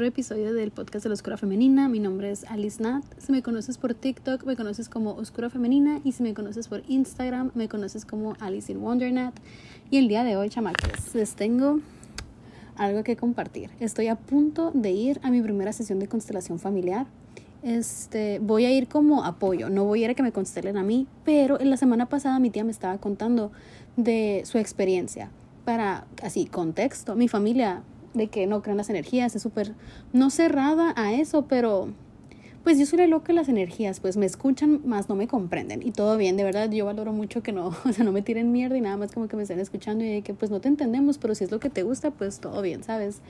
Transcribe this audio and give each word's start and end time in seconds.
Otro 0.00 0.08
episodio 0.08 0.54
del 0.54 0.70
podcast 0.70 1.02
de 1.02 1.10
la 1.10 1.12
Oscura 1.12 1.36
Femenina. 1.36 1.86
Mi 1.86 2.00
nombre 2.00 2.30
es 2.30 2.44
Alice 2.44 2.82
Nat. 2.82 3.04
Si 3.18 3.32
me 3.32 3.42
conoces 3.42 3.76
por 3.76 3.92
TikTok, 3.92 4.46
me 4.46 4.56
conoces 4.56 4.88
como 4.88 5.12
Oscura 5.12 5.50
Femenina. 5.50 6.00
Y 6.04 6.12
si 6.12 6.22
me 6.22 6.32
conoces 6.32 6.68
por 6.68 6.82
Instagram, 6.88 7.50
me 7.54 7.68
conoces 7.68 8.06
como 8.06 8.32
Alice 8.40 8.72
in 8.72 8.80
Wonder 8.80 9.12
Nat. 9.12 9.34
Y 9.90 9.98
el 9.98 10.08
día 10.08 10.24
de 10.24 10.38
hoy, 10.38 10.48
chamaques, 10.48 11.14
les 11.14 11.34
tengo 11.34 11.80
algo 12.76 13.04
que 13.04 13.14
compartir. 13.14 13.68
Estoy 13.78 14.06
a 14.06 14.16
punto 14.16 14.70
de 14.72 14.90
ir 14.90 15.20
a 15.22 15.30
mi 15.30 15.42
primera 15.42 15.70
sesión 15.74 15.98
de 15.98 16.08
constelación 16.08 16.58
familiar. 16.58 17.06
Este, 17.62 18.38
voy 18.38 18.64
a 18.64 18.70
ir 18.70 18.88
como 18.88 19.24
apoyo, 19.24 19.68
no 19.68 19.84
voy 19.84 20.00
a 20.00 20.04
ir 20.06 20.10
a 20.12 20.14
que 20.14 20.22
me 20.22 20.32
constelen 20.32 20.78
a 20.78 20.82
mí, 20.82 21.08
pero 21.26 21.60
en 21.60 21.68
la 21.68 21.76
semana 21.76 22.06
pasada 22.06 22.38
mi 22.38 22.48
tía 22.48 22.64
me 22.64 22.72
estaba 22.72 22.96
contando 22.96 23.52
de 23.98 24.44
su 24.46 24.56
experiencia. 24.56 25.28
Para, 25.66 26.06
así, 26.22 26.46
contexto, 26.46 27.16
mi 27.16 27.28
familia 27.28 27.82
de 28.14 28.28
que 28.28 28.46
no 28.46 28.62
crean 28.62 28.76
las 28.76 28.90
energías, 28.90 29.34
es 29.36 29.42
súper, 29.42 29.74
no 30.12 30.30
cerrada 30.30 30.92
a 30.96 31.12
eso, 31.12 31.46
pero 31.46 31.88
pues 32.64 32.78
yo 32.78 32.84
soy 32.84 32.98
la 32.98 33.06
loca 33.06 33.28
de 33.28 33.34
las 33.34 33.48
energías, 33.48 34.00
pues 34.00 34.16
me 34.16 34.26
escuchan, 34.26 34.80
más 34.84 35.08
no 35.08 35.16
me 35.16 35.26
comprenden. 35.26 35.82
Y 35.82 35.92
todo 35.92 36.16
bien, 36.16 36.36
de 36.36 36.44
verdad, 36.44 36.70
yo 36.70 36.84
valoro 36.84 37.12
mucho 37.12 37.42
que 37.42 37.52
no, 37.52 37.68
o 37.84 37.92
sea, 37.92 38.04
no 38.04 38.12
me 38.12 38.22
tiren 38.22 38.52
mierda 38.52 38.76
y 38.76 38.80
nada 38.80 38.96
más 38.96 39.12
como 39.12 39.28
que 39.28 39.36
me 39.36 39.42
estén 39.42 39.60
escuchando 39.60 40.04
y 40.04 40.22
que 40.22 40.34
pues 40.34 40.50
no 40.50 40.60
te 40.60 40.68
entendemos, 40.68 41.18
pero 41.18 41.34
si 41.34 41.44
es 41.44 41.50
lo 41.50 41.60
que 41.60 41.70
te 41.70 41.82
gusta, 41.82 42.10
pues 42.10 42.40
todo 42.40 42.60
bien, 42.62 42.82
¿sabes? 42.82 43.20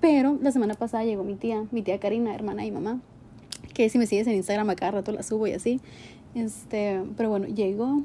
Pero 0.00 0.38
la 0.42 0.50
semana 0.52 0.74
pasada 0.74 1.04
llegó 1.04 1.24
mi 1.24 1.34
tía, 1.34 1.64
mi 1.70 1.82
tía 1.82 1.98
Karina, 1.98 2.34
hermana 2.34 2.66
y 2.66 2.70
mamá, 2.70 3.00
que 3.72 3.88
si 3.88 3.98
me 3.98 4.06
sigues 4.06 4.26
en 4.26 4.34
Instagram 4.34 4.68
a 4.70 4.76
cada 4.76 4.92
rato 4.92 5.12
la 5.12 5.22
subo 5.22 5.46
y 5.46 5.52
así. 5.52 5.80
Este, 6.34 7.02
pero 7.16 7.30
bueno, 7.30 7.46
llegó 7.46 8.02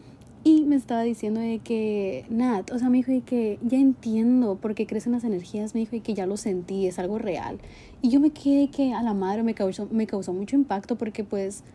y 0.47 0.63
me 0.63 0.77
estaba 0.77 1.01
diciendo 1.01 1.41
de 1.41 1.59
que, 1.59 2.25
Nat, 2.29 2.71
o 2.71 2.79
sea, 2.79 2.89
me 2.89 2.99
dijo 2.99 3.11
de 3.11 3.19
que 3.19 3.59
ya 3.63 3.77
entiendo 3.77 4.55
por 4.55 4.75
qué 4.75 4.87
crecen 4.87 5.11
las 5.11 5.25
energías, 5.25 5.73
me 5.73 5.81
dijo 5.81 5.91
de 5.91 5.99
que 5.99 6.13
ya 6.13 6.25
lo 6.25 6.37
sentí, 6.37 6.87
es 6.87 6.99
algo 6.99 7.17
real. 7.17 7.59
Y 8.01 8.11
yo 8.11 8.21
me 8.21 8.29
quedé 8.29 8.69
que 8.69 8.93
a 8.93 9.03
la 9.03 9.13
madre 9.13 9.43
me 9.43 9.53
causó, 9.53 9.89
me 9.91 10.07
causó 10.07 10.31
mucho 10.31 10.55
impacto 10.55 10.95
porque 10.95 11.25
pues 11.25 11.65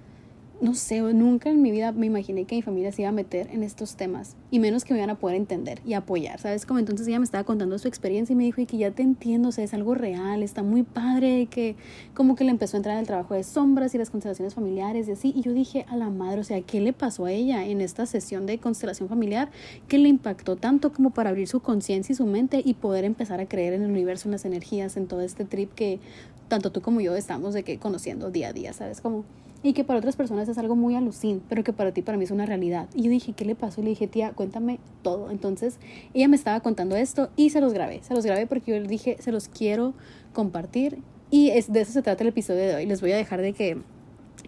no 0.62 0.74
sé, 0.74 1.00
nunca 1.00 1.50
en 1.50 1.60
mi 1.60 1.72
vida 1.72 1.91
me 1.91 2.06
imaginé 2.06 2.44
que 2.44 2.55
mi 2.55 2.62
familia 2.62 2.92
se 2.92 3.02
iba 3.02 3.08
a 3.08 3.12
meter 3.12 3.48
en 3.50 3.64
estos 3.64 3.96
temas 3.96 4.36
y 4.48 4.60
menos 4.60 4.84
que 4.84 4.94
me 4.94 5.00
iban 5.00 5.10
a 5.10 5.16
poder 5.16 5.36
entender 5.36 5.80
y 5.84 5.94
apoyar, 5.94 6.38
¿sabes? 6.38 6.66
Como 6.66 6.78
entonces 6.78 7.08
ella 7.08 7.18
me 7.18 7.24
estaba 7.24 7.42
contando 7.42 7.77
su 7.80 7.88
experiencia 7.88 8.32
y 8.32 8.36
me 8.36 8.44
dijo 8.44 8.60
y 8.60 8.66
que 8.66 8.77
ya 8.77 8.92
te 8.92 9.02
entiendo, 9.02 9.48
o 9.48 9.52
sea, 9.52 9.64
es 9.64 9.74
algo 9.74 9.96
real, 9.96 10.40
está 10.44 10.62
muy 10.62 10.84
padre, 10.84 11.48
que 11.50 11.74
como 12.14 12.36
que 12.36 12.44
le 12.44 12.52
empezó 12.52 12.77
a 12.77 12.78
entrar 12.78 12.96
el 12.96 13.08
trabajo 13.08 13.34
de 13.34 13.42
sombras 13.42 13.92
y 13.96 13.98
las 13.98 14.10
constelaciones 14.10 14.55
familiares 14.55 15.08
y 15.08 15.12
así, 15.12 15.33
y 15.34 15.40
yo 15.42 15.52
dije 15.52 15.84
a 15.88 15.96
la 15.96 16.10
madre, 16.10 16.42
o 16.42 16.44
sea, 16.44 16.60
¿qué 16.60 16.80
le 16.80 16.92
pasó 16.92 17.24
a 17.24 17.33
ella 17.33 17.66
en 17.66 17.80
esta 17.80 18.06
sesión 18.06 18.46
de 18.46 18.58
constelación 18.58 19.08
familiar 19.08 19.50
que 19.88 19.98
le 19.98 20.08
impactó 20.08 20.55
tanto 20.55 20.92
como 20.92 21.10
para 21.10 21.30
abrir 21.30 21.48
su 21.48 21.58
conciencia 21.58 22.12
y 22.12 22.16
su 22.16 22.24
mente 22.24 22.62
y 22.64 22.74
poder 22.74 23.05
empezar 23.05 23.40
a 23.40 23.46
creer 23.46 23.72
en 23.72 23.83
el 23.83 23.90
universo, 23.90 24.28
en 24.28 24.33
las 24.33 24.44
energías, 24.44 24.96
en 24.96 25.08
todo 25.08 25.22
este 25.22 25.44
trip 25.44 25.74
que 25.74 25.98
tanto 26.46 26.70
tú 26.70 26.83
como 26.83 27.00
yo 27.00 27.16
estamos 27.16 27.52
de 27.52 27.64
que 27.64 27.78
conociendo 27.78 28.30
día 28.30 28.50
a 28.50 28.52
día, 28.52 28.72
¿sabes? 28.72 29.00
Como 29.00 29.24
y 29.62 29.72
que 29.72 29.84
para 29.84 29.98
otras 29.98 30.16
personas 30.16 30.48
es 30.48 30.58
algo 30.58 30.74
muy 30.74 30.94
alucin, 30.94 31.42
pero 31.48 31.62
que 31.62 31.72
para 31.72 31.92
ti, 31.92 32.02
para 32.02 32.18
mí 32.18 32.24
es 32.24 32.30
una 32.30 32.46
realidad. 32.46 32.88
Y 32.94 33.02
yo 33.02 33.10
dije, 33.10 33.32
¿qué 33.32 33.44
le 33.44 33.55
pasó? 33.55 33.80
Y 33.80 33.84
le 33.84 33.91
dije, 33.91 34.08
tía, 34.08 34.32
cuéntame 34.32 34.80
todo. 35.02 35.30
Entonces, 35.30 35.78
ella 36.14 36.28
me 36.28 36.36
estaba 36.36 36.60
contando 36.60 36.96
esto 36.96 37.30
y 37.36 37.50
se 37.50 37.60
los 37.60 37.72
grabé. 37.72 38.02
Se 38.02 38.14
los 38.14 38.24
grabé 38.24 38.46
porque 38.46 38.72
yo 38.72 38.80
le 38.80 38.88
dije, 38.88 39.16
se 39.20 39.30
los 39.30 39.48
quiero 39.48 39.94
compartir. 40.33 40.98
Y 41.30 41.50
es, 41.50 41.72
de 41.72 41.80
eso 41.80 41.92
se 41.92 42.02
trata 42.02 42.24
el 42.24 42.28
episodio 42.28 42.60
de 42.60 42.74
hoy. 42.74 42.86
Les 42.86 43.00
voy 43.00 43.12
a 43.12 43.16
dejar 43.16 43.40
de 43.40 43.52
que 43.52 43.78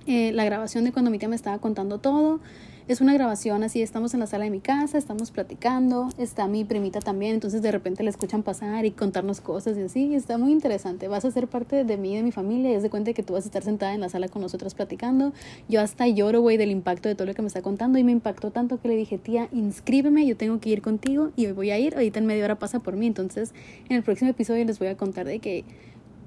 eh, 0.07 0.33
la 0.33 0.45
grabación 0.45 0.85
de 0.85 0.92
cuando 0.92 1.11
mi 1.11 1.19
tía 1.19 1.29
me 1.29 1.37
estaba 1.37 1.59
contando 1.59 1.98
todo 1.98 2.41
es 2.87 3.01
una 3.01 3.14
grabación 3.14 3.63
así, 3.63 3.81
estamos 3.81 4.13
en 4.13 4.20
la 4.20 4.27
sala 4.27 4.45
de 4.45 4.51
mi 4.51 4.61
casa, 4.61 4.98
estamos 4.98 5.31
platicando, 5.31 6.11
está 6.19 6.47
mi 6.48 6.64
primita 6.64 7.01
también, 7.01 7.35
entonces 7.35 7.63
de 7.63 7.73
repente 7.73 8.03
la 8.03 8.11
escuchan 8.11 8.42
pasar 8.42 8.85
y 8.85 8.91
contarnos 8.91 9.41
cosas 9.41 9.79
y 9.79 9.83
así, 9.83 10.14
está 10.14 10.36
muy 10.36 10.53
interesante, 10.53 11.08
vas 11.08 11.25
a 11.25 11.31
ser 11.31 11.48
parte 11.48 11.85
de 11.85 11.97
mí 11.97 12.13
y 12.13 12.17
de 12.17 12.23
mi 12.23 12.31
familia 12.31 12.73
y 12.73 12.75
es 12.75 12.83
de 12.83 12.91
cuenta 12.91 13.14
que 13.14 13.23
tú 13.23 13.33
vas 13.33 13.45
a 13.45 13.47
estar 13.47 13.63
sentada 13.63 13.95
en 13.95 14.03
la 14.03 14.11
sala 14.11 14.29
con 14.29 14.42
nosotras 14.42 14.75
platicando, 14.75 15.33
yo 15.67 15.81
hasta 15.81 16.07
lloro, 16.08 16.42
güey, 16.42 16.58
del 16.58 16.70
impacto 16.70 17.08
de 17.08 17.14
todo 17.14 17.27
lo 17.27 17.33
que 17.33 17.41
me 17.41 17.48
está 17.48 17.63
contando 17.63 17.98
y 17.98 18.05
me 18.05 18.13
impactó 18.13 18.51
tanto 18.51 18.79
que 18.79 18.89
le 18.89 18.97
dije, 18.97 19.17
tía, 19.17 19.48
inscríbeme, 19.51 20.27
yo 20.27 20.37
tengo 20.37 20.61
que 20.61 20.69
ir 20.69 20.83
contigo 20.83 21.31
y 21.37 21.47
voy 21.53 21.70
a 21.70 21.79
ir, 21.79 21.95
ahorita 21.95 22.19
en 22.19 22.27
media 22.27 22.45
hora 22.45 22.58
pasa 22.58 22.81
por 22.81 22.97
mí, 22.97 23.07
entonces 23.07 23.55
en 23.89 23.97
el 23.97 24.03
próximo 24.03 24.31
episodio 24.31 24.63
les 24.67 24.79
voy 24.79 24.89
a 24.89 24.97
contar 24.97 25.27
de 25.27 25.39
que 25.39 25.64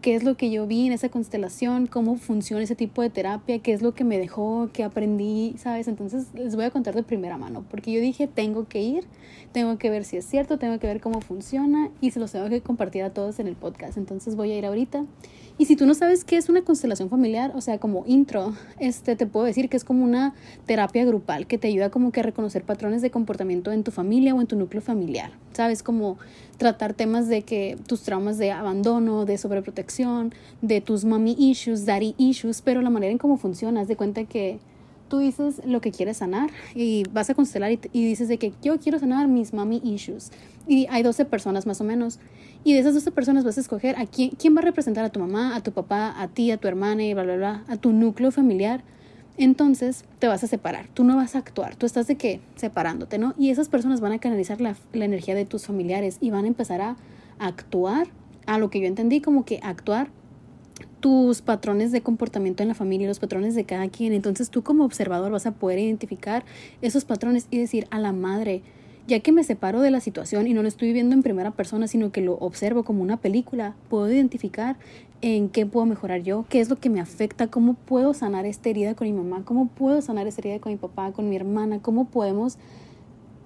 qué 0.02 0.16
es 0.16 0.24
lo 0.24 0.36
que 0.38 0.50
yo 0.50 0.68
vi 0.68 0.88
en 0.88 0.94
esa 0.94 1.10
constelación, 1.10 1.88
cómo 1.88 2.18
funciona 2.18 2.64
ese 2.64 2.76
tipo 2.76 3.02
de 3.02 3.10
terapia, 3.10 3.60
qué 3.60 3.74
es 3.74 3.82
lo 3.82 3.94
que 3.94 4.04
me 4.04 4.18
dejó, 4.18 4.70
qué 4.74 4.84
aprendí, 4.84 5.56
¿sabes? 5.58 5.88
Entonces 5.88 6.28
les 6.34 6.56
voy 6.56 6.66
a 6.66 6.72
contar 6.72 6.96
de 6.96 7.04
primera 7.04 7.38
mano, 7.38 7.66
porque 7.70 7.92
yo 7.92 8.00
dije, 8.00 8.28
tengo 8.28 8.68
que 8.68 8.82
ir, 8.82 9.06
tengo 9.52 9.78
que 9.78 9.90
ver 9.90 10.04
si 10.04 10.18
es 10.18 10.26
cierto, 10.26 10.58
tengo 10.58 10.80
que 10.80 10.88
ver 10.88 11.02
cómo 11.02 11.22
funciona 11.22 11.90
y 12.02 12.12
se 12.12 12.20
los 12.20 12.32
tengo 12.32 12.50
que 12.50 12.62
compartir 12.62 13.04
a 13.04 13.12
todos 13.12 13.40
en 13.40 13.48
el 13.48 13.56
podcast. 13.56 13.98
Entonces 13.98 14.36
voy 14.36 14.52
a 14.52 14.58
ir 14.58 14.66
ahorita. 14.66 15.06
Y 15.60 15.66
si 15.66 15.76
tú 15.76 15.88
no 15.88 15.96
sabes 15.96 16.24
qué 16.24 16.38
es 16.38 16.50
una 16.50 16.62
constelación 16.62 17.10
familiar, 17.10 17.52
o 17.56 17.62
sea, 17.62 17.80
como 17.80 18.04
intro, 18.06 18.54
este 18.80 19.16
te 19.16 19.26
puedo 19.26 19.46
decir 19.46 19.70
que 19.70 19.78
es 19.78 19.84
como 19.84 20.04
una 20.04 20.36
terapia 20.68 21.04
grupal 21.04 21.48
que 21.48 21.58
te 21.58 21.68
ayuda 21.68 21.90
como 21.90 22.12
que 22.12 22.20
a 22.20 22.24
reconocer 22.24 22.64
patrones 22.64 23.02
de 23.02 23.10
comportamiento 23.10 23.72
en 23.72 23.84
tu 23.84 23.92
familia 23.92 24.36
o 24.36 24.42
en 24.42 24.48
tu 24.48 24.56
núcleo 24.56 24.82
familiar. 24.82 25.32
¿Sabes? 25.54 25.82
Como 25.82 26.18
tratar 26.58 26.94
temas 26.94 27.28
de 27.28 27.42
que 27.42 27.78
tus 27.88 28.04
traumas 28.04 28.38
de 28.38 28.52
abandono, 28.52 29.26
de 29.26 29.40
sobreprotección, 29.40 30.34
de 30.62 30.80
tus 30.82 31.06
mommy 31.06 31.36
issues, 31.40 31.86
daddy 31.86 32.14
issues, 32.20 32.62
pero 32.62 32.82
la 32.82 32.92
manera 32.92 33.12
en 33.12 33.18
cómo 33.18 33.38
funciona, 33.38 33.82
haz 33.82 33.88
de 33.88 33.96
cuenta 33.96 34.26
que 34.26 34.60
tú 35.08 35.20
dices 35.20 35.62
lo 35.66 35.82
que 35.82 35.92
quieres 35.92 36.18
sanar 36.18 36.50
y 36.76 37.04
vas 37.12 37.30
a 37.30 37.36
constelar 37.36 37.72
y, 37.72 37.78
dices 38.06 38.28
de 38.28 38.38
que 38.38 38.54
yo 38.62 38.80
quiero 38.80 39.00
sanar 39.00 39.28
mis 39.28 39.54
mommy 39.54 39.82
issues. 39.84 40.32
Y 40.68 40.86
hay 40.90 41.02
12 41.02 41.26
personas 41.26 41.66
más 41.66 41.82
o 41.82 41.84
menos. 41.84 42.20
Y 42.68 42.74
de 42.74 42.80
esas 42.80 42.96
12 42.96 43.12
personas 43.12 43.46
vas 43.46 43.58
a 43.58 43.62
escoger 43.62 43.98
a 43.98 44.06
quién, 44.06 44.32
quién 44.32 44.54
va 44.54 44.60
a 44.60 44.64
representar 44.64 45.06
a 45.06 45.10
tu 45.10 45.22
mamá, 45.22 45.56
a 45.56 45.64
tu 45.64 45.72
papá, 45.72 46.14
a 46.22 46.28
ti, 46.28 46.52
a 46.52 46.58
tu 46.58 46.68
hermana 46.68 47.02
y 47.02 47.14
bla, 47.14 47.24
bla, 47.24 47.38
bla, 47.38 47.64
a 47.70 47.78
tu 47.78 47.94
núcleo 47.94 48.30
familiar. 48.30 48.84
Entonces 49.38 50.04
te 50.20 50.28
vas 50.28 50.44
a 50.44 50.48
separar, 50.48 50.90
tú 50.94 51.06
no 51.06 51.16
vas 51.16 51.36
a 51.36 51.38
actuar, 51.40 51.78
tú 51.78 51.86
estás 51.86 52.08
de 52.08 52.18
qué? 52.18 52.42
Separándote, 52.58 53.20
¿no? 53.20 53.34
Y 53.38 53.52
esas 53.52 53.70
personas 53.70 54.02
van 54.02 54.12
a 54.12 54.20
canalizar 54.20 54.60
la, 54.60 54.76
la 54.92 55.06
energía 55.06 55.34
de 55.34 55.46
tus 55.46 55.66
familiares 55.66 56.18
y 56.20 56.30
van 56.30 56.44
a 56.44 56.50
empezar 56.50 56.82
a 56.82 56.98
actuar, 57.40 58.08
a 58.48 58.58
lo 58.58 58.70
que 58.70 58.82
yo 58.82 58.88
entendí 58.88 59.22
como 59.22 59.46
que 59.46 59.62
actuar 59.64 60.10
tus 61.00 61.42
patrones 61.42 61.94
de 61.94 62.02
comportamiento 62.02 62.64
en 62.64 62.68
la 62.68 62.76
familia, 62.76 63.08
los 63.08 63.20
patrones 63.20 63.56
de 63.56 63.64
cada 63.64 63.88
quien. 63.88 64.12
Entonces 64.12 64.50
tú 64.50 64.62
como 64.64 64.84
observador 64.84 65.32
vas 65.32 65.46
a 65.46 65.54
poder 65.54 65.80
identificar 65.80 66.44
esos 66.82 67.06
patrones 67.06 67.48
y 67.50 67.60
decir 67.60 67.88
a 67.92 68.00
la 68.00 68.12
madre, 68.12 68.62
ya 69.08 69.22
que 69.22 69.32
me 69.32 69.44
separo 69.44 69.80
de 69.80 69.90
la 69.90 70.02
situación 70.02 70.48
y 70.48 70.54
no 70.54 70.62
lo 70.62 70.68
estoy 70.68 70.92
viendo 70.92 71.16
en 71.16 71.24
primera 71.24 71.52
persona, 71.52 71.88
sino 71.88 72.12
que 72.12 72.22
lo 72.22 72.34
observo 72.34 72.84
como 72.84 73.02
una 73.02 73.18
película, 73.18 73.74
puedo 73.90 74.12
identificar 74.12 74.76
en 75.22 75.48
qué 75.50 75.66
puedo 75.66 75.86
mejorar 75.86 76.22
yo, 76.22 76.46
qué 76.50 76.60
es 76.60 76.70
lo 76.70 76.76
que 76.76 76.90
me 76.90 77.00
afecta, 77.00 77.48
cómo 77.48 77.74
puedo 77.74 78.14
sanar 78.14 78.46
esta 78.46 78.70
herida 78.70 78.96
con 78.96 79.08
mi 79.08 79.14
mamá, 79.14 79.44
cómo 79.46 79.70
puedo 79.70 80.02
sanar 80.02 80.28
esta 80.28 80.42
herida 80.42 80.60
con 80.60 80.74
mi 80.74 80.78
papá, 80.78 81.14
con 81.14 81.30
mi 81.30 81.38
hermana, 81.38 81.82
cómo 81.82 82.06
podemos 82.06 82.58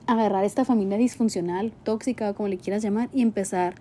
agarrar 0.08 0.44
esta 0.44 0.66
familia 0.66 0.98
disfuncional, 0.98 1.72
tóxica, 1.84 2.34
como 2.34 2.50
le 2.50 2.58
quieras 2.58 2.82
llamar, 2.82 3.10
y 3.14 3.22
empezar 3.22 3.76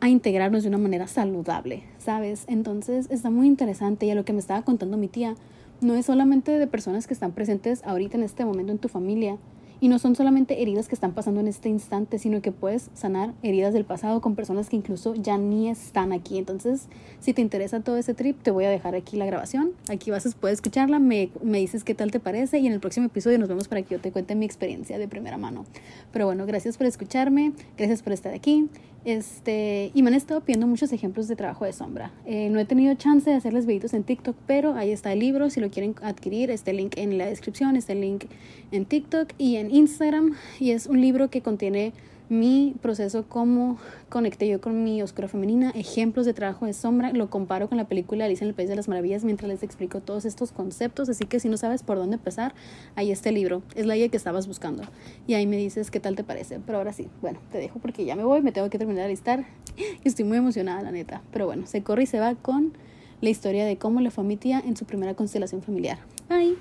a 0.00 0.08
integrarnos 0.08 0.62
de 0.62 0.68
una 0.68 0.78
manera 0.78 1.08
saludable, 1.08 1.82
¿sabes? 1.98 2.44
Entonces 2.46 3.08
está 3.10 3.30
muy 3.30 3.48
interesante 3.48 4.06
y 4.06 4.10
a 4.10 4.14
lo 4.14 4.24
que 4.24 4.32
me 4.32 4.38
estaba 4.38 4.62
contando 4.62 4.96
mi 4.96 5.08
tía, 5.08 5.34
no 5.80 5.94
es 5.94 6.06
solamente 6.06 6.52
de 6.52 6.66
personas 6.66 7.06
que 7.06 7.14
están 7.14 7.32
presentes 7.32 7.82
ahorita 7.84 8.16
en 8.16 8.22
este 8.22 8.44
momento 8.44 8.72
en 8.72 8.78
tu 8.78 8.88
familia, 8.88 9.36
y 9.80 9.88
no 9.88 9.98
son 9.98 10.16
solamente 10.16 10.62
heridas 10.62 10.88
que 10.88 10.94
están 10.94 11.12
pasando 11.12 11.40
en 11.40 11.48
este 11.48 11.68
instante, 11.68 12.18
sino 12.18 12.40
que 12.40 12.52
puedes 12.52 12.90
sanar 12.94 13.34
heridas 13.42 13.74
del 13.74 13.84
pasado 13.84 14.20
con 14.20 14.34
personas 14.34 14.68
que 14.68 14.76
incluso 14.76 15.14
ya 15.14 15.38
ni 15.38 15.68
están 15.68 16.12
aquí. 16.12 16.38
Entonces, 16.38 16.88
si 17.20 17.32
te 17.32 17.42
interesa 17.42 17.80
todo 17.80 17.96
ese 17.96 18.14
trip, 18.14 18.42
te 18.42 18.50
voy 18.50 18.64
a 18.64 18.70
dejar 18.70 18.94
aquí 18.94 19.16
la 19.16 19.26
grabación. 19.26 19.72
Aquí 19.88 20.10
vas 20.10 20.26
a 20.26 20.30
poder 20.30 20.54
escucharla, 20.54 20.98
me, 20.98 21.30
me 21.42 21.58
dices 21.58 21.84
qué 21.84 21.94
tal 21.94 22.10
te 22.10 22.20
parece 22.20 22.58
y 22.58 22.66
en 22.66 22.72
el 22.72 22.80
próximo 22.80 23.06
episodio 23.06 23.38
nos 23.38 23.48
vemos 23.48 23.68
para 23.68 23.82
que 23.82 23.94
yo 23.94 24.00
te 24.00 24.12
cuente 24.12 24.34
mi 24.34 24.46
experiencia 24.46 24.98
de 24.98 25.08
primera 25.08 25.38
mano. 25.38 25.64
Pero 26.12 26.26
bueno, 26.26 26.46
gracias 26.46 26.76
por 26.76 26.86
escucharme, 26.86 27.52
gracias 27.76 28.02
por 28.02 28.12
estar 28.12 28.34
aquí. 28.34 28.68
Este, 29.06 29.92
y 29.94 30.02
me 30.02 30.08
han 30.08 30.14
estado 30.14 30.40
pidiendo 30.40 30.66
muchos 30.66 30.92
ejemplos 30.92 31.28
de 31.28 31.36
trabajo 31.36 31.64
de 31.64 31.72
sombra. 31.72 32.10
Eh, 32.24 32.50
no 32.50 32.58
he 32.58 32.64
tenido 32.64 32.92
chance 32.96 33.30
de 33.30 33.36
hacerles 33.36 33.64
videitos 33.64 33.94
en 33.94 34.02
TikTok, 34.02 34.34
pero 34.48 34.74
ahí 34.74 34.90
está 34.90 35.12
el 35.12 35.20
libro. 35.20 35.48
Si 35.48 35.60
lo 35.60 35.70
quieren 35.70 35.94
adquirir, 36.02 36.50
este 36.50 36.72
link 36.72 36.94
en 36.96 37.16
la 37.16 37.26
descripción, 37.26 37.76
este 37.76 37.94
link 37.94 38.24
en 38.72 38.84
TikTok 38.84 39.28
y 39.38 39.56
en 39.56 39.72
Instagram. 39.72 40.34
Y 40.58 40.72
es 40.72 40.88
un 40.88 41.00
libro 41.00 41.30
que 41.30 41.40
contiene 41.40 41.92
mi 42.28 42.74
proceso, 42.80 43.24
cómo 43.28 43.78
conecté 44.08 44.48
yo 44.48 44.60
con 44.60 44.82
mi 44.82 45.02
oscura 45.02 45.28
femenina, 45.28 45.70
ejemplos 45.70 46.26
de 46.26 46.34
trabajo 46.34 46.66
de 46.66 46.72
sombra, 46.72 47.12
lo 47.12 47.30
comparo 47.30 47.68
con 47.68 47.78
la 47.78 47.86
película 47.86 48.24
Alicia 48.24 48.44
en 48.44 48.48
el 48.48 48.54
País 48.54 48.68
de 48.68 48.76
las 48.76 48.88
Maravillas 48.88 49.24
mientras 49.24 49.48
les 49.48 49.62
explico 49.62 50.00
todos 50.00 50.24
estos 50.24 50.52
conceptos, 50.52 51.08
así 51.08 51.26
que 51.26 51.40
si 51.40 51.48
no 51.48 51.56
sabes 51.56 51.82
por 51.82 51.96
dónde 51.96 52.16
empezar, 52.16 52.54
ahí 52.94 53.10
está 53.10 53.28
el 53.28 53.36
libro, 53.36 53.62
es 53.74 53.86
la 53.86 53.96
guía 53.96 54.08
que 54.08 54.16
estabas 54.16 54.46
buscando 54.46 54.82
y 55.26 55.34
ahí 55.34 55.46
me 55.46 55.56
dices 55.56 55.90
qué 55.90 56.00
tal 56.00 56.16
te 56.16 56.24
parece, 56.24 56.60
pero 56.64 56.78
ahora 56.78 56.92
sí, 56.92 57.08
bueno, 57.20 57.38
te 57.52 57.58
dejo 57.58 57.78
porque 57.78 58.04
ya 58.04 58.16
me 58.16 58.24
voy, 58.24 58.42
me 58.42 58.52
tengo 58.52 58.70
que 58.70 58.78
terminar 58.78 59.04
de 59.04 59.10
listar 59.10 59.46
y 59.76 59.98
estoy 60.08 60.24
muy 60.24 60.38
emocionada 60.38 60.82
la 60.82 60.92
neta, 60.92 61.22
pero 61.32 61.46
bueno, 61.46 61.66
se 61.66 61.82
corre 61.82 62.04
y 62.04 62.06
se 62.06 62.20
va 62.20 62.34
con 62.34 62.72
la 63.20 63.30
historia 63.30 63.64
de 63.64 63.78
cómo 63.78 64.00
le 64.00 64.10
fue 64.10 64.24
a 64.24 64.26
mi 64.26 64.36
tía 64.36 64.60
en 64.64 64.76
su 64.76 64.84
primera 64.84 65.14
constelación 65.14 65.62
familiar. 65.62 65.98
Bye. 66.28 66.56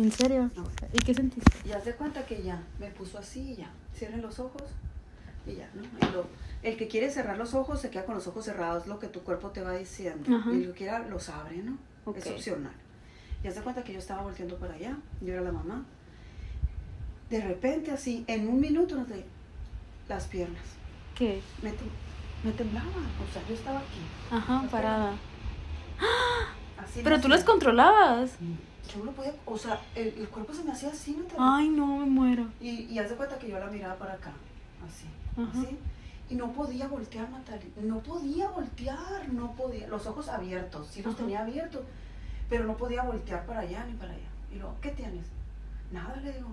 ¿En 0.00 0.10
serio? 0.10 0.50
¿Y 0.94 0.98
qué 1.00 1.12
sentiste? 1.12 1.50
Ya 1.68 1.78
se 1.80 1.94
cuenta 1.94 2.24
que 2.24 2.42
ya 2.42 2.62
me 2.78 2.88
puso 2.88 3.18
así 3.18 3.52
y 3.52 3.56
ya. 3.56 3.70
Cierren 3.94 4.22
los 4.22 4.38
ojos. 4.38 4.62
Y 5.46 5.56
ya, 5.56 5.68
¿no? 5.74 5.82
Y 5.82 6.12
lo- 6.12 6.26
el 6.62 6.76
que 6.78 6.88
quiere 6.88 7.10
cerrar 7.10 7.36
los 7.36 7.52
ojos 7.54 7.80
se 7.82 7.90
queda 7.90 8.06
con 8.06 8.14
los 8.14 8.26
ojos 8.26 8.46
cerrados, 8.46 8.86
lo 8.86 8.98
que 8.98 9.08
tu 9.08 9.20
cuerpo 9.20 9.50
te 9.50 9.60
va 9.62 9.72
diciendo. 9.74 10.34
Ajá. 10.34 10.50
Y 10.52 10.56
el 10.62 10.66
que 10.68 10.72
quiera 10.78 11.00
los 11.00 11.28
abre, 11.28 11.58
¿no? 11.58 11.76
Ok. 12.06 12.16
Es 12.16 12.26
opcional. 12.28 12.72
Y 13.44 13.48
haz 13.48 13.56
de 13.56 13.60
cuenta 13.60 13.84
que 13.84 13.92
yo 13.92 13.98
estaba 13.98 14.22
volteando 14.22 14.56
para 14.56 14.72
allá, 14.74 14.96
yo 15.20 15.32
era 15.34 15.42
la 15.42 15.52
mamá. 15.52 15.84
De 17.28 17.40
repente, 17.42 17.90
así, 17.90 18.24
en 18.26 18.48
un 18.48 18.58
minuto, 18.58 18.96
no 18.96 19.04
te- 19.04 19.24
las 20.08 20.24
piernas. 20.26 20.62
¿Qué? 21.14 21.42
Me, 21.62 21.70
tem- 21.72 21.92
me 22.42 22.52
temblaban, 22.52 22.88
o 22.88 23.32
sea, 23.34 23.46
yo 23.46 23.54
estaba 23.54 23.80
aquí. 23.80 24.00
Ajá, 24.30 24.66
parada. 24.70 25.12
Así 26.78 27.00
Pero 27.04 27.20
tú 27.20 27.28
las 27.28 27.44
controlabas. 27.44 28.30
Yo 28.94 29.04
no 29.04 29.12
podía, 29.12 29.32
o 29.46 29.56
sea, 29.58 29.80
el, 29.94 30.08
el 30.08 30.28
cuerpo 30.28 30.52
se 30.52 30.64
me 30.64 30.72
hacía 30.72 30.90
así, 30.90 31.16
¿no? 31.16 31.24
Ay, 31.38 31.68
no, 31.68 31.98
me 31.98 32.06
muero. 32.06 32.46
Y, 32.60 32.84
y 32.84 32.98
haz 32.98 33.10
de 33.10 33.16
cuenta 33.16 33.38
que 33.38 33.48
yo 33.48 33.58
la 33.58 33.66
miraba 33.66 33.94
para 33.96 34.14
acá, 34.14 34.32
así, 34.86 35.06
Ajá. 35.40 35.50
así. 35.60 35.76
Y 36.28 36.34
no 36.36 36.52
podía 36.52 36.86
voltear, 36.88 37.28
Natalie. 37.30 37.70
No 37.82 37.98
podía 38.00 38.48
voltear, 38.50 39.28
no 39.32 39.52
podía. 39.52 39.88
Los 39.88 40.06
ojos 40.06 40.28
abiertos, 40.28 40.86
sí 40.88 41.02
los 41.02 41.14
Ajá. 41.14 41.22
tenía 41.24 41.40
abiertos, 41.42 41.82
pero 42.48 42.64
no 42.64 42.76
podía 42.76 43.02
voltear 43.02 43.44
para 43.46 43.60
allá 43.60 43.84
ni 43.86 43.94
para 43.94 44.12
allá. 44.12 44.28
Y 44.52 44.56
luego, 44.56 44.74
¿qué 44.80 44.90
tienes? 44.90 45.26
Nada, 45.92 46.16
le 46.16 46.32
digo. 46.32 46.48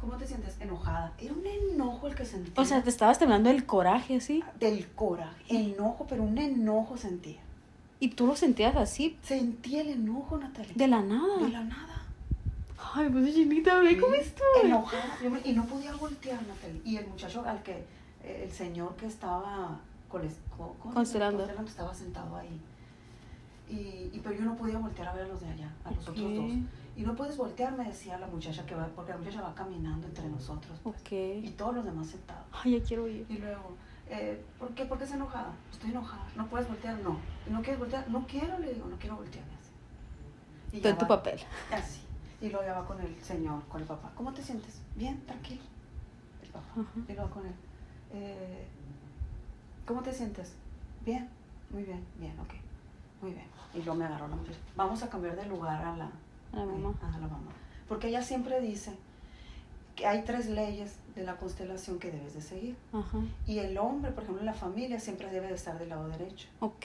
¿Cómo 0.00 0.14
te 0.18 0.26
sientes? 0.26 0.54
Enojada. 0.60 1.12
Era 1.18 1.32
un 1.32 1.44
enojo 1.46 2.06
el 2.06 2.14
que 2.14 2.24
sentía. 2.26 2.52
O 2.62 2.64
sea, 2.66 2.82
te 2.82 2.90
estabas 2.90 3.18
temblando 3.18 3.48
el 3.48 3.64
coraje 3.64 4.16
así. 4.16 4.44
Del 4.60 4.86
coraje. 4.90 5.42
Enojo, 5.48 6.06
pero 6.06 6.22
un 6.22 6.36
enojo 6.36 6.96
sentía. 6.98 7.40
Y 7.98 8.08
tú 8.10 8.26
lo 8.26 8.36
sentías 8.36 8.76
así, 8.76 9.16
Sentía 9.22 9.80
el 9.80 9.88
enojo, 9.88 10.36
Natalie. 10.38 10.74
de 10.74 10.88
la 10.88 11.00
nada. 11.02 11.38
De 11.38 11.48
la 11.48 11.64
nada. 11.64 12.02
Ay, 12.94 13.08
pues 13.10 13.34
chinita, 13.34 13.78
ve 13.80 13.98
cómo 13.98 14.14
estoy. 14.14 14.44
Enojada. 14.64 15.18
Y 15.44 15.52
no 15.52 15.64
podía 15.66 15.94
voltear, 15.96 16.40
Natalie. 16.46 16.80
Y 16.84 16.96
el 16.96 17.06
muchacho 17.06 17.42
al 17.46 17.62
que, 17.62 17.84
eh, 18.22 18.42
el 18.44 18.50
señor 18.52 18.96
que 18.96 19.06
estaba 19.06 19.80
coles- 20.10 20.36
co- 20.56 20.76
¿cómo 20.80 21.04
se 21.04 21.18
llama? 21.18 21.36
Constelando. 21.38 21.68
estaba 21.68 21.94
sentado 21.94 22.36
ahí. 22.36 22.60
Y, 23.68 23.74
y- 24.14 24.20
pero 24.22 24.36
yo 24.36 24.44
no 24.44 24.56
podía 24.56 24.78
voltear 24.78 25.08
a 25.08 25.14
ver 25.14 25.24
a 25.24 25.28
los 25.28 25.40
de 25.40 25.48
allá, 25.48 25.72
a 25.84 25.90
los 25.90 26.06
otros 26.08 26.34
dos. 26.34 26.52
Y 26.96 27.02
no 27.02 27.14
puedes 27.16 27.36
voltear, 27.36 27.76
me 27.76 27.84
decía 27.84 28.16
la 28.18 28.26
muchacha 28.26 28.64
que 28.64 28.74
va, 28.74 28.86
porque 28.94 29.12
la 29.12 29.18
muchacha 29.18 29.42
va 29.42 29.54
caminando 29.54 30.06
entre 30.06 30.28
nosotros. 30.28 30.78
pues, 30.82 30.96
Y 31.12 31.48
Ok. 31.48 31.56
todos 31.56 31.74
los 31.74 31.84
demás 31.84 32.06
sentados. 32.06 32.46
Ay, 32.52 32.78
ya 32.78 32.84
quiero 32.86 33.06
ir. 33.08 33.26
Y 33.28 33.38
luego, 33.38 33.76
eh, 34.08 34.42
¿por 34.58 34.70
qué? 34.74 34.84
¿Por 34.84 34.98
qué 34.98 35.04
estás 35.04 35.16
enojada? 35.18 35.52
Estoy 35.72 35.90
enojada. 35.90 36.24
¿No 36.36 36.46
puedes 36.46 36.68
voltear? 36.68 36.98
No. 37.00 37.18
¿No 37.50 37.60
quieres 37.62 37.78
voltear? 37.78 38.08
No 38.08 38.26
quiero, 38.26 38.58
le 38.58 38.74
digo, 38.74 38.86
no 38.88 38.96
quiero 38.96 39.16
voltear. 39.16 39.44
Y 40.72 40.80
ya 40.80 40.90
en 40.90 40.98
tu 40.98 41.06
papel. 41.06 41.40
Así. 41.72 42.00
Y 42.40 42.48
luego 42.50 42.66
ya 42.66 42.78
va 42.78 42.86
con 42.86 43.00
el 43.00 43.22
señor, 43.22 43.62
con 43.68 43.80
el 43.80 43.86
papá. 43.86 44.10
¿Cómo 44.14 44.32
te 44.32 44.42
sientes? 44.42 44.80
Bien, 44.94 45.20
tranquilo. 45.26 45.62
El 46.42 46.50
papá. 46.50 46.66
Y 47.08 47.12
luego 47.14 47.30
con 47.30 47.46
él. 47.46 47.54
eh, 48.12 48.66
¿Cómo 49.86 50.02
te 50.02 50.12
sientes? 50.12 50.54
Bien, 51.04 51.28
muy 51.70 51.84
bien, 51.84 52.04
bien, 52.18 52.38
ok. 52.40 52.52
Muy 53.22 53.32
bien. 53.32 53.46
Y 53.74 53.78
luego 53.78 53.94
me 53.94 54.04
agarró 54.04 54.28
la 54.28 54.36
muchacha. 54.36 54.58
Vamos 54.76 55.02
a 55.02 55.08
cambiar 55.08 55.36
de 55.36 55.46
lugar 55.46 55.82
a 55.82 55.96
la, 55.96 56.04
A 56.52 56.56
la 56.56 56.64
mamá. 56.66 56.92
a 57.02 57.10
la 57.12 57.18
mamá. 57.28 57.52
Porque 57.88 58.08
ella 58.08 58.20
siempre 58.22 58.60
dice 58.60 58.96
que 59.96 60.06
hay 60.06 60.22
tres 60.22 60.46
leyes 60.48 60.96
de 61.14 61.24
la 61.24 61.36
constelación 61.36 61.98
que 61.98 62.10
debes 62.10 62.34
de 62.34 62.42
seguir. 62.42 62.76
Ajá. 62.92 63.18
Y 63.46 63.58
el 63.58 63.76
hombre, 63.78 64.12
por 64.12 64.22
ejemplo, 64.22 64.42
en 64.42 64.46
la 64.46 64.54
familia 64.54 65.00
siempre 65.00 65.30
debe 65.30 65.48
de 65.48 65.54
estar 65.54 65.78
del 65.78 65.88
lado 65.88 66.06
derecho. 66.08 66.46
Ok. 66.60 66.84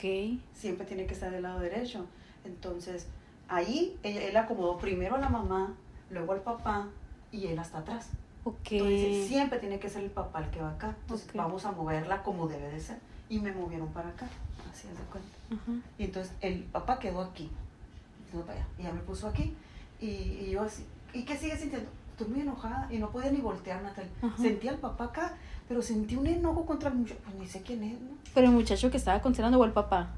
Siempre 0.54 0.86
tiene 0.86 1.06
que 1.06 1.12
estar 1.14 1.30
del 1.30 1.42
lado 1.42 1.60
derecho. 1.60 2.06
Entonces, 2.44 3.06
ahí 3.48 3.96
ella- 4.02 4.22
él 4.24 4.36
acomodó 4.36 4.78
primero 4.78 5.16
a 5.16 5.18
la 5.20 5.28
mamá, 5.28 5.74
luego 6.10 6.32
al 6.32 6.40
papá 6.40 6.88
y 7.30 7.46
él 7.48 7.58
hasta 7.58 7.78
atrás. 7.78 8.08
Ok. 8.44 8.72
Entonces, 8.72 9.28
siempre 9.28 9.58
tiene 9.58 9.78
que 9.78 9.88
ser 9.90 10.02
el 10.04 10.10
papá 10.10 10.40
el 10.42 10.50
que 10.50 10.60
va 10.60 10.70
acá. 10.72 10.96
Entonces, 11.02 11.28
vamos 11.34 11.64
a 11.66 11.72
moverla 11.72 12.22
como 12.22 12.48
debe 12.48 12.70
de 12.70 12.80
ser. 12.80 12.98
Y 13.28 13.38
me 13.38 13.52
movieron 13.52 13.88
para 13.92 14.08
acá. 14.08 14.26
Así 14.70 14.88
haz 14.88 14.96
de 14.96 15.04
cuenta. 15.04 15.30
Ajá. 15.50 15.72
Y 15.98 16.04
entonces 16.04 16.32
el 16.40 16.62
papá 16.64 16.98
quedó 16.98 17.20
aquí. 17.20 17.50
No 18.32 18.40
para 18.40 18.54
allá. 18.60 18.66
Y 18.78 18.82
ya 18.84 18.92
me 18.92 19.00
puso 19.00 19.28
aquí. 19.28 19.54
Y, 20.00 20.06
y 20.06 20.50
yo 20.50 20.62
así. 20.62 20.84
¿Y 21.12 21.24
qué 21.24 21.36
sigue 21.36 21.56
sintiendo? 21.56 21.88
Estoy 22.22 22.34
muy 22.36 22.42
enojada 22.42 22.86
y 22.88 22.98
no 22.98 23.10
podía 23.10 23.32
ni 23.32 23.40
voltear, 23.40 23.82
Natalia. 23.82 24.10
Ajá. 24.22 24.36
Sentí 24.36 24.68
al 24.68 24.76
papá 24.78 25.04
acá, 25.06 25.34
pero 25.68 25.82
sentí 25.82 26.14
un 26.14 26.26
enojo 26.28 26.64
contra 26.64 26.88
el 26.88 26.94
muchacho. 26.94 27.18
Pues 27.24 27.34
ni 27.36 27.46
sé 27.48 27.62
quién 27.62 27.82
es, 27.82 28.00
¿no? 28.00 28.10
Pero 28.32 28.46
el 28.46 28.52
muchacho 28.52 28.90
que 28.92 28.96
estaba 28.96 29.20
considerando 29.20 29.58
o 29.58 29.64
el 29.64 29.72
papá. 29.72 30.10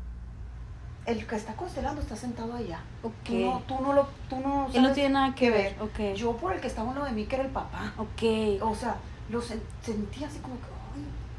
El 1.07 1.27
que 1.27 1.37
está 1.37 1.55
constelando 1.57 2.03
está 2.03 2.15
sentado 2.15 2.53
allá. 2.55 2.81
Ok. 3.03 3.13
Tú 3.25 3.35
no, 3.39 3.63
tú 3.67 3.81
no 3.81 3.93
lo, 3.95 4.07
tú 4.29 4.39
no 4.41 4.69
Él 4.75 4.83
no 4.83 4.93
tiene 4.93 5.11
nada 5.11 5.35
que 5.35 5.51
ver. 5.51 5.77
Ok. 5.81 6.15
Yo 6.15 6.37
por 6.37 6.53
el 6.53 6.61
que 6.61 6.67
estaba 6.67 6.91
uno 6.91 7.05
de 7.07 7.13
mí, 7.13 7.25
que 7.25 7.37
era 7.37 7.45
el 7.47 7.51
papá. 7.51 7.95
Ok. 7.97 8.61
O 8.63 8.75
sea, 8.75 8.97
lo 9.31 9.41
sen- 9.41 9.61
sentí 9.83 10.25
así 10.25 10.39
como 10.41 10.57
que, 10.57 10.65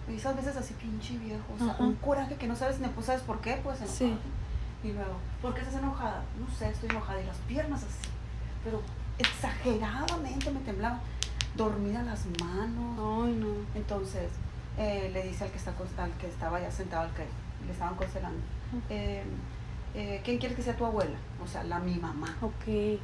ay, 0.09 0.15
esas 0.15 0.35
veces 0.35 0.57
así 0.57 0.73
pinche 0.73 1.15
viejo. 1.19 1.43
O 1.53 1.57
sea, 1.63 1.73
Ajá. 1.73 1.83
un 1.83 1.93
coraje 1.95 2.35
que 2.37 2.47
no 2.47 2.55
sabes, 2.55 2.79
ni 2.79 2.87
pues 2.87 3.05
sabes 3.05 3.21
por 3.21 3.39
qué, 3.41 3.59
pues 3.63 3.77
enojado. 3.81 3.97
Sí. 3.97 4.17
Y 4.83 4.93
luego, 4.93 5.13
¿por 5.43 5.53
qué 5.53 5.61
estás 5.61 5.75
enojada? 5.75 6.23
No 6.39 6.55
sé, 6.55 6.69
estoy 6.69 6.89
enojada. 6.89 7.21
Y 7.21 7.25
las 7.27 7.37
piernas 7.47 7.83
así. 7.83 8.09
Pero 8.63 8.81
exageradamente 9.17 10.51
me 10.51 10.59
temblaban. 10.61 10.99
Dormida 11.55 12.03
las 12.03 12.25
manos. 12.41 13.25
Ay, 13.25 13.33
no. 13.33 13.47
Entonces, 13.73 14.29
eh, 14.77 15.09
le 15.13 15.23
dice 15.23 15.45
al 15.45 15.51
que, 15.51 15.57
está, 15.57 15.71
al 16.03 16.11
que 16.17 16.27
estaba 16.27 16.59
ya 16.59 16.69
sentado, 16.69 17.03
al 17.03 17.13
que 17.13 17.25
le 17.65 17.71
estaban 17.71 17.95
constelando, 17.95 18.39
eh, 18.89 19.23
eh, 19.93 20.21
¿quién 20.23 20.37
quiere 20.37 20.55
que 20.55 20.61
sea 20.61 20.75
tu 20.75 20.85
abuela? 20.85 21.15
O 21.43 21.47
sea, 21.47 21.63
la 21.63 21.79
mi 21.79 21.95
mamá. 21.95 22.35
Ok. 22.41 22.67
Eh, 22.67 22.99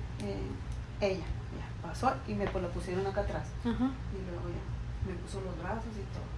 ella, 0.99 1.25
ya, 1.25 1.87
pasó 1.87 2.13
y 2.27 2.33
me 2.33 2.45
pues, 2.47 2.63
lo 2.63 2.69
pusieron 2.71 3.05
acá 3.07 3.21
atrás. 3.21 3.47
Ajá. 3.61 3.89
Y 4.11 4.29
luego 4.29 4.49
ya, 4.49 5.09
me 5.09 5.17
puso 5.19 5.41
los 5.41 5.57
brazos 5.57 5.91
y 5.95 6.05
todo. 6.13 6.31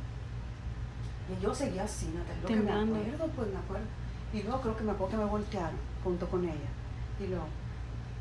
Y 1.36 1.42
yo 1.42 1.54
seguía 1.54 1.84
así, 1.84 2.08
Natalia. 2.08 2.42
Lo 2.42 2.48
que 2.48 2.56
me 2.56 2.72
acuerdo, 2.72 3.28
pues 3.36 3.48
me 3.50 3.58
acuerdo. 3.58 3.86
Y 4.34 4.44
luego 4.44 4.62
creo 4.62 4.78
que 4.78 4.84
me 4.84 4.92
acuerdo 4.92 5.12
que 5.12 5.24
me 5.24 5.30
voltearon 5.30 5.80
junto 6.04 6.28
con 6.28 6.44
ella. 6.44 6.70
Y 7.20 7.28
luego, 7.28 7.46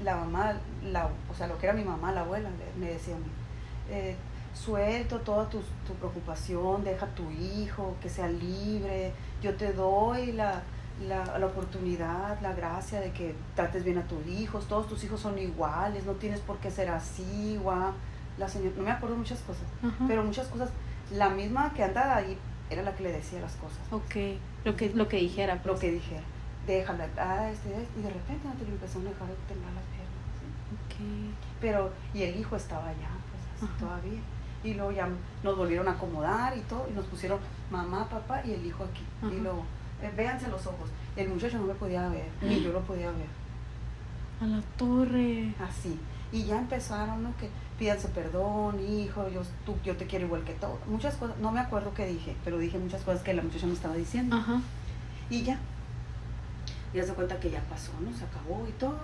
la 0.02 0.16
mamá, 0.16 0.54
la, 0.84 1.08
o 1.30 1.34
sea, 1.34 1.46
lo 1.46 1.58
que 1.58 1.66
era 1.66 1.74
mi 1.74 1.84
mamá, 1.84 2.12
la 2.12 2.22
abuela, 2.22 2.48
me 2.78 2.86
decía 2.86 3.14
a 3.14 3.18
mí, 3.18 3.24
eh, 3.90 4.16
suelto 4.54 5.20
toda 5.20 5.48
tu, 5.48 5.58
tu 5.86 5.94
preocupación, 5.94 6.84
deja 6.84 7.06
a 7.06 7.14
tu 7.14 7.30
hijo, 7.30 7.96
que 8.00 8.08
sea 8.08 8.28
libre, 8.28 9.12
yo 9.42 9.54
te 9.54 9.72
doy 9.72 10.32
la, 10.32 10.62
la, 11.06 11.38
la 11.38 11.46
oportunidad, 11.46 12.40
la 12.40 12.52
gracia 12.52 13.00
de 13.00 13.12
que 13.12 13.34
trates 13.54 13.84
bien 13.84 13.98
a 13.98 14.02
tus 14.06 14.26
hijos, 14.26 14.66
todos 14.66 14.88
tus 14.88 15.02
hijos 15.04 15.20
son 15.20 15.38
iguales, 15.38 16.04
no 16.04 16.12
tienes 16.12 16.40
por 16.40 16.58
qué 16.58 16.70
ser 16.70 16.88
así, 16.90 17.58
guau. 17.62 17.92
La 18.38 18.48
señora, 18.48 18.74
no 18.76 18.82
me 18.82 18.90
acuerdo 18.90 19.16
muchas 19.16 19.40
cosas, 19.40 19.64
pero 20.08 20.24
muchas 20.24 20.48
cosas, 20.48 20.70
la 21.12 21.28
misma 21.28 21.72
que 21.74 21.84
andaba 21.84 22.16
ahí 22.16 22.38
era 22.70 22.82
la 22.82 22.94
que 22.94 23.02
le 23.02 23.12
decía 23.12 23.40
las 23.40 23.54
cosas, 23.56 23.78
Ok. 23.90 24.38
Lo 24.64 24.76
que, 24.76 24.90
lo 24.90 25.08
que 25.08 25.16
dijera. 25.18 25.56
lo 25.56 25.62
pues. 25.62 25.80
que 25.80 25.90
dije, 25.90 26.20
déjala, 26.66 27.08
ah, 27.18 27.50
este, 27.50 27.68
este, 27.70 28.00
y 28.00 28.02
de 28.02 28.10
repente 28.10 28.48
no 28.48 28.54
te 28.54 28.64
empezó 28.64 28.98
a 28.98 29.02
dejar 29.02 29.28
de 29.28 29.34
temblar 29.48 29.72
las 29.74 29.84
piernas. 29.84 30.12
¿sí? 30.96 31.34
Pero, 31.60 31.92
y 32.14 32.22
el 32.22 32.38
hijo 32.38 32.56
estaba 32.56 32.88
allá, 32.88 33.08
pues 33.30 33.42
así 33.56 33.64
Ajá. 33.66 33.78
todavía. 33.78 34.20
Y 34.64 34.74
luego 34.74 34.92
ya 34.92 35.08
nos 35.42 35.56
volvieron 35.56 35.88
a 35.88 35.92
acomodar 35.92 36.56
y 36.56 36.60
todo, 36.62 36.86
y 36.88 36.92
nos 36.92 37.06
pusieron 37.06 37.38
mamá, 37.70 38.08
papá 38.08 38.42
y 38.44 38.52
el 38.52 38.64
hijo 38.64 38.84
aquí. 38.84 39.02
Ajá. 39.20 39.32
Y 39.34 39.40
luego, 39.40 39.64
eh, 40.02 40.12
véanse 40.16 40.48
los 40.48 40.66
ojos. 40.66 40.90
El 41.16 41.28
muchacho 41.28 41.58
no 41.58 41.64
me 41.64 41.74
podía 41.74 42.08
ver, 42.08 42.28
ni 42.40 42.62
yo 42.62 42.72
lo 42.72 42.80
podía 42.80 43.10
ver. 43.10 43.26
A 44.40 44.46
la 44.46 44.62
torre. 44.76 45.54
Así. 45.60 45.98
Y 46.32 46.44
ya 46.44 46.58
empezaron, 46.58 47.22
¿no? 47.22 47.36
Que 47.36 47.48
pídanse 47.78 48.08
perdón, 48.08 48.80
hijo, 48.80 49.28
yo, 49.28 49.42
tú, 49.66 49.74
yo 49.84 49.96
te 49.96 50.06
quiero 50.06 50.26
igual 50.26 50.44
que 50.44 50.54
todo. 50.54 50.78
Muchas 50.86 51.16
cosas, 51.16 51.36
no 51.38 51.52
me 51.52 51.60
acuerdo 51.60 51.92
qué 51.94 52.06
dije, 52.06 52.34
pero 52.44 52.58
dije 52.58 52.78
muchas 52.78 53.02
cosas 53.02 53.22
que 53.22 53.34
la 53.34 53.42
muchacha 53.42 53.66
me 53.66 53.74
estaba 53.74 53.94
diciendo. 53.94 54.36
Ajá. 54.36 54.60
Y 55.28 55.42
ya. 55.42 55.58
Ya 56.94 57.04
se 57.04 57.12
cuenta 57.14 57.38
que 57.40 57.50
ya 57.50 57.60
pasó, 57.62 57.92
¿no? 58.00 58.16
Se 58.16 58.24
acabó 58.24 58.66
y 58.68 58.72
todo. 58.72 58.98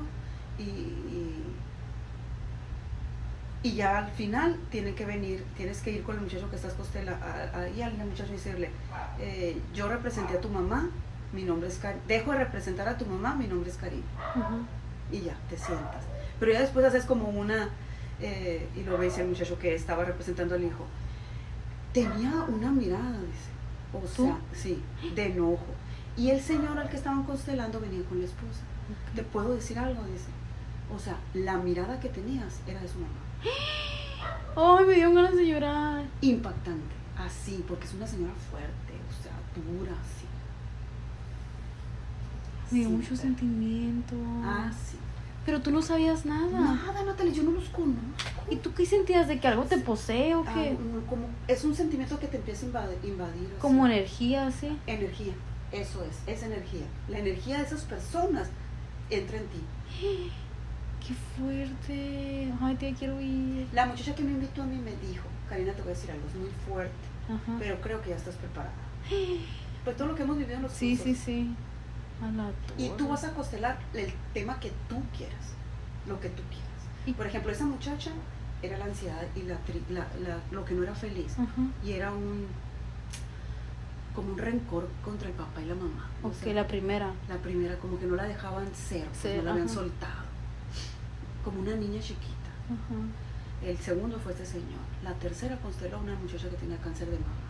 Y, 0.58 0.62
y, 0.62 1.44
y 3.62 3.74
ya 3.74 3.98
al 3.98 4.10
final 4.12 4.56
tiene 4.70 4.94
que 4.94 5.04
venir, 5.04 5.44
tienes 5.56 5.80
que 5.80 5.90
ir 5.92 6.02
con 6.02 6.16
el 6.16 6.22
muchacho 6.22 6.48
que 6.50 6.56
estás 6.56 6.74
costela, 6.74 7.12
a- 7.22 7.58
ahí 7.60 7.82
al 7.82 7.92
muchacho 7.96 8.30
y 8.30 8.36
decirle, 8.36 8.70
eh, 9.18 9.60
yo 9.74 9.88
representé 9.88 10.36
a 10.36 10.40
tu 10.40 10.48
mamá, 10.48 10.90
mi 11.32 11.42
nombre 11.42 11.68
es 11.68 11.78
Karim. 11.78 12.00
Dejo 12.06 12.32
de 12.32 12.38
representar 12.38 12.88
a 12.88 12.96
tu 12.98 13.06
mamá, 13.06 13.34
mi 13.34 13.46
nombre 13.46 13.70
es 13.70 13.76
Karim. 13.76 14.02
Y 15.10 15.20
ya, 15.22 15.36
te 15.48 15.56
sientas. 15.56 16.04
Pero 16.38 16.52
ya 16.52 16.60
después 16.60 16.84
haces 16.86 17.04
como 17.04 17.28
una, 17.28 17.68
eh, 18.20 18.68
y 18.76 18.82
lo 18.82 18.96
ves 18.98 19.18
el 19.18 19.28
muchacho 19.28 19.58
que 19.58 19.74
estaba 19.74 20.04
representando 20.04 20.54
al 20.54 20.62
hijo. 20.64 20.84
Tenía 21.92 22.32
una 22.48 22.70
mirada, 22.70 23.12
dice. 23.20 23.48
O 23.92 24.00
¿Tú? 24.00 24.24
sea, 24.24 24.38
sí, 24.52 24.82
de 25.14 25.26
enojo. 25.26 25.64
Y 26.18 26.30
el 26.30 26.40
señor 26.40 26.76
al 26.78 26.88
que 26.90 26.96
estaban 26.96 27.22
constelando 27.22 27.80
venía 27.80 28.02
con 28.08 28.18
la 28.18 28.24
esposa. 28.26 28.60
¿Te 29.14 29.22
puedo 29.22 29.54
decir 29.54 29.78
algo? 29.78 30.02
Dice. 30.04 30.26
O 30.94 30.98
sea, 30.98 31.16
la 31.34 31.56
mirada 31.58 32.00
que 32.00 32.08
tenías 32.08 32.60
era 32.66 32.80
de 32.80 32.88
su 32.88 32.98
mamá. 32.98 33.14
Ay, 34.80 34.84
me 34.86 34.94
dio 34.94 35.12
ganas 35.14 35.34
de 35.36 35.46
llorar. 35.46 36.04
Impactante. 36.20 36.94
Así, 37.16 37.64
porque 37.68 37.84
es 37.86 37.94
una 37.94 38.06
señora 38.06 38.32
fuerte, 38.50 38.92
o 39.08 39.22
sea, 39.22 39.32
dura, 39.78 39.92
así. 39.92 40.24
Me 42.70 42.80
dio 42.80 42.90
mucho 42.90 43.08
pero- 43.10 43.20
sentimiento. 43.22 44.14
Ah, 44.44 44.70
sí. 44.72 44.96
Pero 45.44 45.62
tú 45.62 45.70
no 45.70 45.80
sabías 45.80 46.26
nada. 46.26 46.48
Nada, 46.60 47.02
Natalie, 47.04 47.32
yo 47.32 47.42
no 47.42 47.52
los 47.52 47.68
conozco. 47.70 48.02
¿Y 48.50 48.56
tú 48.56 48.74
qué 48.74 48.84
sentías? 48.84 49.28
¿De 49.28 49.40
que 49.40 49.48
algo 49.48 49.62
te 49.64 49.78
posee 49.78 50.34
o 50.34 50.44
Ah, 50.46 50.52
qué? 50.54 50.72
no, 50.72 51.00
como, 51.06 51.26
es 51.46 51.64
un 51.64 51.74
sentimiento 51.74 52.18
que 52.18 52.26
te 52.26 52.36
empieza 52.36 52.64
a 52.64 52.68
invadir. 52.68 52.98
invadir 53.04 53.46
así. 53.46 53.58
Como 53.60 53.86
energía, 53.86 54.50
¿sí? 54.50 54.76
Energía, 54.86 55.32
eso 55.72 56.04
es, 56.04 56.16
es 56.26 56.42
energía. 56.42 56.86
La 57.08 57.18
energía 57.18 57.58
de 57.58 57.64
esas 57.64 57.82
personas 57.82 58.48
entra 59.10 59.38
en 59.38 59.46
ti. 59.48 59.60
Qué 61.06 61.14
fuerte. 61.38 62.52
Ay, 62.60 62.74
tía, 62.76 62.94
quiero 62.94 63.20
ir. 63.20 63.66
La 63.72 63.86
muchacha 63.86 64.14
que 64.14 64.22
me 64.22 64.32
invitó 64.32 64.62
a 64.62 64.66
mí 64.66 64.76
me 64.78 64.94
dijo, 65.08 65.24
Karina, 65.48 65.72
te 65.72 65.82
voy 65.82 65.92
a 65.92 65.94
decir 65.94 66.10
algo, 66.10 66.26
es 66.28 66.34
muy 66.34 66.50
fuerte, 66.68 66.92
Ajá. 67.26 67.56
pero 67.58 67.80
creo 67.80 68.02
que 68.02 68.10
ya 68.10 68.16
estás 68.16 68.34
preparada. 68.36 68.74
Pues 69.84 69.96
todo 69.96 70.08
lo 70.08 70.14
que 70.16 70.22
hemos 70.24 70.36
vivido 70.36 70.56
en 70.56 70.62
los 70.62 70.72
Sí, 70.72 70.96
cursos. 70.98 71.06
sí, 71.06 71.14
sí. 71.24 71.54
A 72.20 72.30
la 72.32 72.50
Y 72.76 72.90
tú 72.98 73.08
vas 73.08 73.24
a 73.24 73.32
constelar 73.32 73.78
el 73.94 74.12
tema 74.34 74.58
que 74.60 74.70
tú 74.88 75.00
quieras, 75.16 75.52
lo 76.06 76.20
que 76.20 76.28
tú 76.28 76.42
quieras. 76.50 76.66
Y- 77.06 77.12
Por 77.14 77.26
ejemplo, 77.26 77.52
esa 77.52 77.64
muchacha 77.64 78.10
era 78.60 78.76
la 78.76 78.86
ansiedad 78.86 79.22
y 79.36 79.42
la, 79.42 79.56
la- 79.88 80.08
la- 80.20 80.40
lo 80.50 80.64
que 80.64 80.74
no 80.74 80.82
era 80.82 80.94
feliz. 80.94 81.32
Ajá. 81.38 81.62
Y 81.82 81.92
era 81.92 82.12
un 82.12 82.48
como 84.14 84.32
un 84.32 84.38
rencor 84.38 84.88
contra 85.04 85.28
el 85.28 85.34
papá 85.34 85.60
y 85.62 85.66
la 85.66 85.74
mamá. 85.74 86.08
O 86.22 86.28
Ok, 86.28 86.46
la 86.54 86.66
primera. 86.66 87.12
la 87.28 87.36
primera, 87.36 87.76
como 87.78 87.98
que 87.98 88.06
no 88.06 88.16
la 88.16 88.24
dejaban 88.24 88.66
ser, 88.74 89.06
Ser, 89.12 89.38
no 89.38 89.42
la 89.44 89.50
habían 89.52 89.68
soltado. 89.68 90.22
Como 91.44 91.60
una 91.60 91.74
niña 91.76 92.00
chiquita. 92.00 92.50
Ajá. 92.66 93.00
El 93.64 93.76
segundo 93.78 94.18
fue 94.18 94.32
este 94.32 94.46
señor. 94.46 94.80
La 95.02 95.14
tercera 95.14 95.56
consteló 95.58 95.96
a 95.96 96.00
una 96.00 96.14
muchacha 96.16 96.48
que 96.48 96.56
tenía 96.56 96.76
cáncer 96.78 97.08
de 97.08 97.18
mama. 97.18 97.48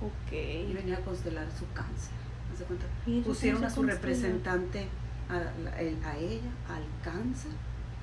Y 0.00 0.04
Ok. 0.04 0.74
venía 0.74 0.96
a 0.96 1.00
constelar 1.00 1.46
su 1.58 1.64
cáncer. 1.72 2.12
¿Haz 2.52 2.58
de 2.60 2.64
cuenta? 2.64 2.86
¿Y 3.06 3.20
Pusieron 3.22 3.64
a 3.64 3.70
su 3.70 3.76
constela? 3.76 3.94
representante, 4.00 4.88
a, 5.28 5.80
el- 5.80 6.02
a 6.04 6.16
ella, 6.16 6.50
al 6.68 6.84
cáncer, 7.02 7.50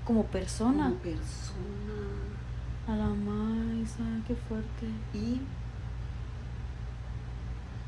Como 0.03 0.25
persona. 0.25 0.85
como 0.85 0.95
persona. 0.97 1.95
A 2.87 2.95
la 2.95 3.07
maíz, 3.07 3.95
qué 4.27 4.35
fuerte. 4.35 4.87
Y 5.13 5.41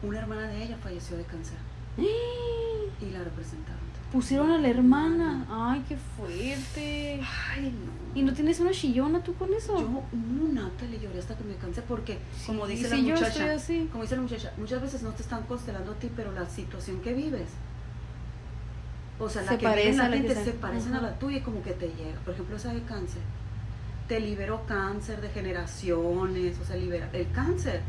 una 0.04 0.20
hermana 0.20 0.48
de 0.48 0.64
ella 0.64 0.78
falleció 0.82 1.18
de 1.18 1.24
cáncer. 1.24 1.58
Y 3.00 3.12
la 3.12 3.24
representaron. 3.24 3.78
Pusieron 4.12 4.50
a 4.52 4.58
la 4.58 4.70
hermana. 4.70 5.46
Ay, 5.50 5.84
qué 5.88 5.98
fuerte. 5.98 7.22
Ay, 7.52 7.72
no. 7.74 8.20
¿Y 8.20 8.24
no 8.24 8.34
tienes 8.34 8.60
una 8.60 8.72
chillona 8.72 9.22
tú 9.22 9.36
con 9.36 9.54
eso? 9.54 9.80
Yo, 9.80 9.88
no, 10.14 10.54
Natalie, 10.54 11.00
lloré 11.00 11.20
hasta 11.20 11.36
que 11.38 11.44
me 11.44 11.56
cansé 11.58 11.82
porque, 11.84 12.18
como 12.48 12.66
dice 12.66 12.90
la 12.90 12.96
muchacha, 12.98 13.54
así. 13.54 13.88
como 13.92 14.04
dice 14.04 14.16
la 14.16 14.22
muchacha, 14.24 14.52
muchas 14.58 14.82
veces 14.82 15.04
no 15.04 15.12
te 15.12 15.22
están 15.22 15.44
constelando 15.44 15.92
a 15.92 15.96
ti, 15.96 16.10
pero 16.16 16.32
la 16.32 16.48
situación 16.50 17.02
que 17.02 17.14
vives, 17.14 17.50
o 19.20 19.30
sea, 19.30 19.42
la 19.44 19.50
Se 19.52 19.58
que 19.58 19.66
vive 19.66 19.72
parece 19.82 19.98
la 19.98 20.10
gente 20.10 20.44
se- 20.44 20.54
parecen 20.54 20.96
a 20.96 21.02
la 21.02 21.20
tuya 21.20 21.38
y 21.38 21.42
como 21.42 21.62
que 21.62 21.74
te 21.74 21.88
llega. 21.88 22.18
Por 22.24 22.34
ejemplo, 22.34 22.56
esa 22.56 22.74
de 22.74 22.82
cáncer, 22.84 23.22
te 24.08 24.20
liberó 24.22 24.66
cáncer 24.66 25.22
de 25.22 25.30
generaciones, 25.30 26.58
o 26.60 26.66
sea, 26.66 26.78
libera 26.78 27.10
el 27.14 27.30
cáncer. 27.32 27.82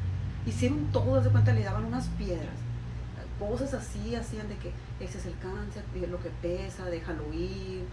Hicieron 0.47 0.87
todo, 0.93 1.21
de 1.21 1.31
cuenta, 1.31 1.53
le 1.53 1.63
daban 1.63 1.85
unas 1.85 2.07
piedras, 2.09 2.55
cosas 3.39 3.75
así, 3.75 4.15
hacían 4.15 4.49
de 4.49 4.57
que 4.57 4.73
ese 5.01 5.19
es 5.19 5.27
el 5.27 5.39
cáncer, 5.39 5.85
lo 6.11 6.19
que 6.19 6.31
pesa, 6.43 6.87
déjalo 6.87 7.33
ir. 7.33 7.85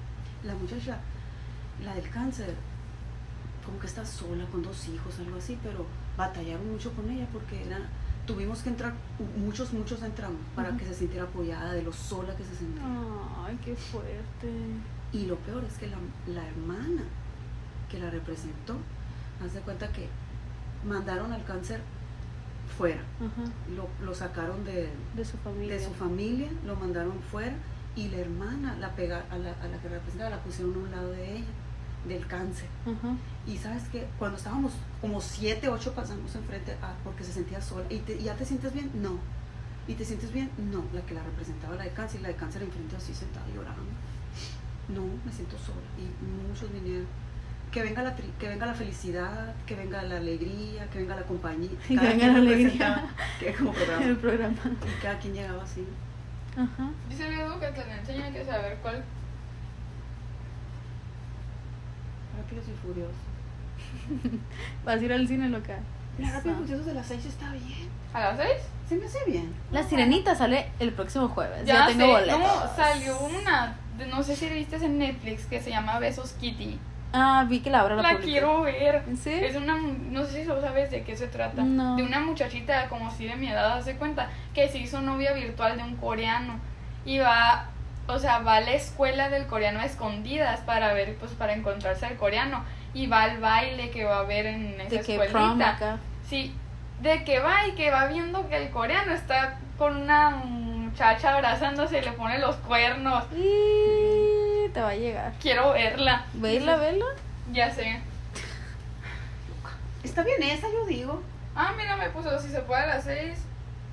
La 0.44 0.54
muchacha, 0.56 0.98
la 1.84 1.94
del 1.96 2.10
cáncer, 2.10 2.54
como 3.66 3.80
que 3.80 3.88
está 3.88 4.06
sola 4.06 4.46
con 4.52 4.62
dos 4.64 4.88
hijos, 4.88 5.20
algo 5.20 5.38
así, 5.38 5.58
pero 5.64 5.86
batallaron 6.18 6.72
mucho 6.72 6.92
con 6.94 7.10
ella 7.10 7.28
porque 7.34 7.64
era, 7.66 7.80
tuvimos 8.26 8.60
que 8.60 8.70
entrar, 8.70 8.94
muchos, 9.38 9.74
muchos 9.74 10.02
entramos 10.04 10.40
para 10.56 10.70
Ujú. 10.70 10.78
que 10.78 10.86
se 10.86 10.94
sintiera 10.94 11.26
apoyada 11.26 11.74
de 11.74 11.82
lo 11.84 11.92
sola 11.92 12.36
que 12.36 12.44
se 12.44 12.56
sentía. 12.56 12.84
Ay, 13.46 13.58
qué 13.64 13.76
fuerte. 13.76 14.52
Y 15.12 15.26
lo 15.26 15.36
peor 15.38 15.64
es 15.64 15.74
que 15.78 15.88
la, 15.88 15.98
la 16.28 16.48
hermana 16.48 17.04
que 17.90 18.00
la 18.00 18.10
representó, 18.10 18.76
haz 19.44 19.54
de 19.54 19.62
cuenta 19.62 19.88
que 19.92 20.08
mandaron 20.88 21.32
al 21.34 21.44
cáncer 21.44 21.82
fuera, 22.78 23.02
Ajá. 23.20 23.50
lo, 23.76 23.88
lo 24.06 24.14
sacaron 24.16 24.64
de, 24.66 24.90
De 25.16 25.26
su 25.26 25.38
familia. 25.38 25.76
de 25.76 25.84
su 25.86 25.94
familia, 25.94 26.50
lo 26.66 26.76
mandaron 26.76 27.20
fuera 27.32 27.54
y 27.96 28.10
la 28.10 28.18
hermana, 28.18 28.76
la 28.78 28.96
pega, 28.96 29.26
a, 29.30 29.38
la, 29.38 29.52
a 29.62 29.68
la 29.68 29.78
que 29.82 29.88
representaba, 29.90 30.30
la 30.30 30.44
pusieron 30.44 30.74
a 30.76 30.78
un 30.80 30.92
lado 30.92 31.12
de 31.12 31.38
ella, 31.38 31.46
del 32.08 32.28
cáncer. 32.28 32.68
Ajá. 32.84 33.16
Y 33.48 33.58
sabes 33.58 33.84
que 33.90 34.06
cuando 34.20 34.38
estábamos 34.38 34.74
como 35.02 35.22
siete, 35.22 35.70
ocho 35.70 35.94
pasamos 35.94 36.36
enfrente 36.36 36.76
ah, 36.82 36.94
porque 37.04 37.24
se 37.24 37.32
sentía 37.32 37.62
sola. 37.62 37.86
¿Y, 37.90 38.00
te- 38.00 38.22
ya 38.22 38.36
te 38.36 38.46
sientes 38.46 38.74
bien? 38.74 38.92
No. 38.96 39.18
¿Y 39.88 39.94
te 39.94 40.04
sientes 40.04 40.32
bien? 40.34 40.50
No. 40.72 40.84
La 40.94 41.02
que 41.06 41.14
la 41.14 41.24
representaba, 41.24 41.76
la 41.76 41.84
de 41.84 41.92
cáncer, 41.92 42.20
y 42.20 42.24
la 42.24 42.30
de 42.30 42.36
cáncer 42.36 42.64
enfrente 42.64 42.96
así 42.96 43.14
sentada 43.14 43.46
llorando. 43.56 43.82
No, 44.90 45.02
me 45.26 45.32
siento 45.32 45.58
sola. 45.58 45.82
Y 45.98 46.06
muchos 46.48 46.72
vinieron. 46.74 47.08
Que 47.72 47.82
venga, 47.84 48.02
la 48.04 48.16
tri- 48.16 48.32
que 48.40 48.48
venga 48.48 48.66
la 48.66 48.74
felicidad, 48.74 49.54
que 49.66 49.76
venga 49.76 50.02
la 50.02 50.18
alegría, 50.18 50.88
que 50.92 51.00
venga 51.00 51.16
la 51.16 51.24
compañía. 51.24 51.70
Que 51.88 51.96
Cada 51.96 52.08
venga 52.10 52.20
quien 52.20 52.34
la 52.34 52.40
alegría. 52.40 53.06
Que 53.40 53.54
como 53.54 53.72
programa. 53.74 54.06
El 54.06 54.18
programa. 54.18 54.56
Y 54.66 55.02
cada 55.02 55.20
quien 55.20 55.34
llegaba 55.34 55.64
así. 55.64 55.86
Ajá. 56.54 56.90
Dice 57.10 57.28
el 57.28 57.34
Edu 57.40 57.60
que 57.60 57.68
te 57.68 57.86
le 57.86 57.94
enseña 58.00 58.32
que 58.32 58.46
saber 58.46 58.78
cuál. 58.82 59.04
Rápidos 62.38 62.66
y 62.68 62.88
furiosos. 62.88 63.16
Vas 64.86 65.00
a 65.00 65.04
ir 65.04 65.14
al 65.14 65.28
cine 65.28 65.50
local. 65.50 65.80
La 66.18 66.32
rápidos 66.32 66.58
y 66.58 66.62
furiosos 66.62 66.86
de 66.86 66.94
las 66.94 67.06
seis 67.08 67.26
está 67.26 67.52
bien. 67.52 67.90
¿A 68.14 68.20
las 68.22 68.38
seis? 68.38 68.62
Se 68.88 68.96
me 68.96 69.06
hace 69.06 69.20
bien. 69.28 69.54
La 69.72 69.84
sirenita 69.84 70.36
sale 70.36 70.68
el 70.80 70.92
próximo 70.94 71.28
jueves. 71.28 71.66
Ya, 71.66 71.88
tengo 71.88 72.06
sé. 72.06 72.12
boletos. 72.12 72.40
No, 72.40 72.76
salió 72.76 73.20
una. 73.20 73.76
No 74.10 74.24
sé 74.24 74.36
si 74.36 74.48
viste 74.48 74.76
en 74.78 74.98
Netflix 75.00 75.46
que 75.46 75.60
se 75.62 75.72
llama 75.72 76.00
Besos 76.00 76.34
Kitty. 76.34 76.78
Ah, 77.16 77.46
vi 77.48 77.62
que 77.62 77.70
la 77.70 77.80
abra 77.82 77.96
la, 77.96 78.02
La 78.02 78.10
publicó. 78.10 78.26
quiero 78.26 78.62
ver. 78.64 79.04
¿En 79.08 79.18
serio? 79.18 79.48
Es 79.48 79.56
una, 79.56 79.78
no 79.78 80.26
sé 80.26 80.42
si 80.42 80.46
lo 80.46 80.60
sabes 80.62 80.92
de 80.92 81.04
qué 81.04 81.16
se 81.16 81.28
trata. 81.28 81.64
No. 81.64 81.96
De 81.96 82.04
una 82.04 82.20
muchachita 82.20 82.88
como 82.90 83.10
si 83.12 83.26
de 83.26 83.36
mi 83.36 83.48
edad, 83.50 83.78
hace 83.78 83.96
cuenta, 83.96 84.30
que 84.54 84.68
se 84.68 84.78
hizo 84.80 85.02
novia 85.02 85.34
virtual 85.34 85.78
de 85.78 85.84
un 85.84 85.96
coreano. 85.96 86.60
Y 87.06 87.20
va, 87.20 87.70
o 88.08 88.20
sea, 88.20 88.40
va 88.40 88.56
a 88.58 88.62
la 88.62 88.74
escuela 88.74 89.30
del 89.30 89.46
coreano 89.48 89.80
a 89.80 89.86
escondidas 89.86 90.60
para 90.62 90.94
ver, 90.94 91.16
pues 91.16 91.32
para 91.32 91.54
encontrarse 91.54 92.06
al 92.06 92.16
coreano. 92.18 92.64
Y 92.94 93.08
va 93.08 93.24
al 93.24 93.40
baile 93.40 93.90
que 93.92 94.04
va 94.04 94.20
a 94.20 94.24
ver 94.24 94.46
en 94.46 94.80
esa 94.82 94.90
De 94.90 95.02
que 95.02 95.16
escuelita. 95.24 95.70
acá. 95.72 95.98
Sí, 96.28 96.54
de 97.02 97.24
que 97.24 97.40
va 97.40 97.68
y 97.68 97.72
que 97.74 97.92
va 97.92 98.06
viendo 98.08 98.48
que 98.50 98.58
el 98.58 98.70
coreano 98.72 99.14
está 99.14 99.58
con 99.78 99.98
una 99.98 100.30
muchacha 100.30 101.36
abrazándose 101.36 102.00
y 102.00 102.02
le 102.02 102.14
pone 102.14 102.40
los 102.40 102.56
cuernos. 102.58 103.26
Y 103.36 104.15
te 104.76 104.82
va 104.82 104.90
a 104.90 104.96
llegar. 104.96 105.34
Quiero 105.42 105.72
verla. 105.72 106.26
Vela, 106.34 106.76
vela. 106.76 107.06
Ya 107.54 107.74
sé. 107.74 108.00
Está 110.04 110.24
bien 110.24 110.44
esa, 110.44 110.68
yo 110.72 110.86
digo. 110.86 111.22
Ah, 111.56 111.74
mira, 111.78 111.96
me 111.96 112.10
puso 112.10 112.38
si 112.42 112.50
se 112.50 112.60
puede 112.62 112.84
a 112.84 112.88
las 112.88 113.04
seis. 113.06 113.40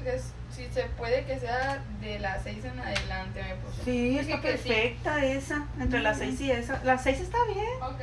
es- 0.04 0.32
si 0.50 0.66
se 0.70 0.82
puede 0.98 1.24
que 1.24 1.38
sea 1.38 1.80
de 2.00 2.18
las 2.18 2.42
seis 2.42 2.62
en 2.64 2.78
adelante, 2.78 3.40
me 3.42 3.54
puso. 3.54 3.84
Sí, 3.84 4.08
Dije 4.08 4.20
está 4.20 4.40
que 4.40 4.58
sí. 4.58 4.68
perfecta 4.68 5.24
esa. 5.24 5.64
Entre 5.80 6.00
las 6.00 6.18
seis 6.18 6.40
y 6.40 6.50
esa. 6.50 6.82
Las 6.84 7.02
seis 7.04 7.20
está 7.20 7.38
bien. 7.46 7.64
Ok. 7.80 8.00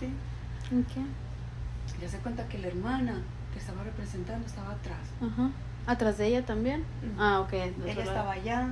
Sí. 0.00 0.08
Ok. 0.80 1.06
Ya 2.00 2.08
se 2.08 2.16
cuenta 2.18 2.48
que 2.48 2.58
la 2.58 2.68
hermana 2.68 3.22
que 3.52 3.58
estaba 3.60 3.84
representando 3.84 4.44
estaba 4.46 4.70
atrás. 4.72 4.98
Ajá. 5.20 5.50
¿Atrás 5.86 6.16
de 6.18 6.26
ella 6.28 6.42
también? 6.46 6.84
Ah, 7.18 7.40
ok. 7.40 7.52
Ella 7.52 8.02
estaba 8.02 8.32
allá. 8.32 8.68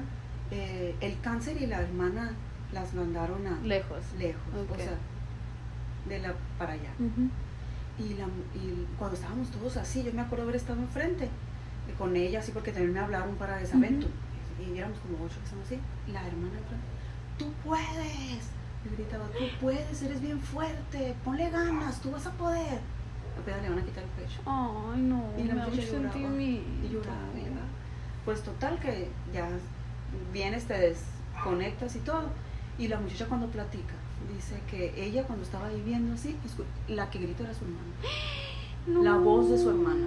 eh, 0.51 0.97
el 1.01 1.21
cáncer 1.21 1.61
y 1.63 1.67
la 1.69 1.81
hermana 1.83 2.33
las 2.73 2.95
mandaron 2.95 3.47
a 3.47 3.59
lejos. 3.63 4.03
lejos. 4.19 4.43
O 4.71 4.77
sea, 4.77 4.97
de 6.09 6.19
la 6.19 6.35
para 6.59 6.73
allá. 6.75 6.91
Y, 7.99 8.15
la, 8.15 8.25
y 8.55 8.87
cuando 8.99 9.17
estábamos 9.17 9.51
todos 9.51 9.77
así, 9.77 10.03
yo 10.03 10.13
me 10.13 10.23
acuerdo 10.23 10.45
haber 10.45 10.57
estado 10.57 10.81
enfrente 10.81 11.25
eh, 11.25 11.95
con 11.99 12.17
ella, 12.17 12.41
así 12.41 12.53
porque 12.53 12.73
también 12.73 12.95
me 12.95 13.01
hablaron 13.01 13.35
para 13.37 13.57
Desavento. 13.57 14.07
Y 14.59 14.77
éramos 14.77 14.99
como 15.01 15.25
ocho 15.25 15.37
que 15.39 15.45
estamos 15.45 15.67
así. 15.67 15.79
La 16.13 16.27
hermana 16.27 16.59
enfrente, 16.59 16.87
tú 17.39 17.53
puedes. 17.65 18.51
Me 18.85 18.97
gritaba, 18.97 19.27
tú 19.27 19.45
puedes, 19.61 20.03
eres 20.03 20.21
bien 20.23 20.41
fuerte, 20.41 21.15
ponle 21.25 21.51
ganas, 21.51 22.01
tú 22.01 22.11
vas 22.11 22.27
a 22.27 22.33
poder. 22.33 22.81
Apenas 23.39 23.63
le 23.63 23.69
van 23.71 23.79
a 23.79 23.83
quitar 23.83 24.05
el 24.05 24.11
pecho. 24.11 24.41
Ay, 24.47 25.03
no. 25.03 25.25
Y 25.37 25.45
la 25.45 25.55
me. 25.57 26.45
Y 26.45 26.89
lloraba, 26.91 27.29
y 27.35 27.41
lloraba. 27.41 27.67
Pues 28.25 28.43
total 28.43 28.79
que 28.79 29.09
ya 29.33 29.49
vienes, 30.33 30.65
te 30.65 30.75
desconectas 30.75 31.97
y 31.97 32.01
todo. 32.01 32.31
Y 32.81 32.89
la 32.89 32.99
muchacha 32.99 33.27
cuando 33.27 33.47
platica, 33.47 33.95
dice 34.35 34.61
que 34.69 34.93
ella 35.05 35.23
cuando 35.25 35.45
estaba 35.45 35.67
ahí 35.69 35.81
viendo 35.85 36.15
así, 36.15 36.35
escu- 36.47 36.65
la 36.95 37.09
que 37.11 37.19
gritó 37.21 37.45
era 37.45 37.55
su 37.55 37.65
hermana. 37.65 37.93
No. 38.87 39.03
la 39.03 39.17
voz 39.19 39.51
de 39.51 39.59
su 39.59 39.69
hermana. 39.69 40.07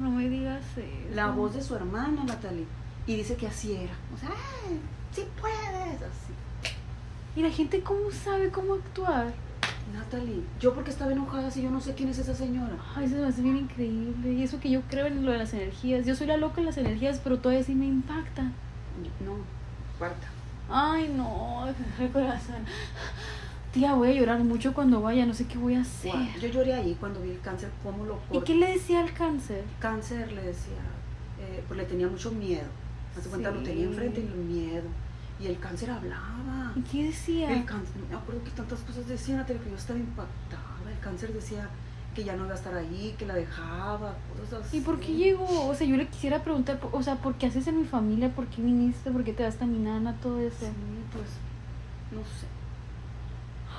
No 0.00 0.10
me 0.10 0.28
digas 0.28 0.60
eso. 0.76 1.14
La 1.14 1.28
voz 1.30 1.54
de 1.54 1.62
su 1.62 1.76
hermana, 1.76 2.24
Natalie. 2.24 2.66
Y 3.06 3.14
dice 3.14 3.36
que 3.36 3.46
así 3.46 3.72
era. 3.74 3.94
O 4.12 4.18
sea, 4.18 4.28
"Ay, 4.30 4.80
sí 5.12 5.22
puedes, 5.40 6.02
así. 6.02 6.32
¿Y 7.36 7.42
la 7.42 7.50
gente 7.50 7.80
cómo 7.82 8.10
sabe 8.10 8.50
cómo 8.50 8.74
actuar? 8.74 9.32
Natalie, 9.94 10.42
yo 10.60 10.74
porque 10.74 10.90
estaba 10.90 11.12
enojada 11.12 11.50
si 11.52 11.62
yo 11.62 11.70
no 11.70 11.80
sé 11.80 11.94
quién 11.94 12.08
es 12.08 12.18
esa 12.18 12.34
señora. 12.34 12.74
Ay, 12.96 13.04
eso 13.06 13.16
me 13.16 13.26
hace 13.26 13.40
bien 13.40 13.56
increíble. 13.58 14.32
Y 14.32 14.42
eso 14.42 14.58
que 14.58 14.68
yo 14.70 14.80
creo 14.90 15.06
en 15.06 15.24
lo 15.24 15.30
de 15.30 15.38
las 15.38 15.54
energías. 15.54 16.04
Yo 16.04 16.16
soy 16.16 16.26
la 16.26 16.36
loca 16.36 16.60
en 16.60 16.66
las 16.66 16.78
energías, 16.78 17.20
pero 17.22 17.38
todavía 17.38 17.62
sí 17.64 17.76
me 17.76 17.86
impacta. 17.86 18.42
No, 19.24 19.36
cuarta. 19.96 20.26
Ay, 20.68 21.12
no, 21.16 21.66
el 22.00 22.10
corazón. 22.10 22.64
tía, 23.72 23.94
voy 23.94 24.08
a 24.08 24.12
llorar 24.12 24.40
mucho 24.44 24.72
cuando 24.74 25.00
vaya, 25.00 25.26
no 25.26 25.34
sé 25.34 25.46
qué 25.46 25.58
voy 25.58 25.74
a 25.74 25.80
hacer. 25.82 26.12
Yo 26.40 26.48
lloré 26.48 26.74
ahí 26.74 26.96
cuando 26.98 27.20
vi 27.20 27.30
el 27.30 27.40
cáncer, 27.40 27.70
cómo 27.82 28.04
lo 28.04 28.14
¿Y 28.30 28.34
corta. 28.34 28.44
qué 28.46 28.54
le 28.54 28.72
decía 28.72 29.00
al 29.00 29.12
cáncer? 29.12 29.64
Cáncer 29.80 30.32
le 30.32 30.42
decía, 30.42 30.78
eh, 31.40 31.62
pues 31.66 31.78
le 31.78 31.84
tenía 31.86 32.06
mucho 32.08 32.30
miedo. 32.32 32.66
Hace 33.18 33.28
cuenta, 33.28 33.50
lo 33.50 33.62
tenía 33.62 33.84
Sí. 33.84 33.90
enfrente 33.90 34.20
y 34.20 34.24
el 34.26 34.34
miedo. 34.34 34.88
Y 35.40 35.46
el 35.46 35.58
cáncer 35.58 35.90
hablaba. 35.90 36.72
¿Y 36.76 36.80
qué 36.82 37.04
decía? 37.04 37.52
El 37.52 37.64
cáncer, 37.64 37.96
me 38.08 38.16
acuerdo 38.16 38.44
que 38.44 38.50
tantas 38.50 38.80
cosas 38.80 39.06
decían, 39.08 39.44
que 39.44 39.54
yo 39.54 39.76
estaba 39.76 39.98
impactada. 39.98 40.62
El 40.90 40.98
cáncer 41.00 41.32
decía 41.32 41.68
que 42.14 42.24
ya 42.24 42.36
no 42.36 42.44
iba 42.44 42.52
a 42.54 42.56
estar 42.56 42.74
ahí, 42.74 43.14
que 43.18 43.26
la 43.26 43.34
dejaba, 43.34 44.14
cosas 44.40 44.66
así. 44.66 44.78
¿Y 44.78 44.80
por 44.80 45.00
qué 45.00 45.12
llegó? 45.12 45.66
O 45.68 45.74
sea, 45.74 45.86
yo 45.86 45.96
le 45.96 46.08
quisiera 46.08 46.42
preguntar, 46.44 46.78
o 46.92 47.02
sea, 47.02 47.16
¿por 47.16 47.34
qué 47.34 47.46
haces 47.46 47.66
en 47.66 47.78
mi 47.78 47.84
familia? 47.86 48.34
¿Por 48.34 48.46
qué 48.46 48.60
viniste? 48.62 49.10
¿Por 49.10 49.24
qué 49.24 49.32
te 49.32 49.42
vas 49.44 49.60
a 49.60 49.66
mi 49.66 49.78
nana? 49.78 50.14
Todo 50.22 50.38
eso. 50.40 50.56
Sí, 50.60 50.66
pues, 51.12 51.26
no 52.12 52.20
sé. 52.24 52.46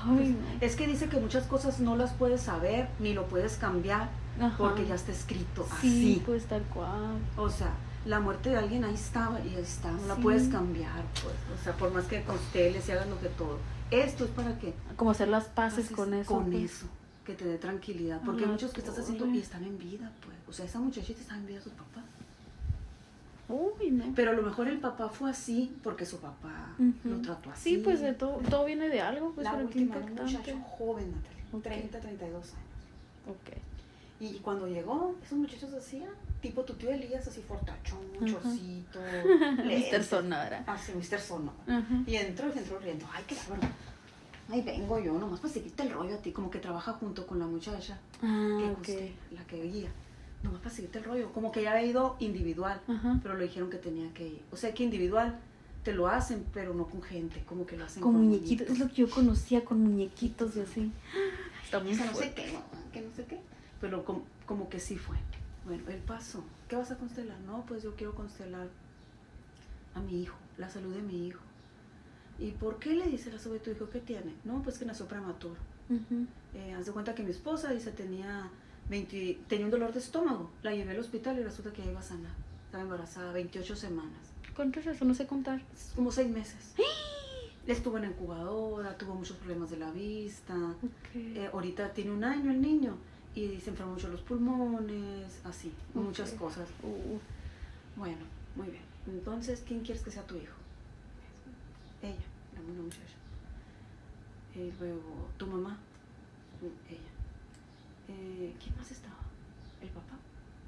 Ay, 0.05 0.35
no. 0.37 0.65
Es 0.65 0.75
que 0.75 0.87
dice 0.87 1.07
que 1.07 1.17
muchas 1.17 1.45
cosas 1.45 1.79
no 1.79 1.95
las 1.95 2.11
puedes 2.13 2.41
saber 2.41 2.89
ni 2.99 3.13
lo 3.13 3.25
puedes 3.27 3.55
cambiar 3.57 4.09
Ajá. 4.39 4.55
porque 4.57 4.85
ya 4.85 4.95
está 4.95 5.11
escrito 5.11 5.65
Sí, 5.79 6.15
así. 6.15 6.23
pues 6.25 6.45
tal 6.45 6.61
cual. 6.63 7.19
O 7.37 7.49
sea, 7.49 7.69
la 8.05 8.19
muerte 8.19 8.49
de 8.49 8.57
alguien 8.57 8.83
ahí 8.83 8.95
estaba 8.95 9.39
y 9.39 9.49
ahí 9.55 9.61
está, 9.61 9.91
no 9.91 10.05
la 10.07 10.15
Sí. 10.15 10.21
puedes 10.21 10.49
cambiar, 10.49 11.03
pues. 11.13 11.35
O 11.59 11.63
sea, 11.63 11.73
por 11.77 11.93
más 11.93 12.03
que 12.05 12.21
consteles 12.23 12.87
y 12.89 12.91
hagas 12.91 13.07
lo 13.07 13.17
que 13.19 13.29
todo. 13.29 13.59
Esto 13.91 14.25
es 14.25 14.31
para 14.31 14.57
que 14.59 14.73
Como 14.97 15.11
hacer 15.11 15.27
las 15.29 15.45
paces 15.45 15.89
con 15.91 16.13
eso. 16.13 16.33
Con 16.33 16.45
pues. 16.51 16.63
eso, 16.71 16.87
que 17.25 17.33
te 17.35 17.45
dé 17.45 17.57
tranquilidad. 17.57 18.21
Porque 18.25 18.43
hay 18.43 18.49
muchos 18.51 18.71
que 18.73 18.81
estás 18.81 18.97
haciendo 18.99 19.25
y 19.27 19.39
están 19.39 19.63
en 19.63 19.77
vida, 19.77 20.11
pues. 20.25 20.37
O 20.47 20.53
sea, 20.53 20.65
esa 20.65 20.79
muchachita 20.79 21.21
está 21.21 21.35
en 21.35 21.45
vida 21.45 21.57
de 21.57 21.63
sus 21.63 21.73
papás. 21.73 22.03
Uy, 23.49 23.91
no. 23.91 24.05
Pero 24.15 24.31
a 24.31 24.33
lo 24.33 24.41
mejor 24.41 24.67
el 24.67 24.79
papá 24.79 25.09
fue 25.09 25.29
así 25.29 25.75
porque 25.83 26.05
su 26.05 26.19
papá 26.19 26.75
lo 27.03 27.17
trató 27.21 27.51
así. 27.51 27.75
Sí, 27.75 27.77
pues 27.83 27.99
de 28.01 28.13
todo, 28.13 28.37
todo 28.49 28.65
viene 28.65 28.87
de 28.89 29.01
algo, 29.01 29.31
pues 29.33 29.43
la 29.45 29.53
última, 29.55 29.97
un 29.97 30.01
impactante. 30.03 30.21
muchacho 30.37 30.59
joven, 30.61 31.11
Natalia, 31.11 31.43
Ok. 31.51 31.63
30, 31.63 31.99
32 31.99 32.53
años. 32.53 32.57
Ok. 33.27 33.57
Y 34.19 34.39
cuando 34.39 34.67
llegó, 34.67 35.15
esos 35.23 35.37
muchachos 35.37 35.73
hacían, 35.73 36.09
tipo 36.41 36.63
tu 36.63 36.73
tío 36.75 36.89
Elías, 36.89 37.27
así 37.27 37.41
fortachón, 37.41 37.99
Ajá. 38.17 38.25
chorcito, 38.31 38.99
Mr. 39.57 39.65
lentes. 39.65 40.05
Sonora. 40.07 40.63
Así, 40.65 40.93
Mr. 40.93 41.19
Sonora. 41.19 41.85
Y 42.07 42.15
entró 42.15 42.47
y 42.47 42.53
se 42.53 42.59
entró 42.59 42.79
riendo. 42.79 43.05
Ay, 43.13 43.23
qué 43.27 43.35
bárbaro. 43.49 43.67
Ahí 44.49 44.61
vengo 44.61 44.99
yo, 44.99 45.13
nomás 45.17 45.39
para 45.39 45.53
seguirte 45.53 45.83
el 45.83 45.91
rollo 45.91 46.15
a 46.15 46.17
ti, 46.17 46.31
como 46.31 46.49
que 46.51 46.59
trabaja 46.59 46.93
junto 46.93 47.25
con 47.25 47.39
la 47.39 47.45
muchacha 47.47 47.99
Ah, 48.21 48.57
que 48.59 48.69
ok. 48.71 48.77
costea, 48.77 49.11
la 49.31 49.43
que 49.45 49.63
guía. 49.63 49.89
Nomás 50.43 50.59
para 50.61 50.75
seguirte 50.75 50.99
el 50.99 51.05
rollo. 51.05 51.31
Como 51.31 51.51
que 51.51 51.63
ya 51.63 51.71
había 51.71 51.85
ido 51.85 52.17
individual, 52.19 52.81
Ajá. 52.87 53.19
pero 53.23 53.35
le 53.37 53.45
dijeron 53.45 53.69
que 53.69 53.77
tenía 53.77 54.13
que 54.13 54.27
ir. 54.27 54.41
O 54.51 54.57
sea 54.57 54.73
que 54.73 54.83
individual 54.83 55.39
te 55.83 55.93
lo 55.93 56.07
hacen, 56.07 56.45
pero 56.53 56.73
no 56.73 56.85
con 56.87 57.01
gente, 57.01 57.43
como 57.45 57.65
que 57.65 57.77
lo 57.77 57.85
hacen 57.85 58.03
Con 58.03 58.15
muñequitos, 58.15 58.67
es 58.69 58.79
lo 58.79 58.87
que 58.89 58.95
yo 58.95 59.09
conocía 59.09 59.63
con 59.63 59.79
muñequitos 59.81 60.55
y 60.57 60.61
así. 60.61 60.91
Está 61.63 61.79
muy 61.79 61.93
no 61.93 62.13
sé 62.13 62.33
qué, 62.33 62.53
que 62.91 63.01
no 63.01 63.13
sé 63.15 63.25
qué. 63.25 63.39
Pero 63.79 64.03
como, 64.05 64.23
como 64.45 64.67
que 64.69 64.79
sí 64.79 64.97
fue. 64.97 65.15
Bueno, 65.65 65.83
el 65.89 65.99
paso. 65.99 66.43
¿Qué 66.67 66.75
vas 66.75 66.91
a 66.91 66.97
constelar? 66.97 67.37
No, 67.45 67.65
pues 67.65 67.81
yo 67.83 67.95
quiero 67.95 68.13
constelar 68.13 68.67
a 69.95 69.99
mi 70.01 70.21
hijo, 70.21 70.35
la 70.57 70.69
salud 70.69 70.93
de 70.93 71.01
mi 71.01 71.27
hijo. 71.27 71.39
¿Y 72.39 72.51
por 72.51 72.79
qué 72.79 72.91
le 72.95 73.07
dice 73.07 73.31
la 73.31 73.37
de 73.37 73.59
tu 73.59 73.71
hijo? 73.71 73.89
¿Qué 73.89 73.99
tiene? 73.99 74.33
No, 74.43 74.61
pues 74.63 74.77
que 74.77 74.85
nació 74.85 75.07
prematuro. 75.07 75.55
Ujú. 75.89 76.25
Eh, 76.55 76.73
haz 76.73 76.85
de 76.85 76.91
cuenta 76.91 77.13
que 77.15 77.23
mi 77.23 77.31
esposa 77.31 77.71
dice 77.71 77.91
tenía 77.91 78.49
20 78.89 79.39
tenía 79.47 79.65
un 79.65 79.71
dolor 79.71 79.93
de 79.93 79.99
estómago. 79.99 80.49
La 80.63 80.73
llevé 80.73 80.91
al 80.91 80.99
hospital 80.99 81.39
y 81.39 81.43
resulta 81.43 81.71
que 81.71 81.83
ya 81.83 81.91
iba 81.91 81.99
a 81.99 82.03
sanar. 82.03 82.31
Estaba 82.65 82.83
embarazada 82.83 83.31
28 83.33 83.75
semanas. 83.75 84.19
¿Cuánto 84.55 84.79
es 84.79 84.87
eso? 84.87 85.05
No 85.05 85.13
sé 85.13 85.25
contar. 85.27 85.61
Como 85.95 86.11
seis 86.11 86.29
meses. 86.29 86.73
Estuvo 87.65 87.97
en 87.97 88.05
incubadora, 88.05 88.97
tuvo 88.97 89.15
muchos 89.15 89.37
problemas 89.37 89.69
de 89.69 89.77
la 89.77 89.89
vista. 89.91 90.53
Ok. 90.55 91.15
Eh, 91.15 91.49
ahorita 91.53 91.93
tiene 91.93 92.11
un 92.11 92.23
año 92.23 92.51
el 92.51 92.61
niño 92.61 92.97
y 93.35 93.57
se 93.61 93.69
enfermó 93.69 93.93
mucho 93.93 94.09
los 94.09 94.21
pulmones, 94.21 95.39
así, 95.45 95.71
muchas 95.93 96.33
Ok. 96.33 96.39
cosas. 96.39 96.67
Uh, 96.83 97.17
Bueno, 97.97 98.17
muy 98.55 98.67
bien. 98.69 98.83
Entonces, 99.07 99.63
¿quién 99.65 99.81
quieres 99.81 100.03
que 100.03 100.11
sea 100.11 100.23
tu 100.27 100.35
hijo? 100.35 100.53
Una 102.71 102.81
muchacha. 102.83 103.17
Y 104.55 104.71
luego, 104.79 105.29
tu 105.37 105.47
mamá, 105.47 105.77
Mm, 106.63 106.89
ella. 106.89 107.11
Eh, 108.07 108.55
¿Quién 108.61 108.77
más 108.77 108.89
estaba? 108.89 109.19
¿El 109.81 109.89
papá? 109.89 110.15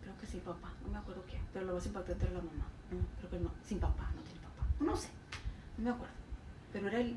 Creo 0.01 0.17
que 0.17 0.25
sí, 0.27 0.41
papá. 0.43 0.73
No 0.85 0.91
me 0.91 0.97
acuerdo 0.97 1.23
quién. 1.29 1.41
Pero 1.53 1.65
lo 1.65 1.73
más 1.75 1.85
impactante 1.85 2.25
era 2.25 2.33
la 2.33 2.41
mamá. 2.41 2.65
No, 2.91 2.99
creo 3.19 3.31
que 3.31 3.39
no. 3.39 3.51
Sin 3.65 3.79
papá, 3.79 4.11
no 4.15 4.21
tiene 4.21 4.41
papá. 4.41 4.65
No 4.79 4.95
sé. 4.95 5.09
No 5.77 5.83
me 5.85 5.89
acuerdo. 5.91 6.13
Pero 6.73 6.87
era 6.89 6.99
el, 6.99 7.15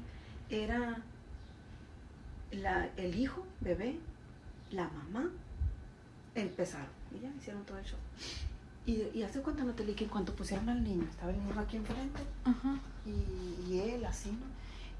era 0.49 1.03
la, 2.53 2.87
el 2.97 3.14
hijo, 3.19 3.45
bebé, 3.61 3.99
la 4.71 4.88
mamá, 4.88 5.29
empezaron. 6.35 6.87
Y 7.14 7.21
ya 7.21 7.31
hicieron 7.37 7.64
todo 7.64 7.79
el 7.79 7.85
show. 7.85 7.99
Y, 8.88 9.18
y 9.18 9.22
hace 9.22 9.40
cuenta, 9.42 9.64
Natalie, 9.64 9.94
que 9.94 10.05
en 10.05 10.11
cuanto 10.11 10.35
pusieron 10.35 10.66
al 10.68 10.83
niño, 10.83 11.05
estaba 11.11 11.31
el 11.31 11.38
niño 11.38 11.61
aquí 11.61 11.77
enfrente 11.77 12.22
Ajá. 12.44 12.79
y, 13.05 13.70
y 13.70 13.81
él 13.81 14.05
así, 14.07 14.31
¿no? 14.33 14.46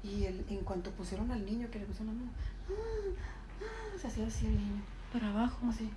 Y 0.09 0.25
el, 0.25 0.45
en 0.47 0.59
cuanto 0.59 0.91
pusieron 0.91 1.31
al 1.31 1.43
niño, 1.43 1.67
que 1.71 1.79
le 1.79 1.85
pusieron 1.85 2.13
la 2.15 2.19
mano, 2.21 2.31
ah, 2.69 3.63
ah, 3.63 3.97
se 3.99 4.07
hacía 4.07 4.27
así 4.27 4.45
el 4.45 4.55
niño. 4.57 4.81
Para 5.11 5.29
abajo. 5.29 5.57
Así, 5.67 5.89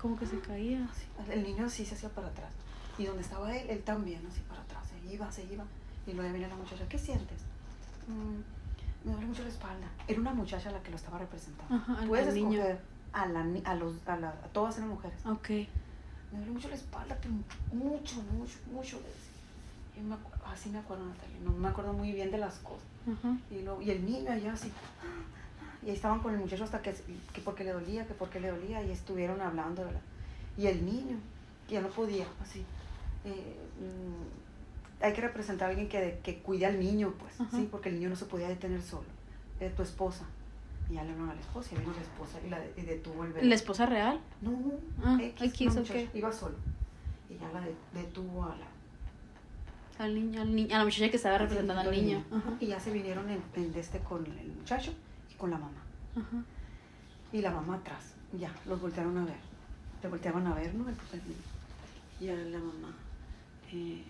Como 0.00 0.18
que 0.18 0.26
se 0.26 0.40
caía. 0.40 0.88
así. 0.90 1.06
El 1.32 1.44
niño 1.44 1.66
así 1.66 1.84
se 1.86 1.94
hacía 1.94 2.08
para 2.08 2.26
atrás. 2.26 2.50
Y 2.98 3.04
donde 3.04 3.22
estaba 3.22 3.56
él, 3.56 3.70
él 3.70 3.82
también, 3.84 4.26
así 4.26 4.40
para 4.48 4.62
atrás. 4.62 4.82
Se 4.88 5.14
iba, 5.14 5.30
se 5.30 5.44
iba. 5.44 5.64
Y 6.06 6.14
luego 6.14 6.32
viene 6.32 6.48
la 6.48 6.56
muchacha, 6.56 6.88
¿qué 6.88 6.98
sientes? 6.98 7.38
"Mm, 8.08 9.06
me 9.08 9.12
duele 9.12 9.26
mucho 9.28 9.42
la 9.44 9.48
espalda. 9.50 9.86
Era 10.08 10.20
una 10.20 10.34
muchacha 10.34 10.70
la 10.72 10.82
que 10.82 10.90
lo 10.90 10.96
estaba 10.96 11.18
representando. 11.18 11.72
Ajá, 11.76 11.96
al- 12.00 12.08
Puedes 12.08 12.26
al 12.28 12.34
niño. 12.34 12.58
escoger 12.60 12.80
a, 13.12 13.26
la, 13.26 13.40
a, 13.64 13.74
los, 13.76 13.94
a, 14.08 14.16
la, 14.16 14.30
a 14.30 14.48
todas 14.52 14.76
eran 14.78 14.88
mujeres. 14.90 15.24
Ok. 15.24 15.50
Me 16.32 16.38
duele 16.38 16.52
mucho 16.52 16.68
la 16.68 16.74
espalda, 16.74 17.16
pero 17.20 17.34
mucho, 17.72 18.16
mucho, 18.32 18.58
mucho. 18.72 19.00
Y 19.96 20.00
me 20.00 20.16
así 20.44 20.68
me 20.70 20.78
acuerdo, 20.78 21.06
Natalia. 21.06 21.36
No 21.44 21.50
me 21.52 21.68
acuerdo 21.68 21.92
muy 21.92 22.12
bien 22.12 22.30
de 22.30 22.38
las 22.38 22.56
cosas. 22.58 22.86
Y, 23.50 23.62
luego, 23.62 23.80
y 23.80 23.90
el 23.90 24.04
niño 24.04 24.30
allá 24.30 24.52
así. 24.52 24.70
Y 25.82 25.88
ahí 25.90 25.94
estaban 25.94 26.20
con 26.20 26.34
el 26.34 26.40
muchacho 26.40 26.64
hasta 26.64 26.82
que, 26.82 26.94
que 27.32 27.40
porque 27.40 27.62
le 27.64 27.72
dolía, 27.72 28.06
que 28.06 28.14
porque 28.14 28.40
le 28.40 28.50
dolía. 28.50 28.82
Y 28.82 28.90
estuvieron 28.90 29.40
hablando. 29.40 29.84
¿verdad? 29.84 30.00
Y 30.58 30.66
el 30.66 30.84
niño, 30.84 31.16
que 31.68 31.74
ya 31.74 31.80
no 31.80 31.88
podía, 31.88 32.26
así. 32.42 32.64
eh, 33.24 33.56
mm, 33.80 35.04
hay 35.04 35.12
que 35.12 35.20
representar 35.20 35.68
a 35.68 35.70
alguien 35.70 35.88
que, 35.88 36.20
que 36.22 36.38
cuide 36.38 36.66
al 36.66 36.80
niño, 36.80 37.12
pues. 37.18 37.34
¿sí? 37.50 37.68
Porque 37.70 37.88
el 37.90 37.96
niño 37.96 38.08
no 38.10 38.16
se 38.16 38.24
podía 38.24 38.48
detener 38.48 38.82
solo. 38.82 39.04
Eh, 39.60 39.72
tu 39.76 39.82
esposa. 39.82 40.24
Y 40.88 40.94
ya 40.94 41.02
le 41.04 41.10
hablaron 41.10 41.30
a 41.30 41.34
la 41.34 41.40
esposa, 41.40 41.74
y 41.74 41.78
vino 41.78 41.92
la 41.92 42.00
esposa 42.02 42.38
y, 42.46 42.48
la 42.50 42.60
de- 42.60 42.72
y 42.76 42.82
detuvo 42.82 43.24
el 43.24 43.32
bebé. 43.32 43.46
¿La 43.48 43.54
esposa 43.56 43.86
real? 43.86 44.20
No, 44.40 44.52
Ah, 45.04 45.18
X, 45.20 45.42
X, 45.54 45.74
muchacha, 45.74 45.98
iba 46.14 46.32
solo. 46.32 46.54
Y 47.28 47.34
ya 47.38 47.48
la 47.52 47.60
de- 47.60 47.74
detuvo 47.94 48.44
a 48.44 48.56
la, 48.56 48.66
Al 50.04 50.14
niño, 50.14 50.42
al 50.42 50.54
niño, 50.54 50.74
a 50.74 50.78
la 50.78 50.84
muchacha 50.84 51.10
que 51.10 51.16
estaba 51.16 51.38
representando 51.38 51.80
al 51.82 51.90
niño. 51.90 52.22
Ajá. 52.30 52.50
Y 52.60 52.66
ya 52.66 52.78
se 52.78 52.92
vinieron 52.92 53.28
en, 53.30 53.42
en 53.54 53.74
este 53.74 53.98
con 54.00 54.24
el 54.26 54.52
muchacho 54.52 54.92
y 55.30 55.34
con 55.34 55.50
la 55.50 55.58
mamá. 55.58 55.80
Ajá. 56.14 56.44
Y 57.32 57.40
la 57.40 57.50
mamá 57.50 57.76
atrás. 57.76 58.12
Ya, 58.38 58.54
los 58.66 58.80
voltearon 58.80 59.16
a 59.18 59.24
ver. 59.24 59.36
Te 60.02 60.08
volteaban 60.08 60.46
a 60.46 60.54
ver, 60.54 60.74
¿no? 60.74 60.88
El, 60.88 60.94
el 61.14 61.20
niño. 61.26 61.40
Y 62.20 62.28
a 62.28 62.34
la 62.50 62.58
mamá. 62.58 62.94
eh, 63.72 64.02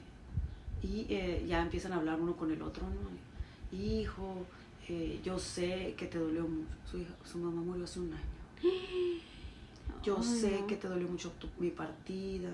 y 0.83 1.07
eh, 1.09 1.45
ya 1.49 1.63
empiezan 1.63 1.93
a 1.93 1.97
hablar 1.97 2.21
uno 2.21 2.35
con 2.37 2.51
el 2.51 2.61
otro, 2.61 2.83
¿no? 2.87 3.77
Hijo, 3.77 4.45
eh, 4.89 5.21
yo 5.25 5.39
sé 5.39 5.95
que 5.97 6.07
te 6.07 6.19
dolió 6.19 6.43
mucho. 6.47 6.71
Su, 6.91 6.99
hija, 6.99 7.15
su 7.25 7.39
mamá 7.39 7.61
murió 7.63 7.85
hace 7.85 8.01
un 8.01 8.13
año. 8.13 8.23
Yo 10.03 10.23
sé 10.23 10.61
no. 10.61 10.67
que 10.67 10.77
te 10.77 10.89
dolió 10.89 11.09
mucho 11.09 11.31
tu- 11.33 11.49
mi 11.59 11.71
partida, 11.71 12.51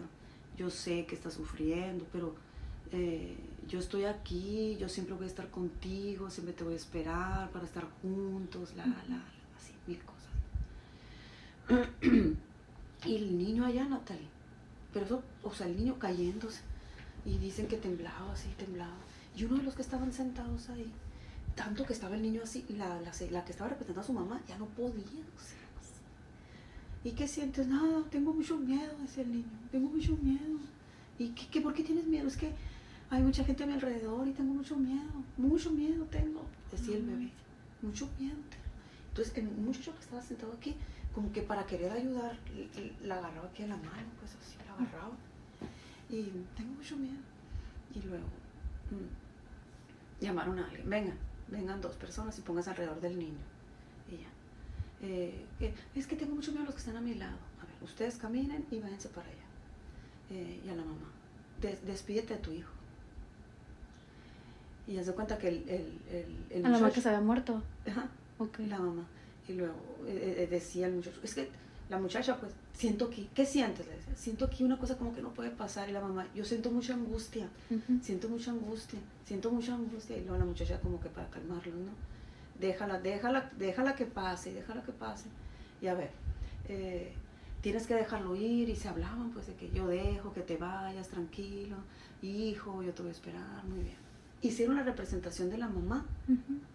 yo 0.57 0.71
sé 0.71 1.05
que 1.07 1.15
estás 1.15 1.35
sufriendo, 1.35 2.07
pero 2.13 2.35
eh, 2.93 3.37
yo 3.69 3.79
estoy 3.79 4.05
aquí, 4.05 4.77
yo 4.81 4.89
siempre 4.89 5.15
voy 5.15 5.25
a 5.25 5.29
estar 5.29 5.51
contigo, 5.51 6.31
siempre 6.31 6.55
te 6.55 6.65
voy 6.65 6.75
a 6.75 6.77
esperar 6.77 7.51
para 7.51 7.65
estar 7.67 7.87
juntos, 8.01 8.75
la, 8.77 8.87
la, 8.87 9.05
la, 9.09 9.23
así, 9.57 9.75
mil 9.87 9.99
cosas. 10.03 10.31
y 13.07 13.17
el 13.17 13.39
niño 13.39 13.65
allá, 13.65 13.85
Natalie, 13.85 14.29
pero 14.93 15.05
eso, 15.07 15.23
o 15.43 15.53
sea, 15.53 15.67
el 15.67 15.77
niño 15.77 15.99
cayéndose, 15.99 16.61
y 17.25 17.39
dicen 17.39 17.67
que 17.69 17.77
temblaba, 17.77 18.33
así, 18.33 18.49
temblaba. 18.59 18.97
Y 19.37 19.45
uno 19.45 19.57
de 19.57 19.63
los 19.63 19.75
que 19.75 19.83
estaban 19.83 20.13
sentados 20.13 20.69
ahí, 20.71 20.91
tanto 21.55 21.85
que 21.85 21.93
estaba 21.93 22.15
el 22.17 22.23
niño 22.23 22.43
así, 22.43 22.65
la, 22.71 23.01
la, 23.01 23.13
la 23.31 23.45
que 23.45 23.53
estaba 23.53 23.71
representando 23.71 24.01
a 24.01 24.05
su 24.05 24.13
mamá, 24.13 24.41
ya 24.47 24.59
no 24.59 24.67
podía, 24.67 25.03
o 25.05 25.41
sea, 25.41 25.59
así. 25.81 26.01
¿Y 27.05 27.13
qué 27.13 27.29
sientes? 27.29 27.67
Nada, 27.67 28.05
tengo 28.11 28.33
mucho 28.33 28.57
miedo, 28.57 28.95
decía 29.01 29.23
el 29.25 29.33
niño. 29.33 29.59
Tengo 29.71 29.89
mucho 29.91 30.17
miedo. 30.17 30.59
¿Y 31.19 31.29
qué, 31.31 31.47
qué, 31.49 31.61
por 31.61 31.75
qué 31.75 31.83
tienes 31.83 32.07
miedo? 32.07 32.27
Es 32.27 32.37
que 32.37 32.53
hay 33.11 33.23
mucha 33.23 33.45
gente 33.45 33.65
a 33.65 33.67
mi 33.67 33.75
alrededor 33.75 34.27
y 34.27 34.33
tengo 34.33 34.55
mucho 34.55 34.77
miedo. 34.77 35.13
Mucho 35.37 35.71
miedo 35.71 36.05
tengo, 36.07 36.45
decía 36.71 36.97
el 36.97 37.03
bebé. 37.03 37.31
Mucho 37.83 38.09
miedo 38.19 38.37
tengo. 38.49 38.63
Entonces, 39.09 39.37
el 39.37 39.45
muchacho 39.51 39.93
que 39.95 40.01
estaba 40.01 40.23
sentado 40.23 40.53
aquí, 40.55 40.75
como 41.15 41.31
que 41.31 41.43
para 41.43 41.67
querer 41.67 41.93
ayudar, 41.93 42.39
la 43.03 43.19
agarraba 43.19 43.49
aquí 43.49 43.65
a 43.65 43.67
la 43.67 43.77
mano, 43.77 44.09
pues 44.19 44.35
así, 44.41 44.57
la 44.67 44.73
agarraba. 44.73 45.15
Y 46.09 46.23
tengo 46.57 46.73
mucho 46.73 46.97
miedo. 46.97 47.21
Y 47.95 48.01
luego 48.01 48.25
mm, 48.91 50.25
llamaron 50.25 50.59
a 50.59 50.67
alguien. 50.67 50.89
Vengan, 50.89 51.19
vengan 51.53 51.81
dos 51.81 51.95
personas 51.97 52.37
y 52.39 52.43
pónganse 52.43 52.71
alrededor 52.71 53.01
del 53.01 53.17
niño. 53.19 53.39
Y 54.11 54.17
ya. 54.17 54.29
Eh, 55.07 55.45
que, 55.59 55.73
es 55.95 56.07
que 56.07 56.17
tengo 56.17 56.35
mucho 56.35 56.51
miedo 56.51 56.63
a 56.65 56.67
los 56.67 56.75
que 56.75 56.81
están 56.81 56.97
a 56.97 57.01
mi 57.01 57.15
lado. 57.15 57.37
A 57.63 57.67
ver, 57.67 57.75
ustedes 57.83 58.17
caminen 58.17 58.65
y 58.71 58.81
váyanse 58.81 59.09
para 59.11 59.29
allá. 59.29 59.47
Eh, 60.31 60.61
y 60.65 60.69
a 60.69 60.75
la 60.75 60.83
mamá, 60.85 61.09
des- 61.61 61.85
despídete 61.87 62.35
de 62.35 62.41
tu 62.41 62.53
hijo. 62.53 62.73
Y 64.89 64.97
haz 64.99 65.07
de 65.07 65.13
cuenta 65.13 65.39
que 65.39 65.49
el, 65.49 65.69
el, 65.69 65.99
el, 66.11 66.37
el 66.51 66.67
A 66.67 66.69
la 66.71 66.79
mamá 66.79 66.91
que 66.93 67.01
se 67.01 67.09
había 67.09 67.21
muerto. 67.21 67.63
Ajá, 67.87 68.09
Ok. 68.39 68.59
la 68.69 68.79
mamá. 68.79 69.05
Y 69.49 69.53
luego 69.55 69.75
eh, 70.07 70.47
decía 70.51 70.87
el 70.87 70.95
muchacho, 70.95 71.21
es 71.23 71.35
que 71.35 71.49
la 71.89 71.99
muchacha, 71.99 72.39
pues, 72.41 72.53
siento 72.75 73.07
aquí, 73.07 73.29
¿qué 73.35 73.47
sientes? 73.47 73.87
Le 73.87 73.97
decía, 73.97 74.15
siento 74.17 74.45
aquí 74.45 74.65
una 74.65 74.79
cosa 74.79 74.97
como 74.97 75.15
que 75.15 75.23
no 75.23 75.33
puede 75.33 75.51
pasar. 75.51 75.89
Y 75.89 75.93
la 75.93 76.01
mamá, 76.01 76.27
yo 76.35 76.45
siento 76.45 76.71
mucha 76.71 76.95
angustia, 76.95 77.49
siento 78.03 78.29
mucha 78.29 78.51
angustia, 78.51 78.99
siento 79.25 79.51
mucha 79.51 79.75
angustia. 79.75 80.17
Y 80.17 80.23
luego 80.23 80.39
la 80.39 80.45
muchacha 80.45 80.81
como 80.81 81.01
que 81.01 81.09
para 81.09 81.29
calmarlo, 81.29 81.75
¿no? 81.77 81.93
Déjala, 82.59 83.01
déjala, 83.01 83.51
déjala 83.59 83.95
que 83.95 84.07
pase, 84.07 84.53
déjala 84.53 84.83
que 84.83 84.93
pase. 84.93 85.27
Y 85.81 85.87
a 85.89 85.95
ver, 85.95 86.11
eh, 86.69 87.13
tienes 87.61 87.87
que 87.87 87.95
dejarlo 87.95 88.37
ir. 88.37 88.69
Y 88.69 88.77
se 88.77 88.89
hablaban, 88.89 89.31
pues, 89.31 89.47
de 89.47 89.55
que 89.55 89.71
yo 89.71 89.87
dejo, 89.87 90.33
que 90.33 90.43
te 90.43 90.57
vayas 90.57 91.09
tranquilo. 91.09 91.77
Hijo, 92.23 92.83
yo 92.83 92.93
te 92.93 93.03
voy 93.03 93.11
a 93.11 93.13
esperar, 93.13 93.65
muy 93.65 93.81
bien. 93.81 94.03
Hicieron 94.43 94.75
la 94.75 94.83
representación 94.83 95.51
de 95.51 95.59
la 95.59 95.69
mamá 95.69 96.05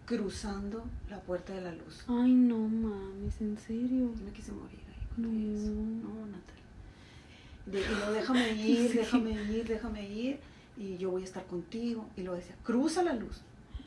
cruzando 0.06 0.84
la 1.10 1.20
puerta 1.20 1.52
de 1.52 1.60
la 1.60 1.72
luz. 1.72 2.02
Ay, 2.08 2.32
no 2.32 2.56
mames, 2.58 3.38
¿en 3.42 3.58
serio? 3.58 4.10
Yo 4.14 4.24
me 4.24 4.32
quise 4.32 4.52
morir 4.52 4.87
No. 5.18 5.28
eso. 5.28 5.70
No, 5.72 6.26
Natalia. 6.26 6.64
De- 7.66 7.80
y 7.80 7.94
lo 8.00 8.12
déjame 8.12 8.52
ir, 8.66 8.92
déjame 8.94 9.30
ir, 9.32 9.66
déjame 9.68 10.08
ir, 10.08 10.40
y 10.76 10.96
yo 10.96 11.10
voy 11.10 11.22
a 11.22 11.24
estar 11.24 11.44
contigo. 11.46 12.08
Y 12.16 12.22
lo 12.22 12.34
decía, 12.34 12.54
cruza 12.62 13.02
la 13.02 13.14
luz, 13.14 13.42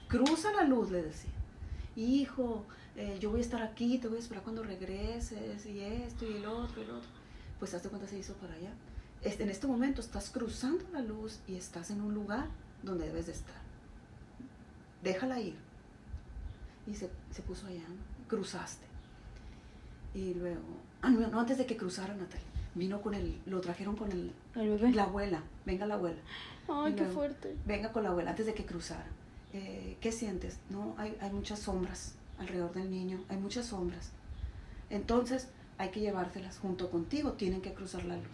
cruza 0.07 0.51
la 0.53 0.63
luz, 0.63 0.91
le 0.91 1.03
decía. 1.03 1.31
Hijo, 1.95 2.65
eh, 2.95 3.17
yo 3.19 3.31
voy 3.31 3.39
a 3.39 3.43
estar 3.43 3.61
aquí, 3.61 3.97
te 3.97 4.07
voy 4.07 4.17
a 4.17 4.19
esperar 4.19 4.43
cuando 4.43 4.63
regreses, 4.63 5.65
y 5.65 5.79
esto, 5.79 6.25
y 6.29 6.37
el 6.37 6.45
otro, 6.45 6.81
y 6.81 6.85
el 6.85 6.91
otro. 6.91 7.09
Pues 7.59 7.73
hazte 7.73 7.89
cuenta 7.89 8.07
se 8.07 8.17
hizo 8.19 8.33
para 8.35 8.53
allá. 8.55 8.71
Este, 9.21 9.43
en 9.43 9.49
este 9.49 9.67
momento 9.67 10.01
estás 10.01 10.29
cruzando 10.31 10.83
la 10.91 11.01
luz 11.01 11.39
y 11.47 11.55
estás 11.55 11.91
en 11.91 12.01
un 12.01 12.13
lugar 12.13 12.47
donde 12.81 13.05
debes 13.07 13.27
de 13.27 13.33
estar. 13.33 13.61
Déjala 15.03 15.39
ir. 15.39 15.55
Y 16.87 16.95
se, 16.95 17.09
se 17.31 17.41
puso 17.43 17.67
allá, 17.67 17.83
¿no? 17.87 18.11
cruzaste. 18.27 18.85
Y 20.15 20.33
luego, 20.33 20.61
ah, 21.01 21.09
no, 21.09 21.27
no, 21.27 21.39
antes 21.39 21.57
de 21.57 21.65
que 21.65 21.77
cruzara 21.77 22.13
Natalia, 22.13 22.45
vino 22.75 23.01
con 23.01 23.13
el, 23.13 23.37
lo 23.45 23.61
trajeron 23.61 23.95
con 23.95 24.11
el, 24.11 24.31
¿El 24.55 24.69
bebé? 24.69 24.91
la 24.91 25.03
abuela, 25.03 25.43
venga 25.65 25.85
la 25.85 25.95
abuela, 25.95 26.19
Ay, 26.69 26.93
qué 26.93 27.05
fuerte. 27.05 27.55
venga 27.65 27.91
con 27.91 28.03
la 28.03 28.09
abuela 28.09 28.31
antes 28.31 28.45
de 28.45 28.53
que 28.53 28.65
cruzara. 28.65 29.05
Eh, 29.53 29.97
¿Qué 29.99 30.11
sientes? 30.11 30.57
No, 30.69 30.95
hay, 30.97 31.17
hay 31.21 31.31
muchas 31.31 31.59
sombras 31.59 32.13
alrededor 32.39 32.73
del 32.73 32.89
niño, 32.89 33.19
hay 33.29 33.37
muchas 33.37 33.65
sombras. 33.67 34.11
Entonces 34.89 35.49
hay 35.77 35.89
que 35.89 35.99
llevárselas 35.99 36.57
junto 36.59 36.89
contigo, 36.89 37.33
tienen 37.33 37.61
que 37.61 37.73
cruzar 37.73 38.05
la 38.05 38.15
luz. 38.15 38.25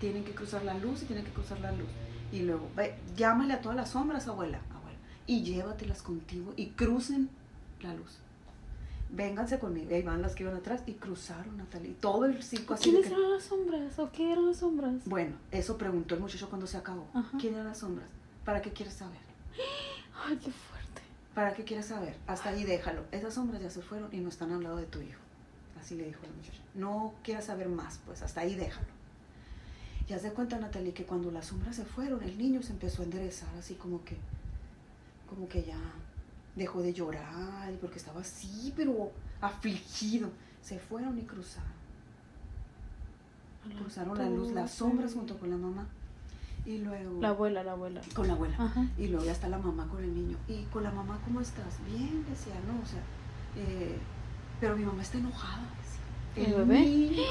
Tienen 0.00 0.24
que 0.24 0.32
cruzar 0.32 0.64
la 0.64 0.74
luz 0.74 1.02
y 1.02 1.06
tienen 1.06 1.24
que 1.24 1.30
cruzar 1.32 1.60
la 1.60 1.72
luz. 1.72 1.88
Y 2.32 2.40
luego, 2.40 2.68
ve, 2.76 2.94
llámale 3.16 3.54
a 3.54 3.60
todas 3.60 3.76
las 3.76 3.90
sombras, 3.90 4.26
abuela, 4.28 4.60
abuela, 4.74 4.98
y 5.26 5.42
llévatelas 5.42 6.02
contigo 6.02 6.52
y 6.56 6.66
crucen 6.70 7.30
la 7.80 7.94
luz. 7.94 8.18
Vénganse 9.10 9.58
conmigo. 9.58 9.90
Y 9.90 9.94
ahí 9.94 10.02
van 10.02 10.20
las 10.22 10.34
que 10.34 10.42
iban 10.42 10.56
atrás 10.56 10.82
y 10.86 10.94
cruzaron, 10.94 11.56
Natalia. 11.56 11.90
Y 11.90 11.94
todo 11.94 12.24
el 12.24 12.42
circo 12.42 12.74
así. 12.74 12.90
¿Quiénes 12.90 13.06
que- 13.08 13.14
eran 13.14 13.30
las 13.32 13.44
sombras? 13.44 13.98
¿O 13.98 14.10
qué 14.12 14.32
eran 14.32 14.46
las 14.46 14.56
sombras? 14.58 14.94
Bueno, 15.06 15.36
eso 15.52 15.78
preguntó 15.78 16.14
el 16.14 16.20
muchacho 16.20 16.48
cuando 16.48 16.66
se 16.66 16.76
acabó. 16.76 17.06
Ajá. 17.14 17.38
¿Quién 17.40 17.54
eran 17.54 17.66
las 17.68 17.78
sombras? 17.78 18.08
¿Para 18.44 18.60
qué 18.62 18.72
quieres 18.72 18.94
saber? 18.94 19.18
Ay, 20.26 20.36
qué 20.36 20.50
fuerte. 20.50 21.02
¿Para 21.34 21.54
qué 21.54 21.64
quieres 21.64 21.86
saber? 21.86 22.16
Hasta 22.26 22.48
ahí 22.50 22.64
déjalo. 22.64 23.02
Esas 23.12 23.34
sombras 23.34 23.62
ya 23.62 23.70
se 23.70 23.82
fueron 23.82 24.12
y 24.12 24.18
no 24.18 24.28
están 24.28 24.52
al 24.52 24.62
lado 24.62 24.76
de 24.76 24.86
tu 24.86 25.00
hijo. 25.00 25.20
Así 25.80 25.94
le 25.94 26.06
dijo 26.06 26.20
la 26.22 26.32
muchacha. 26.32 26.60
No 26.74 27.14
quieras 27.22 27.44
saber 27.46 27.68
más, 27.68 28.00
pues 28.06 28.22
hasta 28.22 28.40
ahí 28.40 28.54
déjalo. 28.54 28.86
Y 30.08 30.12
haz 30.14 30.22
de 30.22 30.30
cuenta, 30.32 30.58
Natalie, 30.58 30.92
que 30.94 31.04
cuando 31.04 31.30
las 31.30 31.46
sombras 31.46 31.76
se 31.76 31.84
fueron, 31.84 32.22
el 32.22 32.38
niño 32.38 32.62
se 32.62 32.72
empezó 32.72 33.02
a 33.02 33.04
enderezar, 33.04 33.48
así 33.58 33.74
como 33.74 34.04
que, 34.04 34.16
como 35.28 35.48
que 35.48 35.64
ya 35.64 35.78
dejó 36.56 36.82
de 36.82 36.92
llorar, 36.92 37.72
porque 37.80 37.98
estaba 37.98 38.20
así, 38.22 38.72
pero 38.76 39.12
afligido. 39.40 40.30
Se 40.62 40.78
fueron 40.78 41.16
y 41.18 41.22
cruzaron. 41.22 41.76
Cruzaron 43.78 44.18
la 44.18 44.28
luz, 44.28 44.52
las 44.52 44.70
sombras 44.72 45.14
junto 45.14 45.38
con 45.38 45.50
la 45.50 45.56
mamá. 45.56 45.86
Y 46.64 46.78
luego... 46.78 47.20
La 47.20 47.28
abuela, 47.28 47.62
la 47.62 47.72
abuela. 47.72 48.00
Con 48.14 48.26
la 48.26 48.32
abuela. 48.32 48.56
Ajá. 48.58 48.86
Y 48.98 49.06
luego 49.08 49.24
ya 49.24 49.32
está 49.32 49.48
la 49.48 49.58
mamá 49.58 49.86
con 49.88 50.02
el 50.02 50.12
niño. 50.12 50.36
¿Y 50.48 50.62
con 50.64 50.82
la 50.82 50.90
mamá 50.90 51.18
cómo 51.24 51.40
estás? 51.40 51.78
Bien, 51.86 52.24
decía, 52.28 52.54
¿no? 52.66 52.82
O 52.82 52.86
sea, 52.86 53.00
eh, 53.56 53.96
pero 54.60 54.76
mi 54.76 54.84
mamá 54.84 55.02
está 55.02 55.18
enojada, 55.18 55.62
decía. 56.34 56.48
¿El 56.48 56.54
bebé? 56.54 56.80
niño, 56.80 57.22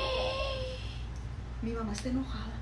mi 1.62 1.72
mamá 1.72 1.92
está 1.92 2.10
enojada. 2.10 2.54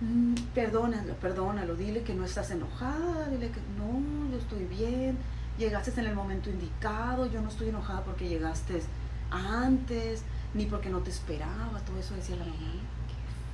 Mm, 0.00 0.34
Perdónalo, 0.54 1.14
perdónalo, 1.14 1.76
dile 1.76 2.02
que 2.02 2.14
no 2.14 2.24
estás 2.24 2.50
enojada, 2.50 3.28
dile 3.28 3.50
que 3.50 3.60
no, 3.78 4.30
yo 4.30 4.38
estoy 4.38 4.64
bien, 4.64 5.16
llegaste 5.58 5.98
en 6.00 6.06
el 6.06 6.14
momento 6.14 6.50
indicado, 6.50 7.26
yo 7.26 7.40
no 7.40 7.48
estoy 7.48 7.68
enojada 7.68 8.02
porque 8.04 8.28
llegaste 8.28 8.82
antes, 9.30 10.22
ni 10.54 10.66
porque 10.66 10.90
no 10.90 10.98
te 11.00 11.10
esperaba, 11.10 11.80
todo 11.86 11.98
eso 11.98 12.14
decía 12.14 12.36
la 12.36 12.44
mamá. 12.44 12.56
¿no? 12.58 12.94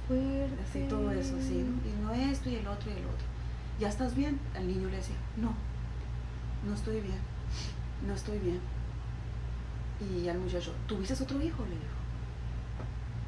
Fuerte. 0.08 0.56
Así 0.68 0.86
todo 0.88 1.10
eso, 1.12 1.36
así, 1.36 1.54
¿no? 1.64 1.88
Y 1.88 2.02
no 2.02 2.12
esto 2.30 2.48
y 2.50 2.56
el 2.56 2.66
otro 2.66 2.90
y 2.90 2.94
el 2.94 3.04
otro. 3.04 3.26
¿Ya 3.78 3.88
estás 3.88 4.14
bien? 4.14 4.38
Al 4.56 4.66
niño 4.66 4.88
le 4.90 4.96
decía, 4.96 5.14
no, 5.36 5.54
no 6.66 6.74
estoy 6.74 7.00
bien, 7.00 7.18
no 8.06 8.14
estoy 8.14 8.38
bien. 8.38 8.60
Y 10.00 10.28
al 10.28 10.38
muchacho, 10.38 10.74
¿tuviste 10.86 11.14
otro 11.22 11.40
hijo? 11.42 11.62
Le 11.64 11.70
dijo. 11.70 12.00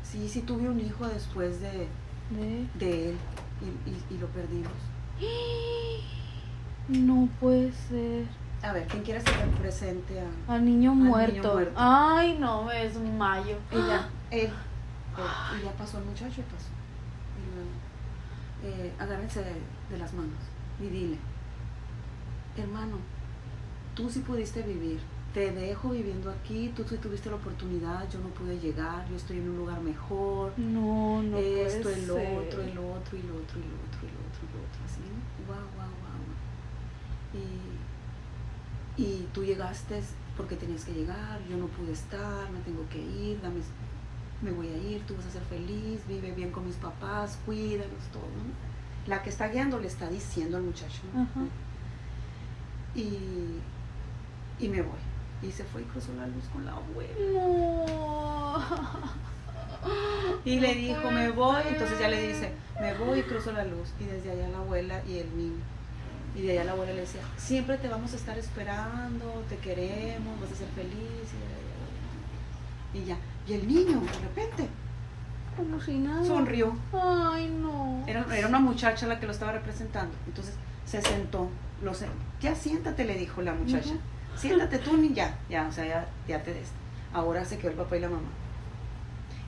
Sí, 0.02 0.28
sí 0.28 0.40
tuve 0.42 0.68
un 0.68 0.80
hijo 0.80 1.06
después 1.06 1.60
de, 1.60 1.86
De... 2.30 2.66
de 2.78 3.10
él 3.10 3.16
y, 3.60 3.90
y- 3.90 4.16
y 4.16 4.18
lo 4.18 4.26
perdimos. 4.28 4.72
No 6.88 7.28
puede 7.40 7.72
ser. 7.72 8.26
A 8.62 8.72
ver, 8.72 8.86
¿quién 8.86 9.02
quiere 9.02 9.18
hacer 9.20 9.34
presente 9.60 10.20
a 10.20 10.54
Al 10.54 10.64
niño 10.64 10.94
muerto. 10.94 11.52
muerto. 11.52 11.72
Ay, 11.76 12.36
no, 12.38 12.70
es 12.70 12.94
un 12.96 13.18
mayo. 13.18 13.56
ella? 13.70 14.08
Él. 14.30 14.40
Él. 14.46 14.50
Y 15.60 15.64
ya 15.64 15.72
pasó 15.72 15.98
el 15.98 16.04
muchacho 16.04 16.40
y 16.40 16.44
pasó. 16.44 16.68
Y 17.38 17.54
luego, 17.54 17.70
eh, 18.84 18.92
agárrense 18.98 19.40
de, 19.42 19.54
de 19.90 19.98
las 19.98 20.12
manos 20.14 20.38
y 20.80 20.86
dile, 20.86 21.16
hermano, 22.56 22.96
tú 23.94 24.08
sí 24.08 24.20
pudiste 24.20 24.62
vivir, 24.62 25.00
te 25.34 25.50
dejo 25.52 25.90
viviendo 25.90 26.30
aquí, 26.30 26.72
tú 26.74 26.84
sí 26.88 26.96
tuviste 26.96 27.28
la 27.30 27.36
oportunidad, 27.36 28.08
yo 28.10 28.20
no 28.20 28.28
pude 28.28 28.58
llegar, 28.58 29.06
yo 29.08 29.16
estoy 29.16 29.38
en 29.38 29.50
un 29.50 29.58
lugar 29.58 29.80
mejor, 29.80 30.52
No, 30.58 31.22
no 31.22 31.36
esto, 31.38 31.82
puede 31.82 31.94
el 31.98 32.06
ser. 32.06 32.10
otro, 32.10 32.20
el 32.20 32.38
otro, 32.38 32.62
y 32.62 32.70
el 32.70 32.78
otro, 32.78 33.16
y 33.18 33.20
el 33.20 33.30
otro, 33.30 33.58
y 33.58 33.62
el 33.62 33.74
otro, 33.74 34.00
y 34.02 34.46
el 34.48 34.60
otro, 34.64 34.80
así, 34.86 35.00
guau, 35.46 35.58
guau, 35.76 35.88
guau. 36.00 36.22
Y, 37.34 37.81
y 38.96 39.26
tú 39.32 39.44
llegaste 39.44 40.02
porque 40.36 40.56
tenías 40.56 40.84
que 40.84 40.92
llegar, 40.92 41.40
yo 41.48 41.56
no 41.56 41.66
pude 41.66 41.92
estar, 41.92 42.50
me 42.50 42.60
tengo 42.60 42.88
que 42.88 42.98
ir, 42.98 43.40
dame, 43.40 43.60
me 44.40 44.50
voy 44.50 44.68
a 44.68 44.76
ir, 44.76 45.02
tú 45.06 45.14
vas 45.16 45.26
a 45.26 45.30
ser 45.30 45.42
feliz, 45.42 46.00
vive 46.08 46.32
bien 46.32 46.50
con 46.50 46.66
mis 46.66 46.76
papás, 46.76 47.38
cuídalos, 47.44 48.02
todo, 48.12 48.22
¿no? 48.22 48.72
La 49.06 49.22
que 49.22 49.30
está 49.30 49.48
guiando 49.48 49.78
le 49.78 49.88
está 49.88 50.08
diciendo 50.08 50.56
al 50.56 50.62
muchacho, 50.62 51.02
¿no? 51.12 51.22
Ajá. 51.22 51.40
Y, 52.94 53.58
y 54.60 54.68
me 54.68 54.82
voy. 54.82 54.98
Y 55.42 55.50
se 55.50 55.64
fue 55.64 55.82
y 55.82 55.84
cruzó 55.84 56.12
la 56.14 56.26
luz 56.26 56.44
con 56.52 56.64
la 56.64 56.72
abuela. 56.72 57.14
No. 57.32 58.62
Y 60.44 60.60
le 60.60 60.74
dijo, 60.74 61.10
me 61.10 61.30
voy, 61.30 61.62
entonces 61.68 61.98
ya 61.98 62.08
le 62.08 62.28
dice, 62.28 62.52
me 62.80 62.94
voy 62.94 63.20
y 63.20 63.22
cruzo 63.22 63.52
la 63.52 63.64
luz. 63.64 63.88
Y 64.00 64.04
desde 64.04 64.30
allá 64.30 64.48
la 64.48 64.58
abuela 64.58 65.02
y 65.08 65.18
el 65.18 65.36
niño. 65.36 65.62
Y 66.34 66.42
de 66.42 66.52
allá 66.52 66.64
la 66.64 66.72
abuela 66.72 66.92
le 66.94 67.00
decía, 67.02 67.20
siempre 67.36 67.76
te 67.78 67.88
vamos 67.88 68.12
a 68.14 68.16
estar 68.16 68.38
esperando, 68.38 69.44
te 69.48 69.56
queremos, 69.58 70.40
vas 70.40 70.50
a 70.52 70.54
ser 70.56 70.68
feliz. 70.68 71.28
Y, 72.94 73.04
ya. 73.04 73.16
Y 73.46 73.54
el 73.54 73.66
niño, 73.66 74.00
de 74.00 74.18
repente, 74.20 74.68
Como 75.56 75.80
si 75.80 75.98
nada. 75.98 76.24
sonrió. 76.24 76.74
Ay, 76.92 77.48
no. 77.48 78.04
Era, 78.06 78.24
era 78.36 78.48
una 78.48 78.58
muchacha 78.60 79.06
la 79.06 79.18
que 79.20 79.26
lo 79.26 79.32
estaba 79.32 79.52
representando. 79.52 80.14
Entonces 80.26 80.54
se 80.86 81.02
sentó. 81.02 81.48
Lo 81.82 81.94
se- 81.94 82.06
ya 82.40 82.54
siéntate, 82.54 83.04
le 83.04 83.14
dijo 83.16 83.42
la 83.42 83.52
muchacha. 83.54 83.94
Siéntate 84.36 84.78
tú, 84.78 84.96
ni 84.96 85.12
ya, 85.12 85.38
ya, 85.50 85.66
o 85.68 85.72
sea, 85.72 85.84
ya, 85.86 86.06
ya 86.28 86.42
te 86.42 86.54
des. 86.54 86.68
Ahora 87.12 87.44
se 87.44 87.58
quedó 87.58 87.70
el 87.72 87.76
papá 87.76 87.96
y 87.96 88.00
la 88.00 88.08
mamá. 88.08 88.28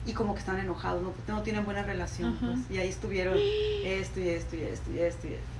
Y 0.05 0.13
como 0.13 0.33
que 0.35 0.39
están 0.41 0.59
enojados, 0.59 1.01
no, 1.01 1.13
no 1.27 1.41
tienen 1.41 1.65
buena 1.65 1.81
relación. 1.81 2.35
Pues. 2.37 2.59
Y 2.69 2.77
ahí 2.77 2.89
estuvieron 2.89 3.35
esto 3.83 4.19
y 4.19 4.29
esto 4.29 4.55
y 4.55 4.61
esto 4.61 4.91
y 4.91 4.99
esto 4.99 5.27
y 5.27 5.33
esto. 5.33 5.54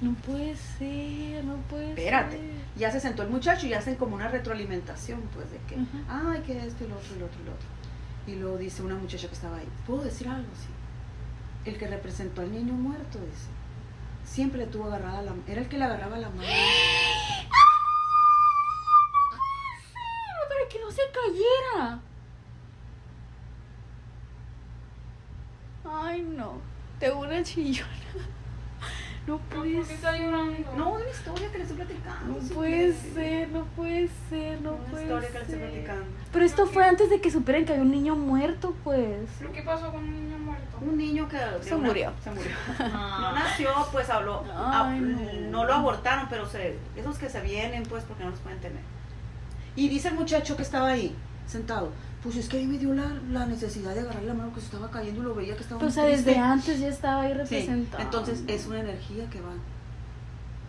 No 0.00 0.14
puede 0.14 0.54
ser, 0.54 1.44
no 1.44 1.56
puede 1.68 1.94
ser. 1.94 1.98
Espérate. 1.98 2.40
Ya 2.76 2.90
se 2.92 3.00
sentó 3.00 3.24
el 3.24 3.30
muchacho 3.30 3.66
y 3.66 3.74
hacen 3.74 3.96
como 3.96 4.14
una 4.14 4.28
retroalimentación, 4.28 5.20
pues, 5.34 5.50
de 5.50 5.58
que, 5.68 5.76
ay, 6.08 6.40
que 6.42 6.64
esto 6.64 6.84
y 6.84 6.88
lo 6.88 6.96
otro 6.96 7.16
y 7.16 7.18
lo 7.18 7.26
otro 7.26 7.40
y 7.42 7.44
lo 7.44 7.52
otro. 7.52 7.68
Y 8.28 8.36
luego 8.36 8.58
dice 8.58 8.82
una 8.82 8.94
muchacha 8.94 9.26
que 9.26 9.34
estaba 9.34 9.56
ahí, 9.56 9.68
¿puedo 9.86 10.02
decir 10.02 10.28
algo? 10.28 10.48
Sí. 10.54 10.68
El 11.68 11.78
que 11.78 11.88
representó 11.88 12.42
al 12.42 12.52
niño 12.52 12.74
muerto, 12.74 13.18
dice. 13.18 13.48
Siempre 14.24 14.60
le 14.60 14.66
tuvo 14.66 14.84
agarrada 14.84 15.22
la. 15.22 15.32
Era 15.48 15.62
el 15.62 15.68
que 15.68 15.78
le 15.78 15.84
agarraba 15.84 16.18
la 16.18 16.28
mano. 16.28 16.42
¡Ah! 16.42 17.48
Para 20.48 20.68
que 20.70 20.78
no 20.80 20.90
se 20.90 21.02
cayera. 21.12 22.00
Ay, 25.84 26.22
no. 26.22 26.60
Tengo 27.00 27.20
una 27.20 27.42
chillona. 27.42 27.88
No, 29.28 30.90
una 30.92 31.08
historia 31.10 31.50
que 31.52 31.58
le 31.58 31.64
estoy 31.64 31.76
platicando. 31.76 32.40
No 32.40 32.48
puede 32.54 32.92
ser, 32.94 33.48
no 33.50 33.64
puede 33.76 34.08
ser, 34.30 34.60
no 34.62 34.72
Una 34.72 34.84
puede 34.86 35.02
historia 35.02 35.28
que 35.28 35.34
le 35.34 35.40
estoy 35.40 35.58
ser. 35.58 35.68
platicando. 35.70 36.04
Pero 36.32 36.44
esto 36.44 36.66
fue 36.66 36.84
antes 36.84 37.10
de 37.10 37.20
que 37.20 37.30
supieran 37.30 37.64
que 37.66 37.72
había 37.72 37.84
un 37.84 37.90
niño 37.90 38.16
muerto, 38.16 38.74
pues. 38.84 39.28
¿Pero 39.38 39.52
qué 39.52 39.62
pasó 39.62 39.90
con 39.92 40.02
un 40.04 40.14
niño 40.14 40.38
muerto? 40.38 40.78
Un 40.80 40.96
niño 40.96 41.28
que 41.28 41.38
Se 41.60 41.74
una- 41.74 41.88
murió. 41.88 42.12
Se 42.24 42.30
murió. 42.30 42.50
No 42.78 43.32
nació, 43.32 43.70
pues 43.92 44.08
habló. 44.08 44.44
Ay, 44.46 44.50
ah, 44.56 44.96
no. 45.00 45.50
no. 45.50 45.64
lo 45.64 45.74
abortaron, 45.74 46.26
pero 46.30 46.48
se, 46.48 46.78
esos 46.96 47.18
que 47.18 47.28
se 47.28 47.40
vienen, 47.42 47.82
pues, 47.82 48.04
porque 48.04 48.24
no 48.24 48.30
los 48.30 48.40
pueden 48.40 48.60
tener. 48.60 48.80
Y 49.76 49.88
dice 49.88 50.08
el 50.08 50.14
muchacho 50.14 50.56
que 50.56 50.62
estaba 50.62 50.88
ahí, 50.88 51.14
sentado. 51.46 51.90
Pues 52.22 52.36
es 52.36 52.48
que 52.48 52.58
ahí 52.58 52.66
me 52.66 52.78
dio 52.78 52.92
la, 52.94 53.06
la 53.30 53.46
necesidad 53.46 53.94
de 53.94 54.00
agarrar 54.00 54.24
la 54.24 54.34
mano 54.34 54.52
que 54.52 54.60
se 54.60 54.66
estaba 54.66 54.90
cayendo 54.90 55.20
y 55.20 55.24
lo 55.24 55.34
veía 55.34 55.54
que 55.56 55.62
estaba 55.62 55.80
O 55.80 55.84
muy 55.84 55.92
sea, 55.92 56.04
desde 56.04 56.36
antes 56.36 56.80
ya 56.80 56.88
estaba 56.88 57.22
ahí 57.22 57.32
Sí, 57.32 57.38
representado. 57.38 58.02
entonces 58.02 58.42
es 58.48 58.66
una 58.66 58.80
energía 58.80 59.30
que 59.30 59.40
va. 59.40 59.52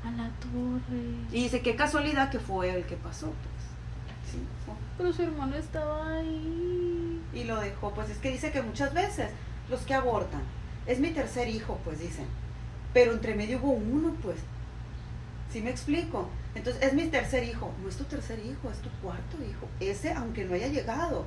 A 0.07 0.11
la 0.11 0.29
torre. 0.39 1.01
Y 1.31 1.43
dice, 1.43 1.61
qué 1.61 1.75
casualidad 1.75 2.29
que 2.29 2.39
fue 2.39 2.69
el 2.73 2.85
que 2.85 2.95
pasó, 2.97 3.27
pues. 3.27 4.31
Sí, 4.31 4.37
fue. 4.65 4.75
Pero 4.97 5.11
su 5.11 5.23
hermano 5.23 5.55
estaba 5.55 6.17
ahí. 6.17 7.19
y 7.33 7.43
lo 7.45 7.59
dejó. 7.59 7.91
Pues 7.93 8.09
es 8.11 8.17
que 8.19 8.31
dice 8.31 8.51
que 8.51 8.61
muchas 8.61 8.93
veces 8.93 9.29
los 9.69 9.81
que 9.81 9.93
abortan, 9.95 10.41
es 10.85 10.99
mi 10.99 11.09
tercer 11.11 11.47
hijo, 11.49 11.79
pues 11.83 11.99
dicen, 11.99 12.25
pero 12.93 13.11
entre 13.13 13.33
medio 13.35 13.57
hubo 13.59 13.71
uno, 13.71 14.13
pues. 14.21 14.37
¿Sí 15.51 15.61
me 15.61 15.69
explico? 15.71 16.29
Entonces 16.55 16.81
es 16.83 16.93
mi 16.93 17.05
tercer 17.07 17.43
hijo, 17.43 17.71
no 17.81 17.89
es 17.89 17.95
tu 17.97 18.03
tercer 18.03 18.39
hijo, 18.39 18.69
es 18.71 18.77
tu 18.79 18.89
cuarto 19.01 19.37
hijo. 19.49 19.67
Ese, 19.79 20.13
aunque 20.13 20.45
no 20.45 20.53
haya 20.53 20.67
llegado, 20.67 21.25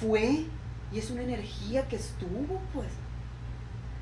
fue 0.00 0.44
y 0.92 0.98
es 0.98 1.10
una 1.10 1.22
energía 1.22 1.86
que 1.88 1.96
estuvo, 1.96 2.60
pues. 2.72 2.88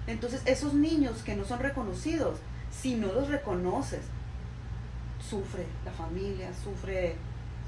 Entonces 0.07 0.43
esos 0.47 0.75
niños 0.75 1.23
que 1.23 1.35
no 1.37 1.45
son 1.45 1.61
reconocidos, 1.61 2.39
si 2.71 2.95
no 2.97 3.13
los 3.13 3.29
reconoces, 3.29 4.01
sufre 5.29 5.67
la 5.85 5.93
familia, 5.93 6.51
sufre, 6.63 7.17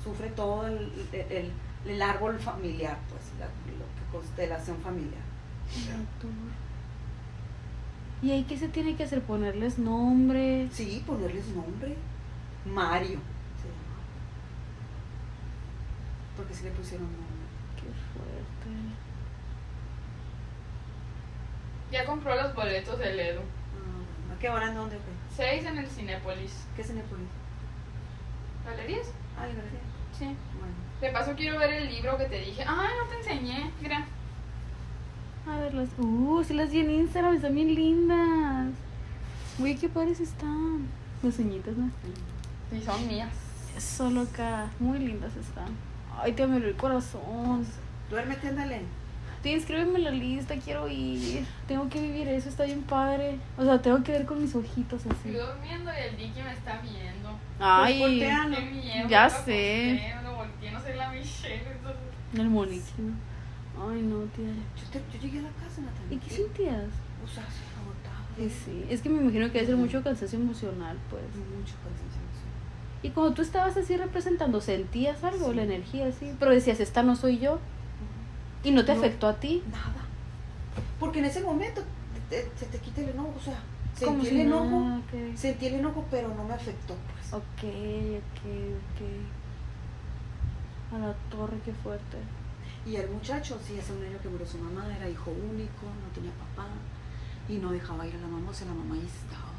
sufre 0.03 0.29
todo 0.31 0.67
el, 0.67 0.91
el- 1.13 1.53
el 1.87 2.01
árbol 2.03 2.39
familiar, 2.39 2.99
pues, 3.11 3.23
la, 3.39 3.47
constelación 4.11 4.79
familiar. 4.81 5.21
¿Y 8.25 8.33
ahí 8.33 8.45
qué 8.45 8.57
se 8.57 8.69
tiene 8.69 8.97
que 8.97 9.05
hacer? 9.05 9.21
¿Ponerles 9.21 9.79
nombre? 9.79 10.67
Sí, 10.73 11.05
ponerles 11.07 11.47
nombre. 11.49 11.95
Mario. 12.65 13.19
se 13.61 13.69
llama. 13.69 14.01
Porque 16.35 16.55
si 16.55 16.65
le 16.65 16.71
pusieron 16.71 17.05
nombre. 17.05 17.45
Qué 17.77 17.83
fuerte. 18.15 18.81
Ya 21.93 22.07
compró 22.07 22.35
los 22.35 22.55
boletos 22.55 22.99
del 22.99 23.21
Edu. 23.21 23.41
Ah, 23.41 24.35
¿A 24.35 24.39
qué 24.39 24.49
hora 24.49 24.71
en 24.71 24.75
dónde? 24.75 24.97
qué? 24.97 25.37
Seis 25.37 25.67
en 25.67 25.77
el 25.77 25.87
Cinépolis. 25.87 26.65
¿Qué 26.75 26.81
es 26.81 26.89
Cinepolis? 26.89 27.29
¿Galerías? 28.65 29.13
Ah, 29.37 29.43
la 29.43 29.53
galería. 29.53 29.81
Sí. 30.19 30.25
Bueno. 30.59 30.75
De 31.03 31.11
paso 31.11 31.35
quiero 31.37 31.59
ver 31.59 31.75
el 31.75 31.91
libro 31.91 32.17
que 32.17 32.25
te 32.25 32.41
dije. 32.41 32.65
Ay, 32.67 32.89
no 32.99 33.07
te 33.07 33.17
enseñé. 33.19 33.71
Mira. 33.83 34.07
A 35.47 35.59
ver, 35.59 35.75
las. 35.75 35.89
Uh, 35.99 36.43
sí 36.47 36.55
las 36.55 36.71
vi 36.71 36.81
en 36.81 36.91
Instagram, 36.91 37.35
están 37.35 37.55
bien 37.55 37.75
lindas. 37.75 38.69
Uy, 39.59 39.77
qué 39.77 39.89
padres 39.89 40.21
están. 40.21 40.87
Las 41.23 41.39
uñitas, 41.39 41.77
¿no? 41.77 41.91
Sí, 42.71 42.83
son 42.83 43.07
mías. 43.07 43.31
Solo 43.79 44.23
acá. 44.23 44.69
Muy 44.79 44.99
lindas 44.99 45.37
están. 45.37 45.69
Ay, 46.19 46.33
te 46.33 46.47
me 46.47 46.57
el 46.57 46.77
corazón. 46.77 47.67
Duérmete, 48.11 48.49
ándale. 48.49 48.83
Sí, 49.43 49.51
inscríbeme 49.51 49.99
en 49.99 50.05
la 50.05 50.11
lista, 50.11 50.55
quiero 50.57 50.89
ir. 50.89 51.45
Tengo 51.69 51.89
que 51.91 52.01
vivir 52.01 52.29
eso, 52.29 52.49
está 52.49 52.65
bien 52.65 52.83
padre. 52.83 53.39
O 53.59 53.65
sea, 53.65 53.83
tengo 53.83 54.03
que 54.03 54.13
ver 54.13 54.25
con 54.25 54.41
mis 54.41 54.55
ojitos 54.55 55.03
así. 55.03 55.29
Estoy 55.29 55.35
durmiendo 55.35 55.91
y 55.93 56.09
el 56.09 56.17
Dicky 56.17 56.41
me 56.43 56.53
está 56.53 56.81
viendo. 56.81 57.39
Ay, 57.61 57.99
voltea. 57.99 58.43
Ah, 58.43 58.49
no. 58.49 58.57
Qué 58.57 58.63
miedo. 58.63 59.09
Ya 59.09 59.29
sé. 59.29 60.15
volteé, 60.35 60.73
no 60.73 60.81
sé 60.81 60.95
la 60.95 61.11
Michelle. 61.11 61.63
entonces- 61.73 62.41
el 62.41 62.49
monito. 62.49 62.85
Ay, 63.79 64.03
no, 64.03 64.21
tía. 64.37 64.47
Yo, 64.77 64.85
te- 64.93 65.03
yo 65.13 65.21
llegué 65.23 65.39
a 65.41 65.43
la 65.43 65.49
casa, 65.51 65.81
Natalia. 65.81 66.13
¿Y 66.13 66.17
qué 66.19 66.31
sentías? 66.31 66.85
O 67.25 67.29
sea, 67.29 67.45
sí, 67.45 67.63
agotado. 67.81 68.25
Sí, 68.37 68.51
sí. 68.65 68.87
Es 68.89 69.01
que 69.03 69.09
me 69.09 69.21
imagino 69.21 69.47
que 69.47 69.55
debe 69.55 69.67
ser 69.67 69.77
mucho 69.77 70.03
cansancio 70.03 70.39
emocional, 70.39 70.97
pues. 71.11 71.23
Mucho 71.25 71.75
cansancio. 71.83 72.21
sí. 72.33 73.07
Y 73.09 73.11
cuando 73.11 73.35
tú 73.35 73.43
estabas 73.43 73.77
así 73.77 73.97
representando, 73.97 74.61
¿sentías 74.61 75.23
algo? 75.25 75.53
La 75.53 75.63
energía 75.65 76.07
así. 76.07 76.33
Pero 76.39 76.53
decías, 76.53 76.81
esta 76.81 77.03
no 77.03 77.17
soy 77.17 77.39
yo. 77.39 77.59
Y 78.63 78.71
no 78.71 78.85
te 78.85 78.93
No. 78.95 78.99
afectó 79.01 79.27
a 79.29 79.35
ti. 79.41 79.63
Nada. 79.71 80.05
Porque 80.99 81.19
en 81.19 81.27
ese 81.27 81.41
momento 81.43 81.83
te- 82.31 82.43
te- 82.45 82.51
se 82.59 82.67
te 82.67 82.79
quita 82.79 83.01
el 83.03 83.11
enojo. 83.11 83.35
O 83.37 83.41
sea, 83.43 83.59
sentí 83.95 84.29
el 84.29 84.41
enojo. 84.43 84.81
nada, 84.81 84.99
ok. 84.99 85.37
Sentí 85.37 85.67
el 85.67 85.75
enojo, 85.75 86.05
pero 86.11 86.29
no 86.35 86.45
me 86.45 86.55
afectó, 86.55 86.95
pues. 87.13 87.33
Ok, 87.35 87.63
ok, 87.63 88.41
ok. 88.79 89.01
A 90.95 90.99
la 90.99 91.13
torre, 91.31 91.57
qué 91.65 91.73
fuerte. 91.75 92.17
Y 92.87 92.97
el 92.97 93.09
muchacho, 93.11 93.59
sí, 93.67 93.79
es 93.79 93.89
un 93.91 94.03
niño 94.03 94.19
que 94.23 94.29
murió 94.29 94.47
su 94.47 94.59
mamá, 94.59 94.85
era 94.95 95.09
hijo 95.09 95.31
único, 95.31 95.87
no 95.87 96.09
tenía 96.15 96.33
papá 96.33 96.69
y 97.49 97.57
no 97.57 97.73
dejaba 97.73 98.07
ir 98.07 98.15
a 98.15 98.19
la 98.19 98.27
mamá, 98.29 98.51
o 98.51 98.55
sea, 98.55 98.67
la 98.67 98.75
mamá 98.75 98.95
ahí 98.95 99.07
estaba. 99.07 99.53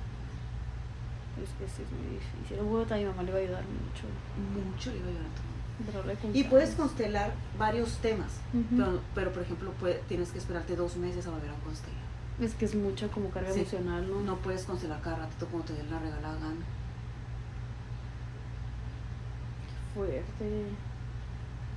Es 1.41 1.49
que 1.57 1.67
sí 1.67 1.81
es 1.83 1.91
muy 1.91 2.15
difícil. 2.17 2.63
Bueno, 2.63 2.85
a 2.93 2.97
mi 2.97 3.05
mamá 3.05 3.23
le 3.23 3.31
va 3.31 3.37
a 3.39 3.41
ayudar 3.41 3.63
mucho. 3.63 4.05
Mucho 4.53 4.91
le 4.91 4.97
iba 4.97 5.07
a 5.07 5.09
ayudar 5.09 5.25
a 5.25 5.35
tu 5.35 5.41
mamá. 5.41 6.31
Y 6.33 6.43
puedes 6.45 6.75
constelar 6.75 7.33
varios 7.59 7.97
temas, 7.97 8.31
pero, 8.77 9.01
pero, 9.13 9.33
por 9.33 9.41
ejemplo, 9.43 9.71
puede- 9.73 10.01
tienes 10.07 10.29
que 10.31 10.37
esperarte 10.37 10.75
dos 10.75 10.95
meses 10.95 11.25
a 11.27 11.31
volver 11.31 11.49
a 11.49 11.55
constelar. 11.65 12.05
Es 12.39 12.53
que 12.53 12.65
es 12.65 12.75
mucha 12.75 13.07
como 13.09 13.29
carga 13.29 13.51
Sí. 13.51 13.59
emocional, 13.61 14.09
¿no? 14.09 14.21
No 14.21 14.35
puedes 14.37 14.63
constelar 14.63 15.01
cada 15.01 15.17
ratito 15.17 15.47
como 15.47 15.63
te 15.63 15.73
dé 15.73 15.83
la 15.83 15.99
regalada 15.99 16.35
gana. 16.35 16.55
Fuerte. 19.93 20.65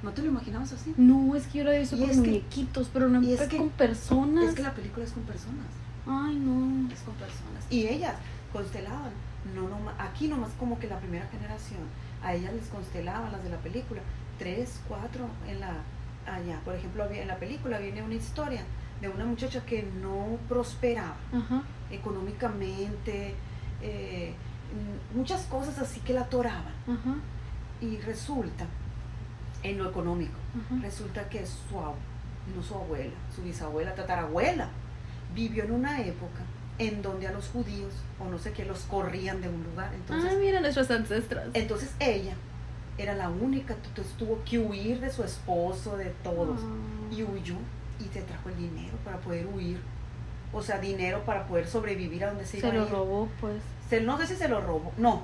¿No 0.02 0.10
te 0.12 0.22
lo 0.22 0.28
imaginabas 0.28 0.72
así? 0.72 0.94
No, 0.96 1.34
es 1.34 1.46
que 1.48 1.58
yo 1.58 1.64
lo 1.64 1.72
he 1.72 1.80
visto 1.80 1.98
con 1.98 2.06
muñequitos, 2.16 2.88
pero 2.92 3.08
no 3.08 3.20
es 3.20 3.40
es 3.40 3.48
que- 3.48 3.56
con 3.56 3.70
personas. 3.70 4.44
Es 4.44 4.54
que 4.54 4.62
la 4.62 4.72
película 4.74 5.04
es 5.04 5.12
con 5.12 5.22
personas. 5.24 5.66
Ay, 6.06 6.36
no. 6.36 6.90
es 6.92 7.00
con 7.00 7.14
personas. 7.16 7.64
Y 7.68 7.86
ellas 7.88 8.14
constelaban, 8.52 9.10
no 9.54 9.68
noma- 9.68 9.94
aquí 9.98 10.28
nomás 10.28 10.50
como 10.58 10.78
que 10.78 10.86
la 10.86 10.98
primera 11.00 11.26
generación, 11.26 11.80
a 12.22 12.32
ellas 12.34 12.52
les 12.54 12.66
constelaban 12.68 13.30
las 13.32 13.42
de 13.44 13.50
la 13.50 13.58
película, 13.58 14.00
tres, 14.38 14.80
cuatro 14.88 15.26
en 15.48 15.60
la 15.60 15.72
allá. 16.26 16.60
Por 16.64 16.74
ejemplo, 16.76 17.04
en 17.10 17.26
la 17.28 17.36
película 17.36 17.78
viene 17.78 18.02
una 18.02 18.14
historia 18.14 18.62
de 19.00 19.08
una 19.08 19.24
muchacha 19.26 19.64
que 19.66 19.82
no 20.00 20.38
prosperaba 20.48 21.16
Ajá. 21.32 21.62
económicamente, 21.90 23.34
eh, 23.82 24.34
muchas 25.14 25.42
cosas 25.46 25.78
así 25.78 26.00
que 26.00 26.12
la 26.12 26.22
atoraban. 26.22 26.72
Ajá. 26.86 27.16
Y 27.80 27.98
resulta, 27.98 28.66
en 29.62 29.78
lo 29.78 29.88
económico, 29.90 30.34
resulta 30.82 31.28
que 31.28 31.44
su, 31.46 31.74
no 32.54 32.62
su 32.62 32.74
abuela, 32.74 33.12
su 33.34 33.42
bisabuela, 33.42 33.94
tatarabuela, 33.94 34.68
vivió 35.34 35.64
en 35.64 35.72
una 35.72 36.00
época 36.02 36.40
en 36.78 37.02
donde 37.02 37.26
a 37.26 37.32
los 37.32 37.48
judíos, 37.48 37.92
o 38.20 38.30
no 38.30 38.38
sé 38.38 38.52
qué, 38.52 38.64
los 38.64 38.80
corrían 38.82 39.40
de 39.40 39.48
un 39.48 39.64
lugar. 39.64 39.92
Entonces, 39.94 40.30
Ay, 40.30 40.38
mira 40.38 40.60
nuestras 40.60 40.90
ancestras. 40.90 41.46
entonces 41.54 41.90
ella 41.98 42.34
era 42.98 43.14
la 43.14 43.28
única, 43.28 43.74
entonces 43.84 44.12
tuvo 44.14 44.42
que 44.44 44.58
huir 44.58 45.00
de 45.00 45.10
su 45.10 45.22
esposo, 45.24 45.96
de 45.96 46.06
todos, 46.22 46.60
Ah. 46.62 47.14
y 47.14 47.22
huyó 47.24 47.56
y 48.00 48.04
se 48.12 48.22
trajo 48.22 48.48
el 48.48 48.56
dinero 48.56 48.96
para 49.04 49.18
poder 49.18 49.46
huir. 49.46 49.80
O 50.52 50.62
sea, 50.62 50.78
dinero 50.78 51.24
para 51.26 51.46
poder 51.46 51.66
sobrevivir 51.66 52.24
a 52.24 52.28
donde 52.28 52.46
se, 52.46 52.58
iba 52.58 52.70
Se 52.70 52.76
a 52.76 52.78
lo 52.80 52.86
ir. 52.86 52.92
robó, 52.92 53.28
pues. 53.40 53.60
Se- 53.90 54.00
no 54.00 54.16
sé 54.18 54.26
si 54.26 54.36
se 54.36 54.48
lo 54.48 54.60
robó, 54.60 54.92
no, 54.96 55.22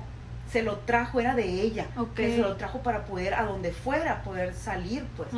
se 0.51 0.63
lo 0.63 0.77
trajo, 0.79 1.19
era 1.19 1.35
de 1.35 1.61
ella, 1.61 1.87
que 2.15 2.35
se 2.35 2.41
lo 2.41 2.55
trajo 2.55 2.79
para 2.83 3.05
poder, 3.05 3.33
a 3.33 3.43
donde 3.45 3.71
fuera, 3.71 4.23
poder 4.23 4.53
salir, 4.53 5.05
pues. 5.17 5.29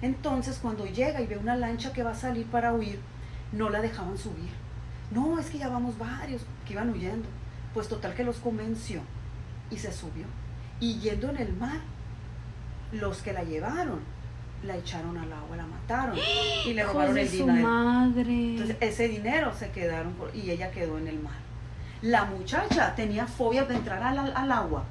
Entonces, 0.00 0.58
cuando 0.62 0.86
llega 0.86 1.20
y 1.20 1.26
ve 1.26 1.36
una 1.36 1.56
lancha 1.56 1.92
que 1.92 2.02
va 2.02 2.12
a 2.12 2.14
salir 2.14 2.46
para 2.46 2.72
huir, 2.72 3.00
no 3.52 3.68
la 3.70 3.80
dejaban 3.80 4.16
subir. 4.16 4.50
No, 5.10 5.38
es 5.38 5.46
que 5.50 5.58
ya 5.58 5.68
vamos 5.68 5.98
varios 5.98 6.42
que 6.66 6.74
iban 6.74 6.90
huyendo. 6.90 7.26
Pues 7.74 7.88
total 7.88 8.14
que 8.14 8.24
los 8.24 8.36
convenció 8.38 9.00
y 9.70 9.76
se 9.78 9.92
subió. 9.92 10.24
Y 10.80 10.98
yendo 11.00 11.30
en 11.30 11.38
el 11.38 11.52
mar, 11.54 11.80
los 12.92 13.22
que 13.22 13.32
la 13.32 13.42
llevaron, 13.42 14.00
la 14.64 14.76
echaron 14.76 15.16
al 15.18 15.32
agua, 15.32 15.56
la 15.56 15.66
mataron 15.66 16.16
y 16.66 16.72
le 16.74 16.82
robaron 16.84 17.16
el 17.18 17.30
dinero. 17.30 17.68
madre. 17.68 18.50
Entonces, 18.50 18.76
ese 18.80 19.08
dinero 19.08 19.52
se 19.54 19.70
quedaron 19.70 20.12
por- 20.14 20.34
y 20.34 20.50
ella 20.50 20.70
quedó 20.70 20.98
en 20.98 21.08
el 21.08 21.18
mar. 21.20 21.34
La 22.02 22.24
muchacha 22.24 22.94
tenía 22.94 23.26
fobia 23.26 23.64
de 23.64 23.74
entrar 23.74 24.02
al, 24.02 24.18
al 24.18 24.52
agua. 24.52 24.84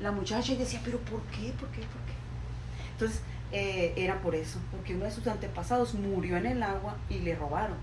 La 0.00 0.12
muchacha 0.12 0.52
y 0.52 0.56
decía, 0.56 0.80
pero 0.84 0.98
¿por 0.98 1.20
qué? 1.22 1.52
¿Por 1.58 1.68
qué? 1.70 1.80
¿Por 1.80 2.00
qué? 2.02 2.12
Entonces, 2.92 3.22
eh, 3.52 3.92
era 3.96 4.20
por 4.20 4.34
eso, 4.34 4.58
porque 4.72 4.94
uno 4.94 5.04
de 5.04 5.10
sus 5.12 5.26
antepasados 5.26 5.94
murió 5.94 6.36
en 6.36 6.46
el 6.46 6.62
agua 6.62 6.96
y 7.08 7.20
le 7.20 7.36
robaron 7.36 7.76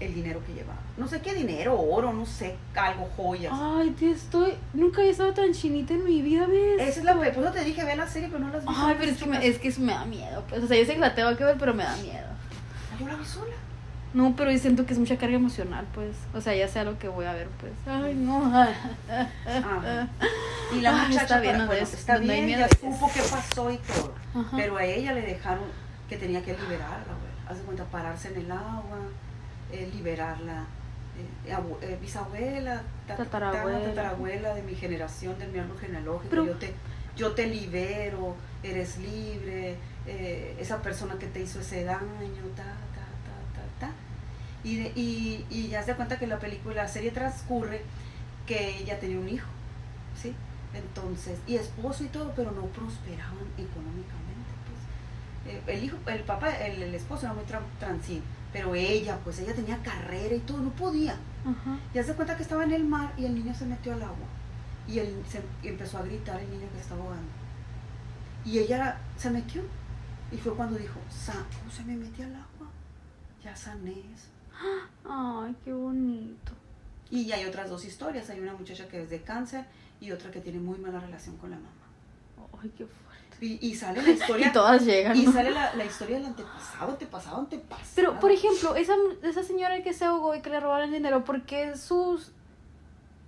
el 0.00 0.14
dinero 0.14 0.42
que 0.46 0.54
llevaba. 0.54 0.80
No 0.96 1.06
sé 1.06 1.20
qué 1.20 1.34
dinero, 1.34 1.78
oro, 1.78 2.12
no 2.14 2.24
sé, 2.24 2.56
algo, 2.74 3.08
joyas. 3.16 3.52
Ay, 3.54 3.90
tío, 3.90 4.10
estoy. 4.10 4.54
Nunca 4.72 5.02
he 5.02 5.10
estado 5.10 5.34
tan 5.34 5.52
chinita 5.52 5.92
en 5.92 6.04
mi 6.04 6.22
vida, 6.22 6.46
¿ves? 6.46 6.80
Esa 6.80 7.00
es 7.00 7.04
la 7.04 7.14
por 7.14 7.26
eso 7.26 7.52
te 7.52 7.62
dije, 7.62 7.84
ve 7.84 7.94
la 7.94 8.08
serie, 8.08 8.28
pero 8.28 8.42
no 8.42 8.50
las 8.50 8.64
vi. 8.64 8.72
Ay, 8.74 8.96
pero 8.98 9.12
es 9.12 9.18
que, 9.18 9.26
me, 9.26 9.46
es 9.46 9.58
que 9.58 9.68
eso 9.68 9.80
me 9.82 9.92
da 9.92 10.04
miedo. 10.06 10.42
Pues. 10.48 10.64
O 10.64 10.66
sea, 10.66 10.78
yo 10.78 10.84
sé 10.86 10.94
que 10.94 11.00
la 11.00 11.14
tengo 11.14 11.36
que 11.36 11.44
ver, 11.44 11.56
pero 11.58 11.74
me 11.74 11.84
da 11.84 11.94
miedo. 11.96 12.28
Yo 12.98 13.06
la 13.06 13.14
vi 13.14 13.24
sola. 13.24 13.54
No, 14.14 14.34
pero 14.36 14.50
yo 14.50 14.58
siento 14.58 14.84
que 14.84 14.92
es 14.92 14.98
mucha 14.98 15.16
carga 15.16 15.36
emocional, 15.36 15.86
pues. 15.94 16.14
O 16.34 16.40
sea, 16.40 16.54
ya 16.54 16.68
sea 16.68 16.84
lo 16.84 16.98
que 16.98 17.08
voy 17.08 17.24
a 17.24 17.32
ver, 17.32 17.48
pues. 17.60 17.72
Ay, 17.86 18.14
no. 18.14 18.42
Ah, 18.54 18.68
Ajá. 19.46 20.08
Y 20.74 20.80
la 20.80 20.90
Ay, 20.90 21.08
muchacha 21.08 21.22
está 21.22 21.40
bien, 21.40 21.54
para- 21.54 21.66
bueno, 21.66 21.82
está 21.82 22.14
hay 22.14 22.20
bien, 22.44 22.58
ya 22.58 22.68
supo 22.68 23.10
qué 23.12 23.20
pasó 23.22 23.70
y 23.70 23.78
todo. 23.78 24.14
Ajá. 24.34 24.56
Pero 24.56 24.76
a 24.76 24.84
ella 24.84 25.12
le 25.12 25.22
dejaron 25.22 25.64
que 26.08 26.16
tenía 26.16 26.42
que 26.42 26.52
liberarla, 26.52 27.06
güey. 27.06 27.32
Haz 27.48 27.58
de 27.58 27.64
cuenta, 27.64 27.84
pararse 27.84 28.28
en 28.28 28.36
el 28.40 28.52
agua, 28.52 28.98
eh, 29.72 29.90
liberarla. 29.94 30.64
Eh, 31.46 31.52
abu- 31.52 31.78
eh, 31.82 31.98
bisabuela, 32.00 32.82
ta- 33.06 33.16
ta- 33.16 33.24
ta- 33.24 33.24
Tatarabuela. 33.24 33.80
tatarabuela 33.80 34.54
de 34.54 34.62
mi 34.62 34.74
generación, 34.74 35.38
de 35.38 35.46
mi 35.46 35.58
árbol 35.58 35.78
genealógico. 35.78 36.28
Pero- 36.30 36.46
yo, 36.46 36.54
te, 36.56 36.72
yo 37.16 37.32
te 37.32 37.46
libero, 37.46 38.34
eres 38.62 38.96
libre, 38.98 39.76
eh, 40.06 40.56
esa 40.58 40.80
persona 40.82 41.14
que 41.18 41.26
te 41.26 41.40
hizo 41.40 41.60
ese 41.60 41.84
daño, 41.84 42.00
ta, 42.56 42.62
ta, 42.64 43.01
Y, 44.64 44.76
de- 44.76 44.92
y, 44.94 45.44
y 45.50 45.68
ya 45.68 45.82
se 45.82 45.90
da 45.92 45.96
cuenta 45.96 46.18
que 46.18 46.26
la 46.26 46.38
película, 46.38 46.74
la 46.82 46.88
serie 46.88 47.10
transcurre 47.10 47.82
que 48.46 48.78
ella 48.78 48.98
tenía 49.00 49.18
un 49.18 49.28
hijo, 49.28 49.48
¿sí? 50.20 50.34
Entonces, 50.74 51.38
y 51.46 51.56
esposo 51.56 52.04
y 52.04 52.08
todo, 52.08 52.32
pero 52.36 52.50
no 52.52 52.62
prosperaban 52.66 53.46
económicamente. 53.58 54.52
Pues. 55.44 55.54
Eh, 55.54 55.62
el 55.66 55.84
hijo, 55.84 55.96
el 56.06 56.20
papá, 56.20 56.50
el, 56.56 56.82
el 56.82 56.94
esposo 56.94 57.26
era 57.26 57.34
muy 57.34 57.44
tran- 57.44 57.62
pero 58.52 58.74
ella, 58.74 59.18
pues 59.24 59.38
ella 59.40 59.54
tenía 59.54 59.78
carrera 59.82 60.34
y 60.34 60.40
todo, 60.40 60.58
no 60.58 60.70
podía. 60.70 61.16
Ya 61.94 62.04
se 62.04 62.14
cuenta 62.14 62.36
que 62.36 62.42
estaba 62.44 62.62
en 62.64 62.72
el 62.72 62.84
mar 62.84 63.12
y 63.16 63.24
el 63.24 63.34
niño 63.34 63.54
se 63.54 63.64
metió 63.66 63.94
al 63.94 64.02
agua. 64.02 64.26
Y 64.86 64.98
él 64.98 65.22
se 65.28 65.40
y 65.62 65.68
empezó 65.68 65.98
a 65.98 66.02
gritar 66.02 66.38
el 66.40 66.50
niño 66.50 66.66
que 66.68 66.76
se 66.76 66.82
estaba 66.82 67.00
ahogando. 67.02 67.30
Y 68.44 68.58
ella 68.58 68.98
se 69.16 69.30
metió. 69.30 69.62
Y 70.30 70.36
fue 70.36 70.54
cuando 70.54 70.78
dijo, 70.78 70.98
"Sa- 71.10 71.32
¿cómo 71.58 71.70
se 71.70 71.82
me 71.84 71.96
metí 71.96 72.22
al 72.22 72.34
agua? 72.34 72.46
Ya 73.44 73.54
sané 73.56 73.90
eso. 74.14 74.28
Ay, 75.08 75.54
qué 75.64 75.72
bonito. 75.72 76.52
Y 77.10 77.30
hay 77.32 77.44
otras 77.44 77.68
dos 77.68 77.84
historias. 77.84 78.30
Hay 78.30 78.40
una 78.40 78.54
muchacha 78.54 78.86
que 78.88 79.02
es 79.02 79.10
de 79.10 79.22
cáncer 79.22 79.64
y 80.00 80.10
otra 80.12 80.30
que 80.30 80.40
tiene 80.40 80.58
muy 80.60 80.78
mala 80.78 81.00
relación 81.00 81.36
con 81.36 81.50
la 81.50 81.56
mamá. 81.56 82.48
Ay, 82.62 82.70
qué 82.76 82.86
fuerte. 82.86 83.44
Y, 83.44 83.58
y 83.70 83.74
sale 83.74 84.00
la 84.02 84.10
historia. 84.10 84.46
Y 84.50 84.52
todas 84.52 84.84
llegan. 84.84 85.16
y 85.16 85.24
¿no? 85.24 85.32
sale 85.32 85.50
la, 85.50 85.74
la 85.74 85.84
historia 85.84 86.16
del 86.18 86.26
antepasado, 86.26 86.92
antepasado, 86.92 87.38
antepasado. 87.38 87.90
Pero, 87.96 88.20
por 88.20 88.30
ejemplo, 88.30 88.76
esa, 88.76 88.94
esa 89.22 89.42
señora 89.42 89.82
que 89.82 89.92
se 89.92 90.04
ahogó 90.04 90.34
y 90.36 90.40
que 90.40 90.50
le 90.50 90.60
robaron 90.60 90.86
el 90.86 90.92
dinero, 90.92 91.24
¿por 91.24 91.42
qué 91.42 91.76
sus, 91.76 92.30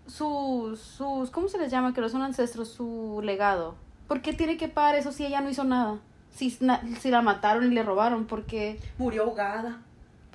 sus, 0.06 0.78
sus, 0.80 1.30
¿cómo 1.30 1.48
se 1.48 1.58
les 1.58 1.70
llama? 1.70 1.92
Que 1.94 2.00
no 2.00 2.08
son 2.08 2.22
ancestros, 2.22 2.68
su 2.68 3.20
legado. 3.24 3.74
¿Por 4.08 4.20
qué 4.22 4.32
tiene 4.32 4.56
que 4.56 4.68
pagar 4.68 4.94
eso 4.96 5.12
si 5.12 5.24
ella 5.26 5.40
no 5.40 5.50
hizo 5.50 5.64
nada? 5.64 5.98
Si, 6.30 6.56
na- 6.60 6.82
si 7.00 7.10
la 7.10 7.22
mataron 7.22 7.70
y 7.70 7.74
le 7.74 7.82
robaron, 7.82 8.26
porque 8.26 8.78
Murió 8.98 9.24
ahogada. 9.24 9.80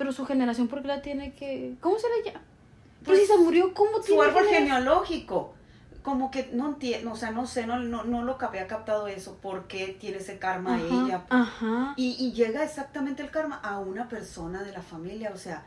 Pero 0.00 0.12
su 0.12 0.24
generación, 0.24 0.66
¿por 0.66 0.80
qué 0.80 0.88
la 0.88 1.02
tiene 1.02 1.34
que...? 1.34 1.76
¿Cómo 1.82 1.98
se 1.98 2.06
le 2.08 2.24
llama? 2.30 2.42
Pero 3.00 3.04
Pues, 3.04 3.20
si 3.20 3.26
se 3.26 3.36
murió, 3.36 3.74
¿cómo 3.74 3.98
Su 3.98 4.04
tiene 4.04 4.22
árbol 4.22 4.44
que- 4.48 4.54
genealógico. 4.54 5.52
Como 6.02 6.30
que 6.30 6.48
no 6.54 6.68
entiendo, 6.70 7.12
o 7.12 7.16
sea, 7.16 7.32
no 7.32 7.46
sé, 7.46 7.66
no, 7.66 7.78
no, 7.78 8.04
no 8.04 8.24
lo 8.24 8.38
había 8.40 8.66
captado 8.66 9.08
eso, 9.08 9.36
por 9.42 9.66
qué 9.66 9.88
tiene 10.00 10.16
ese 10.16 10.38
karma 10.38 10.76
Ajá, 10.76 10.84
ella. 10.86 11.24
Ajá. 11.28 11.92
Y, 11.98 12.16
y 12.18 12.32
llega 12.32 12.64
exactamente 12.64 13.22
el 13.22 13.30
karma 13.30 13.56
a 13.56 13.78
una 13.78 14.08
persona 14.08 14.62
de 14.62 14.72
la 14.72 14.80
familia, 14.80 15.32
o 15.34 15.36
sea, 15.36 15.66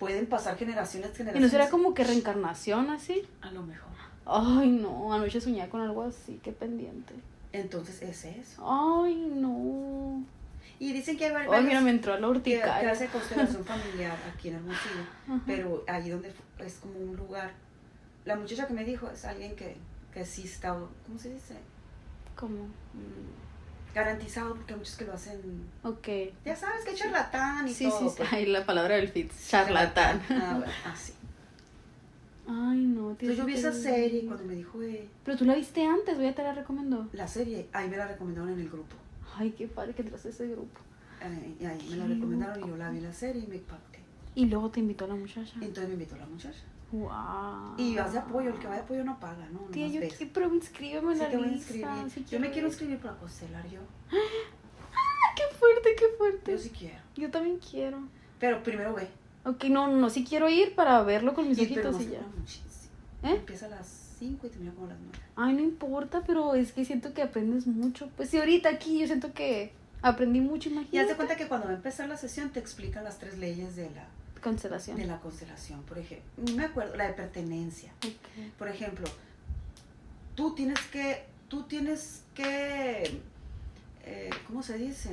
pueden 0.00 0.26
pasar 0.26 0.56
generaciones, 0.56 1.10
¿Y 1.12 1.18
generaciones. 1.18 1.52
no 1.52 1.56
será 1.56 1.70
como 1.70 1.94
que 1.94 2.02
reencarnación 2.02 2.90
así? 2.90 3.22
A 3.42 3.52
lo 3.52 3.62
mejor. 3.62 3.92
Ay, 4.26 4.70
no, 4.70 5.14
anoche 5.14 5.40
soñé 5.40 5.68
con 5.68 5.80
algo 5.80 6.02
así, 6.02 6.40
qué 6.42 6.50
pendiente. 6.50 7.14
Entonces 7.52 8.02
es 8.02 8.24
eso. 8.24 8.64
Ay, 8.68 9.14
no. 9.32 10.24
Y 10.82 10.92
dicen 10.92 11.16
que 11.16 11.26
hay 11.26 11.46
Ay, 11.48 11.62
mira, 11.62 11.80
me 11.80 11.90
entró 11.90 12.18
la 12.18 12.32
que, 12.42 12.42
que 12.58 12.62
hace 12.64 13.06
constelación 13.06 13.64
familiar 13.72 14.16
aquí 14.34 14.48
en 14.48 14.56
Hermosillo, 14.56 15.02
Ajá. 15.28 15.40
pero 15.46 15.84
ahí 15.86 16.10
donde 16.10 16.32
es 16.58 16.74
como 16.74 16.98
un 16.98 17.16
lugar. 17.16 17.52
La 18.24 18.34
muchacha 18.34 18.66
que 18.66 18.74
me 18.74 18.84
dijo 18.84 19.08
es 19.08 19.24
alguien 19.24 19.54
que, 19.54 19.76
que 20.12 20.24
sí 20.26 20.42
está, 20.42 20.70
¿cómo 21.06 21.18
se 21.20 21.32
dice? 21.34 21.54
¿Cómo? 22.34 22.64
Mm, 22.64 23.94
garantizado, 23.94 24.56
porque 24.56 24.72
hay 24.72 24.78
muchos 24.80 24.96
que 24.96 25.04
lo 25.04 25.12
hacen 25.12 25.40
Ok. 25.84 26.08
Ya 26.44 26.56
sabes 26.56 26.84
que 26.84 26.94
charlatán 26.94 27.68
y 27.68 27.72
Sí, 27.72 27.84
todo. 27.88 28.00
sí, 28.00 28.08
sí. 28.08 28.14
pues. 28.16 28.32
Ay, 28.32 28.46
la 28.46 28.66
palabra 28.66 28.96
del 28.96 29.08
fit. 29.08 29.30
Charlatán. 29.48 30.20
Ah, 30.30 30.54
bueno, 30.58 30.72
así. 30.84 31.12
Ay, 32.48 32.78
no. 32.78 33.14
Tienes 33.14 33.38
yo 33.38 33.44
vi 33.44 33.54
esa 33.54 33.72
serie 33.72 34.26
cuando 34.26 34.44
me 34.46 34.54
dijo 34.54 34.82
eh, 34.82 35.06
Pero 35.24 35.38
tú 35.38 35.44
la 35.44 35.54
viste 35.54 35.86
antes, 35.86 36.16
voy 36.16 36.26
a 36.26 36.34
te 36.34 36.42
la 36.42 36.54
recomendó. 36.54 37.06
la 37.12 37.28
serie, 37.28 37.68
ahí 37.72 37.88
me 37.88 37.96
la 37.96 38.08
recomendaron 38.08 38.50
en 38.52 38.58
el 38.58 38.68
grupo. 38.68 38.96
Ay, 39.36 39.50
qué 39.52 39.66
padre 39.68 39.94
que 39.94 40.02
traes 40.04 40.24
ese 40.26 40.46
grupo. 40.48 40.80
Eh, 41.22 41.56
y 41.60 41.64
ahí 41.64 41.86
me 41.90 41.96
la 41.96 42.06
recomendaron 42.06 42.64
y 42.64 42.68
yo 42.68 42.76
la 42.76 42.90
vi 42.90 43.00
la 43.00 43.12
serie 43.12 43.42
y 43.44 43.46
me 43.46 43.56
impacté. 43.56 44.00
Y 44.34 44.46
luego 44.46 44.70
te 44.70 44.80
invitó 44.80 45.06
la 45.06 45.14
muchacha. 45.14 45.52
Entonces 45.56 45.86
me 45.88 45.94
invitó 45.94 46.16
la 46.16 46.26
muchacha. 46.26 46.58
Wow. 46.90 47.74
Y 47.78 47.96
vas 47.96 48.12
de 48.12 48.18
apoyo, 48.18 48.50
el 48.50 48.58
que 48.58 48.66
va 48.66 48.74
de 48.74 48.80
apoyo 48.82 49.02
no 49.04 49.18
paga, 49.18 49.46
¿no? 49.50 49.60
Tía, 49.70 49.86
yo 49.88 50.00
ves. 50.00 50.20
qui- 50.20 50.30
pero 50.32 50.52
inscríbeme 50.54 51.12
en 51.12 51.18
Sí 51.18 51.22
la 51.24 51.30
te 51.30 51.36
voy 51.38 51.46
a 51.46 51.50
lista. 51.50 51.74
inscribir. 52.02 52.26
yo 52.28 52.40
me 52.40 52.50
quiero 52.50 52.66
ir. 52.68 52.72
inscribir 52.72 52.98
para 52.98 53.16
constelar 53.16 53.66
yo. 53.70 53.80
Qué 54.10 55.42
fuerte, 55.58 55.90
qué 55.96 56.04
fuerte. 56.18 56.52
Yo 56.52 56.58
sí 56.58 56.70
quiero. 56.70 56.98
Yo 57.16 57.30
también 57.30 57.58
quiero. 57.58 57.98
Pero 58.38 58.62
primero 58.62 58.92
ve. 58.94 59.08
Ok, 59.44 59.64
no, 59.64 59.88
no, 59.88 60.10
sí 60.10 60.24
quiero 60.24 60.48
ir 60.50 60.74
para 60.74 61.02
verlo 61.02 61.32
con 61.34 61.48
mis 61.48 61.58
Y, 61.58 61.66
pero 61.66 61.90
ojitos 61.90 61.96
no 61.96 62.02
y 62.02 62.16
ya. 62.16 62.26
muchísimo. 62.38 62.92
¿Eh? 63.22 63.36
Empieza 63.36 63.66
a 63.66 63.70
las 63.70 64.01
5 64.22 64.46
y 64.46 64.50
termina 64.50 64.72
como 64.72 64.86
a 64.86 64.90
las 64.90 64.98
9. 65.00 65.18
Ay, 65.36 65.54
no 65.54 65.60
importa, 65.62 66.22
pero 66.24 66.54
es 66.54 66.72
que 66.72 66.84
siento 66.84 67.12
que 67.12 67.22
aprendes 67.22 67.66
mucho. 67.66 68.08
Pues 68.16 68.30
sí, 68.30 68.38
ahorita 68.38 68.68
aquí 68.68 69.00
yo 69.00 69.06
siento 69.06 69.32
que 69.32 69.72
aprendí 70.00 70.40
mucho, 70.40 70.68
Y 70.68 70.72
imagínate. 70.72 71.00
haz 71.00 71.08
de 71.08 71.16
cuenta 71.16 71.36
que 71.36 71.48
cuando 71.48 71.66
va 71.66 71.72
a 71.72 71.76
empezar 71.76 72.08
la 72.08 72.16
sesión 72.16 72.50
te 72.50 72.60
explican 72.60 73.02
las 73.02 73.18
tres 73.18 73.38
leyes 73.38 73.74
de 73.74 73.90
la, 73.90 74.06
Constelación. 74.40 74.96
de 74.96 75.06
la 75.06 75.18
constelación. 75.20 75.82
Por 75.82 75.98
ejemplo, 75.98 76.54
me 76.56 76.64
acuerdo, 76.64 76.96
la 76.96 77.06
de 77.08 77.14
pertenencia. 77.14 77.92
Por 78.58 78.68
ejemplo, 78.68 79.06
tú 80.36 80.54
tienes 80.54 80.78
que, 80.92 81.24
tú 81.48 81.64
tienes 81.64 82.22
que, 82.34 83.20
eh, 84.04 84.30
¿cómo 84.46 84.62
se 84.62 84.78
dice? 84.78 85.10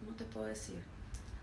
¿Cómo 0.00 0.16
te 0.16 0.24
puedo 0.24 0.46
decir? 0.46 0.76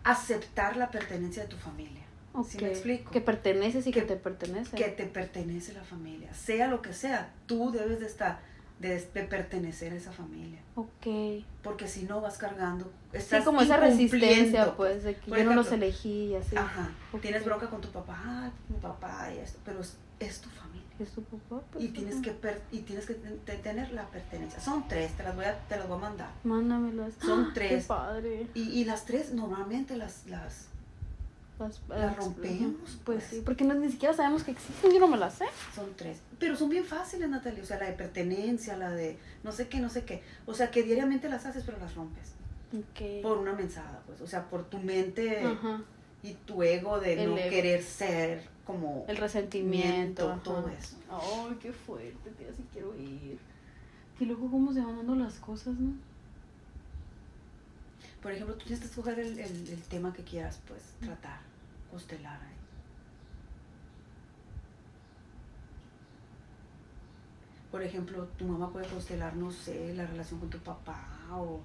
Aceptar 0.03 0.77
la 0.77 0.89
pertenencia 0.91 1.43
de 1.43 1.49
tu 1.49 1.57
familia. 1.57 2.00
¿Sí 2.47 2.57
me 2.57 2.67
Ok. 2.67 2.71
explico? 2.71 3.11
Que 3.11 3.21
perteneces 3.21 3.85
y 3.87 3.91
que, 3.91 4.01
Que- 4.01 4.05
te 4.07 4.15
pertenece. 4.15 4.75
Que 4.77 4.85
te 4.89 5.05
pertenece 5.05 5.73
la 5.73 5.83
familia. 5.83 6.33
Sea 6.33 6.67
lo 6.67 6.81
que 6.81 6.93
sea, 6.93 7.31
tú 7.45 7.71
debes 7.71 7.99
de 7.99 8.05
estar, 8.07 8.39
de, 8.79 8.99
de 8.99 9.23
pertenecer 9.23 9.93
a 9.93 9.95
esa 9.95 10.11
familia. 10.11 10.59
Ok. 10.75 11.43
Porque 11.61 11.87
si 11.87 12.03
no 12.03 12.21
vas 12.21 12.37
cargando, 12.37 12.85
Sí, 13.11 13.17
estás 13.17 13.43
como 13.43 13.61
esa 13.61 13.77
resistencia, 13.77 14.75
pues, 14.75 15.03
de 15.03 15.15
que 15.15 15.29
Por 15.29 15.37
yo 15.39 15.43
no 15.45 15.53
los 15.55 15.71
elegí 15.71 16.27
y 16.31 16.35
así. 16.35 16.55
Ajá. 16.55 16.89
Tienes 17.21 17.43
bronca 17.45 17.67
con 17.69 17.81
tu 17.81 17.89
papá, 17.89 18.19
ay, 18.25 18.51
mi 18.69 18.77
papá 18.79 19.29
y 19.35 19.39
esto, 19.39 19.59
pero 19.65 19.81
es, 19.81 19.97
es 20.19 20.39
tu 20.41 20.49
familia. 20.49 20.81
¿Es 20.99 21.11
tu 21.11 21.23
papá? 21.23 21.61
Pues, 21.71 21.83
y 21.83 21.87
tienes 21.89 22.21
que 22.21 22.31
per- 22.31 22.61
y 22.71 22.79
tienes 22.79 23.05
que 23.07 23.15
ten- 23.15 23.39
te- 23.39 23.57
tener 23.57 23.91
la 23.91 24.07
pertenencia. 24.07 24.59
Son 24.59 24.87
tres, 24.87 25.11
te 25.17 25.23
las 25.23 25.35
voy 25.35 25.45
a, 25.45 25.57
te 25.67 25.75
las 25.77 25.87
voy 25.87 25.97
a 25.97 26.01
mandar. 26.01 26.29
Mándamelas. 26.43 27.13
Son 27.19 27.51
tres. 27.53 27.83
Qué 27.83 27.87
padre. 27.87 28.47
Y, 28.53 28.69
y 28.69 28.85
las 28.85 29.05
tres 29.05 29.33
normalmente 29.33 29.97
las, 29.97 30.25
las 30.27 30.67
Las, 31.61 31.79
Las 31.89 31.99
las- 31.99 32.17
rompemos, 32.17 32.73
Pues 32.85 32.99
pues. 33.05 33.23
sí, 33.25 33.41
porque 33.45 33.63
no, 33.63 33.73
ni 33.75 33.89
siquiera 33.91 34.13
sabemos 34.15 34.43
que 34.43 34.51
existen, 34.51 34.91
yo 34.91 34.99
no 34.99 35.07
me 35.07 35.17
las 35.17 35.35
sé. 35.35 35.45
son 35.75 35.93
tres. 35.95 36.19
Pero 36.39 36.55
son 36.55 36.69
bien 36.69 36.83
fáciles, 36.85 37.29
Natalia. 37.29 37.61
O 37.63 37.65
sea, 37.65 37.77
la 37.79 37.85
de 37.87 37.93
pertenencia, 37.93 38.75
la 38.77 38.89
de 38.91 39.17
no 39.43 39.51
sé 39.51 39.67
qué, 39.67 39.79
no 39.79 39.89
sé 39.89 40.03
qué. 40.05 40.23
O 40.45 40.53
sea, 40.53 40.71
que 40.71 40.83
diariamente 40.83 41.29
las 41.29 41.45
haces, 41.45 41.63
pero 41.65 41.77
las 41.79 41.93
rompes. 41.95 42.33
Ok. 42.73 43.21
Por 43.21 43.37
una 43.37 43.53
mensada, 43.53 44.01
pues. 44.07 44.21
O 44.21 44.27
sea, 44.27 44.49
por 44.49 44.63
tu 44.69 44.79
mente 44.79 45.45
Ajá. 45.45 45.81
y 46.23 46.33
tu 46.33 46.63
ego 46.63 46.99
de 46.99 47.23
El 47.23 47.29
no 47.31 47.37
ego. 47.37 47.49
querer 47.49 47.83
ser 47.83 48.49
como 48.65 49.05
El 49.07 49.17
resentimiento. 49.17 50.27
Miento, 50.29 50.41
todo 50.43 50.69
eso. 50.69 50.95
Ay, 51.09 51.57
qué 51.61 51.71
fuerte, 51.73 52.29
tía, 52.37 52.47
sí 52.55 52.63
quiero 52.71 52.95
ir. 52.97 53.37
Y 54.19 54.25
luego 54.25 54.49
cómo 54.49 54.71
se 54.73 54.79
van 54.81 54.97
dando 54.97 55.15
las 55.15 55.35
cosas, 55.39 55.75
¿no? 55.75 55.93
Por 58.21 58.31
ejemplo, 58.31 58.53
tú 58.55 58.65
tienes 58.65 58.79
que 58.81 58.85
escoger 58.85 59.19
el, 59.19 59.39
el- 59.39 59.67
el 59.69 59.81
tema 59.89 60.13
que 60.13 60.23
quieras, 60.23 60.59
pues, 60.67 60.81
tratar, 60.99 61.39
constelar 61.91 62.41
ahí. 62.41 62.55
Por 67.69 67.83
ejemplo, 67.83 68.27
tu 68.37 68.45
mamá 68.45 68.71
puede 68.71 68.87
constelar, 68.87 69.35
no 69.35 69.51
sé, 69.51 69.93
la 69.93 70.05
relación 70.05 70.39
con 70.39 70.49
tu 70.49 70.57
papá 70.59 71.07
o... 71.31 71.61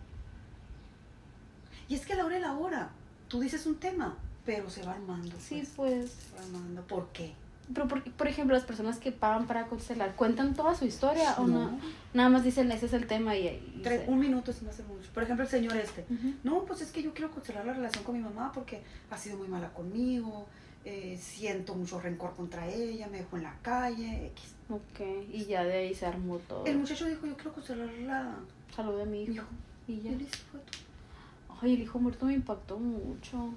Y 1.88 1.94
es 1.94 2.04
que 2.04 2.12
a 2.12 2.16
la 2.16 2.26
hora 2.26 2.34
de 2.36 2.42
la 2.42 2.52
hora, 2.54 2.90
tú 3.28 3.40
dices 3.40 3.66
un 3.66 3.76
tema, 3.76 4.16
pero 4.44 4.68
se 4.68 4.84
va 4.84 4.92
armando. 4.92 5.36
Sí, 5.38 5.56
pues, 5.56 5.70
pues. 5.74 6.10
se 6.10 6.36
va 6.36 6.42
armando. 6.42 6.82
¿Por 6.86 7.08
qué? 7.08 7.34
Pero, 7.74 7.88
por, 7.88 8.02
por 8.12 8.28
ejemplo, 8.28 8.54
las 8.54 8.64
personas 8.64 8.98
que 8.98 9.10
pagan 9.10 9.46
para 9.46 9.66
constelar, 9.66 10.14
¿cuentan 10.14 10.54
toda 10.54 10.74
su 10.76 10.84
historia 10.84 11.34
o 11.38 11.46
no? 11.46 11.78
Nada 12.14 12.28
más 12.28 12.44
dicen, 12.44 12.70
ese 12.70 12.86
es 12.86 12.92
el 12.92 13.06
tema 13.08 13.34
y... 13.36 13.46
y 13.48 13.80
Tres- 13.82 14.04
se- 14.04 14.10
un 14.10 14.18
minuto 14.20 14.52
se 14.52 14.62
me 14.64 14.70
hace 14.70 14.84
mucho. 14.84 15.10
Por 15.12 15.24
ejemplo, 15.24 15.44
el 15.44 15.50
señor 15.50 15.76
este. 15.76 16.04
No, 16.44 16.64
pues 16.64 16.80
es 16.82 16.92
que 16.92 17.02
yo 17.02 17.12
quiero 17.12 17.30
constelar 17.32 17.66
la 17.66 17.72
relación 17.72 18.04
con 18.04 18.14
mi 18.14 18.20
mamá 18.22 18.52
porque 18.54 18.82
ha 19.10 19.18
sido 19.18 19.36
muy 19.36 19.48
mala 19.48 19.72
conmigo, 19.74 20.46
eh, 20.84 21.18
siento 21.20 21.74
mucho 21.74 22.00
rencor 22.00 22.36
contra 22.36 22.68
ella, 22.68 23.08
me 23.08 23.18
dejó 23.18 23.36
en 23.36 23.42
la 23.42 23.54
calle, 23.62 24.26
X. 24.28 24.54
Ok, 24.68 25.00
y 25.32 25.44
ya 25.46 25.64
de 25.64 25.72
ahí 25.78 25.94
se 25.94 26.06
armó 26.06 26.38
todo. 26.38 26.64
El 26.66 26.78
muchacho 26.78 27.06
dijo, 27.06 27.26
yo 27.26 27.34
quiero 27.34 27.52
constelar 27.52 27.88
la... 28.02 28.36
Salud 28.74 28.96
de 28.98 29.06
mi 29.06 29.22
hijo. 29.24 29.32
Hijo. 29.32 29.46
Y 29.88 29.92
Y 29.94 30.00
ya. 30.02 30.10
listo, 30.12 30.38
fue 30.52 30.60
todo. 30.60 31.58
Ay, 31.62 31.74
el 31.74 31.80
hijo 31.82 31.98
muerto 31.98 32.26
me 32.26 32.34
impactó 32.34 32.78
mucho. 32.78 33.50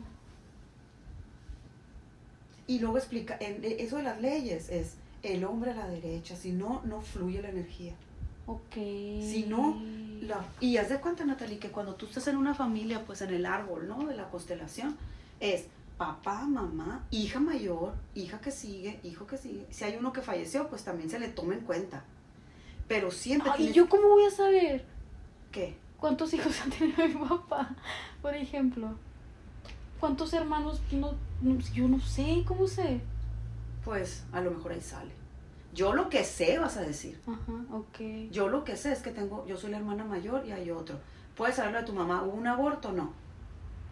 Y 2.70 2.78
luego 2.80 2.98
explica, 3.00 3.36
en, 3.40 3.64
e, 3.66 3.78
eso 3.84 3.98
de 3.98 4.04
las 4.04 4.22
leyes 4.22 4.70
es 4.70 4.94
el 5.24 5.44
hombre 5.44 5.72
a 5.72 5.74
la 5.76 5.88
derecha, 5.88 6.36
si 6.36 6.52
no, 6.52 6.82
no 6.86 7.02
fluye 7.02 7.42
la 7.42 7.50
energía. 7.50 7.94
Ok. 8.46 8.74
Si 8.76 9.46
no, 9.50 9.82
la, 10.22 10.46
y 10.60 10.78
haz 10.78 10.90
de 10.90 11.00
cuenta, 11.00 11.26
Natalie, 11.26 11.58
que 11.58 11.70
cuando 11.72 11.96
tú 11.96 12.06
estás 12.06 12.28
en 12.28 12.38
una 12.38 12.54
familia, 12.54 13.04
pues 13.06 13.22
en 13.22 13.34
el 13.34 13.46
árbol, 13.48 13.88
¿no? 13.88 14.06
De 14.06 14.16
la 14.16 14.30
constelación, 14.30 14.96
es 15.40 15.66
papá, 15.98 16.44
mamá, 16.46 17.06
hija 17.10 17.40
mayor, 17.40 17.94
hija 18.14 18.40
que 18.40 18.52
sigue, 18.52 19.00
hijo 19.04 19.26
que 19.26 19.38
sigue. 19.38 19.66
Si 19.72 19.84
hay 19.84 19.98
uno 19.98 20.14
que 20.14 20.22
falleció, 20.22 20.68
pues 20.70 20.84
también 20.84 21.10
se 21.10 21.20
le 21.20 21.28
toma 21.30 21.56
en 21.56 21.62
cuenta. 21.62 22.04
Pero 22.88 23.10
siempre 23.12 23.50
Ay, 23.52 23.58
tienes- 23.58 23.76
¿yo 23.76 23.90
cómo 23.90 24.10
voy 24.10 24.26
a 24.26 24.32
saber 24.32 24.86
¿Qué? 25.52 25.76
cuántos 26.00 26.34
hijos 26.36 26.54
ha 26.66 26.70
tenido 26.70 27.08
mi 27.08 27.16
papá? 27.28 27.76
Por 28.22 28.36
ejemplo. 28.36 28.96
¿Cuántos 30.00 30.34
hermanos? 30.34 30.82
No, 30.92 31.14
no, 31.42 31.60
yo 31.74 31.88
no 31.88 32.00
sé, 32.00 32.44
¿cómo 32.48 32.68
sé? 32.68 33.02
Pues 33.84 34.24
a 34.32 34.42
lo 34.42 34.52
mejor 34.52 34.72
ahí 34.72 34.82
sale. 34.82 35.12
Yo 35.74 35.94
lo 35.94 36.10
que 36.10 36.24
sé, 36.24 36.58
vas 36.58 36.78
a 36.78 36.82
decir. 36.82 37.20
Ajá, 37.28 37.54
ok. 37.72 38.32
Yo 38.32 38.50
lo 38.50 38.64
que 38.64 38.76
sé 38.76 38.92
es 38.92 39.00
que 39.02 39.12
tengo, 39.12 39.46
yo 39.46 39.58
soy 39.58 39.72
la 39.72 39.78
hermana 39.78 40.04
mayor 40.06 40.46
y 40.46 40.52
hay 40.52 40.72
otro. 40.72 40.98
Puedes 41.36 41.56
saberlo 41.56 41.80
de 41.80 41.86
tu 41.86 41.94
mamá, 41.94 42.24
¿hubo 42.24 42.34
un 42.34 42.48
aborto? 42.48 42.92
No. 42.92 43.14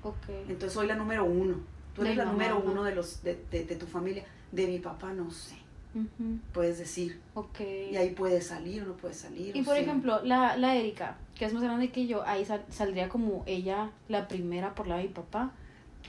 Ok. 0.04 0.30
Entonces 0.48 0.74
soy 0.74 0.88
la 0.88 0.96
número 0.96 1.24
uno. 1.26 1.56
Tú 1.94 2.02
eres 2.02 2.16
De 2.18 2.24
la 2.24 2.32
número 2.32 2.60
uno 2.60 2.84
de, 2.84 2.96
los, 2.96 3.24
de, 3.24 3.44
de- 3.52 3.66
de 3.66 3.76
tu 3.76 3.86
familia. 3.86 4.24
De 4.52 4.68
mi 4.68 4.80
papá 4.80 5.14
no 5.14 5.30
sé. 5.32 5.56
Ujú, 5.96 6.40
Puedes 6.54 6.78
decir. 6.78 7.20
Ok. 7.34 7.60
Y 7.92 7.96
ahí 7.98 8.12
puede 8.12 8.42
salir 8.42 8.84
o 8.84 8.86
no 8.88 8.94
puede 8.94 9.14
salir. 9.14 9.56
Y 9.56 9.62
o 9.62 9.64
por 9.64 9.76
sí. 9.76 9.82
ejemplo, 9.82 10.22
la, 10.24 10.58
la 10.58 10.76
Erika, 10.76 11.18
que 11.36 11.46
es 11.46 11.54
más 11.54 11.64
grande 11.64 11.92
que 11.92 12.06
yo, 12.08 12.24
ahí 12.26 12.46
sal- 12.46 12.66
saldría 12.70 13.10
como 13.10 13.44
ella 13.46 13.92
la 14.10 14.28
primera 14.28 14.76
por 14.76 14.88
la 14.88 14.98
de 14.98 15.04
mi 15.04 15.10
papá. 15.10 15.52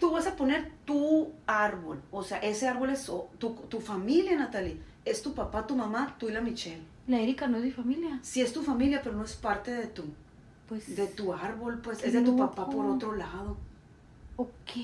Tú 0.01 0.11
vas 0.13 0.27
a 0.27 0.37
poner 0.37 0.71
tu 0.85 1.33
árbol. 1.47 2.01
O 2.11 2.23
sea, 2.23 2.39
ese 2.39 2.69
árbol 2.69 2.91
es 2.91 3.11
tu, 3.39 3.51
tu 3.69 3.81
familia, 3.81 4.37
Natalie. 4.37 4.81
Es 5.05 5.23
tu 5.23 5.35
papá, 5.35 5.67
tu 5.67 5.75
mamá, 5.77 6.15
tú 6.19 6.29
y 6.29 6.33
la 6.33 6.41
Michelle. 6.41 6.83
La 7.07 7.19
Erika 7.21 7.47
no 7.47 7.57
es 7.59 7.65
mi 7.65 7.71
familia. 7.71 8.19
Sí 8.23 8.41
es 8.43 8.53
tu 8.53 8.63
familia, 8.63 9.01
pero 9.03 9.17
no 9.17 9.25
es 9.25 9.35
parte 9.35 9.71
de 9.73 9.87
tu, 9.87 10.05
Pues. 10.69 10.95
de 10.95 11.07
tu 11.07 11.33
árbol, 11.33 11.81
pues 11.83 11.99
Qué 11.99 12.09
es 12.09 12.13
de 12.13 12.21
tu 12.23 12.37
papá 12.37 12.69
por 12.69 12.85
otro 12.87 13.13
lado. 13.15 13.57
Ok. 14.37 14.77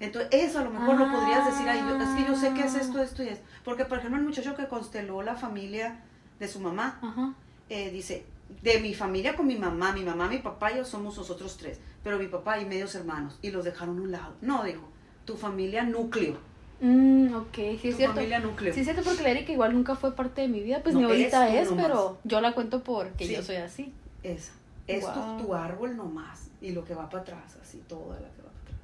Entonces, 0.00 0.28
eso 0.32 0.58
a 0.58 0.64
lo 0.64 0.70
mejor 0.70 0.98
lo 0.98 1.10
podrías 1.12 1.44
decir 1.46 1.68
ahí. 1.68 1.78
yo- 1.80 1.96
Es 1.96 2.08
que 2.08 2.24
yo 2.26 2.36
sé 2.36 2.52
que 2.54 2.62
es 2.66 2.74
Ah. 2.74 2.80
esto, 2.80 3.02
esto 3.02 3.22
y 3.22 3.28
esto. 3.28 3.44
Porque, 3.64 3.84
por 3.84 3.98
ejemplo, 3.98 4.18
el 4.18 4.24
muchacho 4.26 4.56
que 4.56 4.66
consteló 4.66 5.22
la 5.22 5.36
familia 5.36 6.00
de 6.40 6.48
su 6.48 6.58
mamá, 6.58 6.98
Ajá. 7.02 7.34
eh, 7.68 7.90
dice, 7.90 8.24
de 8.62 8.80
mi 8.80 8.94
familia 8.94 9.36
con 9.36 9.46
mi 9.46 9.56
mamá, 9.56 9.92
mi 9.92 10.02
mamá, 10.02 10.28
mi 10.28 10.38
papá 10.38 10.72
y 10.72 10.76
yo 10.76 10.84
somos 10.84 11.16
nosotros 11.16 11.56
tres, 11.56 11.78
pero 12.02 12.18
mi 12.18 12.26
papá 12.26 12.58
y 12.60 12.64
medios 12.64 12.94
hermanos, 12.94 13.38
y 13.42 13.50
los 13.50 13.64
dejaron 13.64 13.98
a 13.98 14.02
un 14.02 14.10
lado. 14.12 14.34
No, 14.40 14.64
dijo, 14.64 14.82
tu 15.24 15.36
familia 15.36 15.82
núcleo, 15.84 16.36
Mm, 16.80 17.34
ok, 17.34 17.54
sí 17.54 17.78
tu 17.82 17.88
es 17.88 17.96
cierto. 17.96 18.14
familia 18.14 18.38
núcleo. 18.38 18.72
Sí 18.72 18.80
es 18.80 18.86
cierto 18.86 19.02
porque 19.02 19.22
la 19.24 19.30
Erika 19.30 19.50
igual 19.50 19.72
nunca 19.74 19.96
fue 19.96 20.14
parte 20.14 20.42
de 20.42 20.48
mi 20.48 20.60
vida, 20.60 20.80
pues 20.80 20.94
No, 20.94 21.00
ni 21.00 21.06
ahorita 21.06 21.48
eres 21.48 21.62
es, 21.64 21.70
nomás. 21.70 21.86
pero 21.86 22.18
yo 22.22 22.40
la 22.40 22.52
cuento 22.54 22.84
porque 22.84 23.26
Sí. 23.26 23.34
yo 23.34 23.42
soy 23.42 23.56
así. 23.56 23.92
Esa. 24.22 24.52
Es 24.86 25.04
tu- 25.04 25.44
tu, 25.44 25.54
árbol 25.54 25.96
nomás, 25.96 26.48
y 26.62 26.70
lo 26.70 26.84
que 26.84 26.94
va 26.94 27.10
para 27.10 27.22
atrás, 27.24 27.56
así, 27.60 27.82
toda 27.88 28.14
la 28.20 28.28
que 28.30 28.42
va 28.42 28.48
para 28.48 28.62
atrás. 28.62 28.80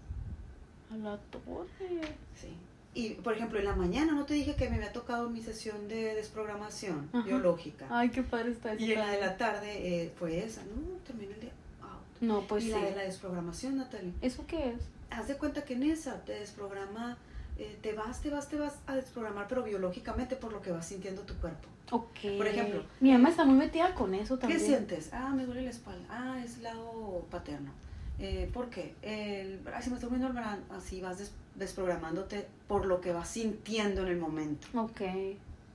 A 0.92 0.96
la 0.96 1.16
torre. 1.30 2.08
Sí. 2.34 2.48
Y, 2.94 3.10
por 3.10 3.34
ejemplo, 3.34 3.58
en 3.58 3.64
la 3.64 3.74
mañana 3.74 4.12
no 4.12 4.24
te 4.24 4.34
dije 4.34 4.54
que 4.54 4.68
me 4.68 4.76
había 4.76 4.92
tocado 4.92 5.28
mi 5.28 5.42
sesión 5.42 5.88
de 5.88 6.14
desprogramación 6.14 7.08
Ajá. 7.12 7.26
biológica. 7.26 7.86
Ay, 7.90 8.10
qué 8.10 8.22
padre 8.22 8.52
está 8.52 8.72
eso. 8.72 8.84
y 8.84 8.92
en 8.92 9.00
la 9.00 9.10
de 9.10 9.20
la 9.20 9.36
tarde 9.36 10.04
eh, 10.04 10.12
fue 10.16 10.44
esa, 10.44 10.62
¿no? 10.62 10.98
También 11.06 11.32
el 11.32 11.40
día 11.40 11.52
out. 11.82 12.20
No, 12.20 12.42
pues 12.46 12.64
y 12.64 12.66
sí. 12.68 12.72
la 12.72 12.80
de 12.82 12.94
la 12.94 13.02
desprogramación, 13.02 13.76
Natalie. 13.78 14.12
¿Eso 14.22 14.46
qué 14.46 14.70
es? 14.70 14.82
haz 15.16 15.28
de 15.28 15.36
cuenta 15.36 15.64
que 15.64 15.74
en 15.74 15.84
esa 15.84 16.24
te 16.24 16.32
desprograma, 16.32 17.16
eh, 17.58 17.78
te 17.82 17.92
vas, 17.92 18.20
te 18.20 18.30
vas, 18.30 18.48
te 18.48 18.58
vas 18.58 18.74
a 18.86 18.96
desprogramar, 18.96 19.46
pero 19.48 19.62
biológicamente 19.62 20.36
por 20.36 20.52
lo 20.52 20.60
que 20.60 20.72
vas 20.72 20.86
sintiendo 20.86 21.22
tu 21.22 21.34
cuerpo. 21.34 21.68
Ok. 21.90 22.36
Por 22.36 22.46
ejemplo. 22.46 22.82
Mi 23.00 23.12
mamá 23.12 23.28
está 23.28 23.44
muy 23.44 23.56
metida 23.56 23.94
con 23.94 24.14
eso 24.14 24.38
también. 24.38 24.60
¿Qué 24.60 24.66
sientes? 24.66 25.10
Ah, 25.12 25.30
me 25.30 25.44
duele 25.44 25.62
la 25.62 25.70
espalda. 25.70 26.06
Ah, 26.10 26.42
es 26.44 26.58
lado 26.58 27.26
paterno. 27.30 27.70
Eh, 28.18 28.48
¿Por 28.52 28.70
qué? 28.70 28.94
El, 29.02 29.60
ah, 29.74 29.82
se 29.82 29.90
me 29.90 29.96
está 29.96 30.06
durmiendo 30.06 30.28
el 30.28 30.34
verano. 30.34 30.62
Así 30.70 31.00
vas 31.00 31.18
des- 31.18 31.32
desprogramándote 31.56 32.46
por 32.68 32.86
lo 32.86 33.00
que 33.00 33.12
vas 33.12 33.28
sintiendo 33.28 34.02
en 34.02 34.08
el 34.08 34.18
momento. 34.18 34.66
Ok. 34.78 35.00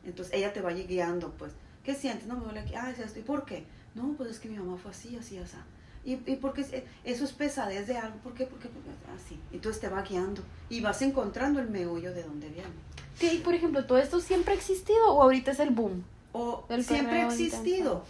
Entonces 0.05 0.33
ella 0.33 0.53
te 0.53 0.61
va 0.61 0.71
guiando, 0.71 1.31
pues. 1.37 1.51
¿Qué 1.83 1.93
sientes? 1.95 2.27
No 2.27 2.35
me 2.37 2.43
duele 2.45 2.61
aquí. 2.61 2.73
Ah, 2.75 2.89
es 2.91 2.99
esto. 2.99 3.19
¿Y 3.19 3.23
por 3.23 3.45
qué? 3.45 3.63
No, 3.95 4.13
pues 4.17 4.29
es 4.31 4.39
que 4.39 4.49
mi 4.49 4.57
mamá 4.57 4.77
fue 4.77 4.91
así, 4.91 5.15
así, 5.17 5.37
así. 5.37 5.57
¿Y, 6.05 6.13
y 6.13 6.35
por 6.37 6.53
qué? 6.53 6.61
es- 6.61 6.71
eh, 6.73 6.85
Eso 7.03 7.25
es 7.25 7.33
pesadez 7.33 7.87
de 7.87 7.97
algo. 7.97 8.15
¿Por 8.23 8.33
qué? 8.33 8.45
¿Por 8.45 8.59
qué? 8.59 8.69
¿Por 8.69 8.81
qué? 8.83 8.89
Así. 9.15 9.37
Entonces 9.51 9.81
te 9.81 9.89
va 9.89 10.01
guiando. 10.03 10.41
Y 10.69 10.79
vas 10.81 11.01
encontrando 11.01 11.59
el 11.59 11.69
meollo 11.69 12.13
de 12.13 12.23
dónde 12.23 12.47
viene. 12.49 12.69
Sí, 13.15 13.31
y 13.33 13.37
por 13.39 13.53
ejemplo, 13.53 13.85
¿todo 13.85 13.97
esto 13.97 14.21
siempre 14.21 14.53
ha 14.53 14.57
existido 14.57 15.13
o 15.13 15.21
ahorita 15.23 15.51
es 15.51 15.59
el 15.59 15.71
boom? 15.71 16.03
O 16.31 16.63
siempre 16.83 17.19
ha 17.21 17.27
existido, 17.49 18.05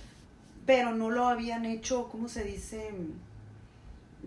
pero 0.67 0.93
no 0.93 1.09
lo 1.09 1.27
habían 1.27 1.65
hecho, 1.65 2.09
¿cómo 2.11 2.27
se 2.29 2.43
dice? 2.43 2.91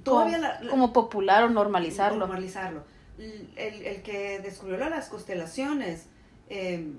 Todavía 0.05 0.37
como, 0.39 0.49
la, 0.49 0.61
la- 0.63 0.71
como 0.71 0.93
popular 0.93 1.45
o 1.45 1.51
normalizarlo. 1.51 2.19
normalizarlo. 2.19 2.83
El, 3.19 3.87
el- 3.87 4.03
que 4.03 4.41
descubrió 4.41 4.79
la- 4.79 4.89
las 4.91 5.09
constelaciones 5.09 6.07
eh, 6.49 6.93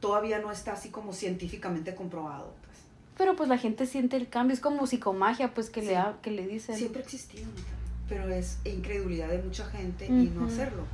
todavía 0.00 0.38
no 0.38 0.52
está 0.52 0.72
así 0.72 0.90
como 0.90 1.12
científicamente 1.12 1.94
comprobado. 1.94 2.54
Pues. 2.64 2.78
Pero 3.18 3.34
pues 3.36 3.48
la 3.48 3.58
gente 3.58 3.86
siente 3.86 4.16
el 4.16 4.28
cambio, 4.28 4.54
es 4.54 4.60
como 4.60 4.86
psicomagia, 4.86 5.54
pues 5.54 5.70
que 5.70 5.80
Sí. 5.82 5.88
le 5.88 5.98
que 6.22 6.30
le 6.30 6.46
dicen. 6.46 6.76
Siempre 6.76 7.02
Natalia, 7.02 7.46
pero 8.08 8.28
es 8.28 8.58
incredulidad 8.64 9.28
de 9.28 9.38
mucha 9.42 9.64
gente 9.66 10.06
y 10.06 10.10
no 10.34 10.46
hacerlo. 10.46 10.84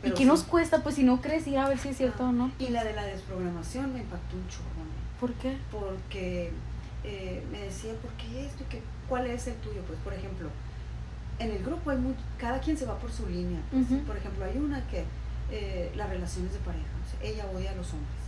pues. 0.00 0.12
¿Y 0.12 0.14
qué 0.14 0.22
sí. 0.22 0.24
nos 0.26 0.44
cuesta? 0.44 0.82
Pues 0.84 0.94
si 0.94 1.02
no 1.02 1.20
crees 1.20 1.46
ir 1.48 1.58
a 1.58 1.68
ver 1.68 1.78
si 1.78 1.88
es 1.88 1.96
cierto 1.96 2.24
o 2.28 2.32
no. 2.32 2.52
Y 2.60 2.68
la 2.68 2.84
de 2.84 2.92
la 2.94 3.04
desprogramación 3.04 3.92
me 3.92 3.98
impactó 4.00 4.36
un 4.36 4.48
chorro. 4.48 4.64
¿Por 5.20 5.32
qué? 5.34 5.58
porque 5.72 6.52
eh, 7.02 7.42
me 7.50 7.58
decía, 7.62 7.92
¿por 7.94 8.10
qué 8.12 8.46
esto? 8.46 8.62
¿Qué, 8.70 8.80
¿Cuál 9.08 9.26
es 9.26 9.48
el 9.48 9.54
tuyo? 9.56 9.82
Pues, 9.88 9.98
por 10.00 10.14
ejemplo, 10.14 10.48
en 11.38 11.50
el 11.52 11.62
grupo 11.62 11.90
hay 11.90 11.98
muy, 11.98 12.14
cada 12.38 12.58
quien 12.60 12.76
se 12.76 12.84
va 12.86 12.98
por 12.98 13.10
su 13.12 13.26
línea. 13.28 13.60
pues. 13.70 13.86
Por 14.06 14.16
ejemplo, 14.16 14.44
hay 14.44 14.56
una 14.58 14.86
que 14.88 15.04
eh, 15.50 15.92
las 15.96 16.08
relaciones 16.10 16.52
de 16.52 16.58
pareja, 16.60 16.84
o 17.06 17.10
sea, 17.10 17.28
ella 17.30 17.46
odia 17.54 17.70
a 17.72 17.74
los 17.74 17.86
hombres. 17.92 18.18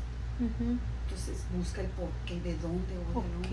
Entonces 0.58 1.44
busca 1.56 1.80
el 1.82 1.88
por 1.88 2.08
qué, 2.24 2.40
de 2.40 2.56
dónde 2.58 2.94
odia 2.96 3.11
Ok. 3.18 3.24
hombre. 3.24 3.50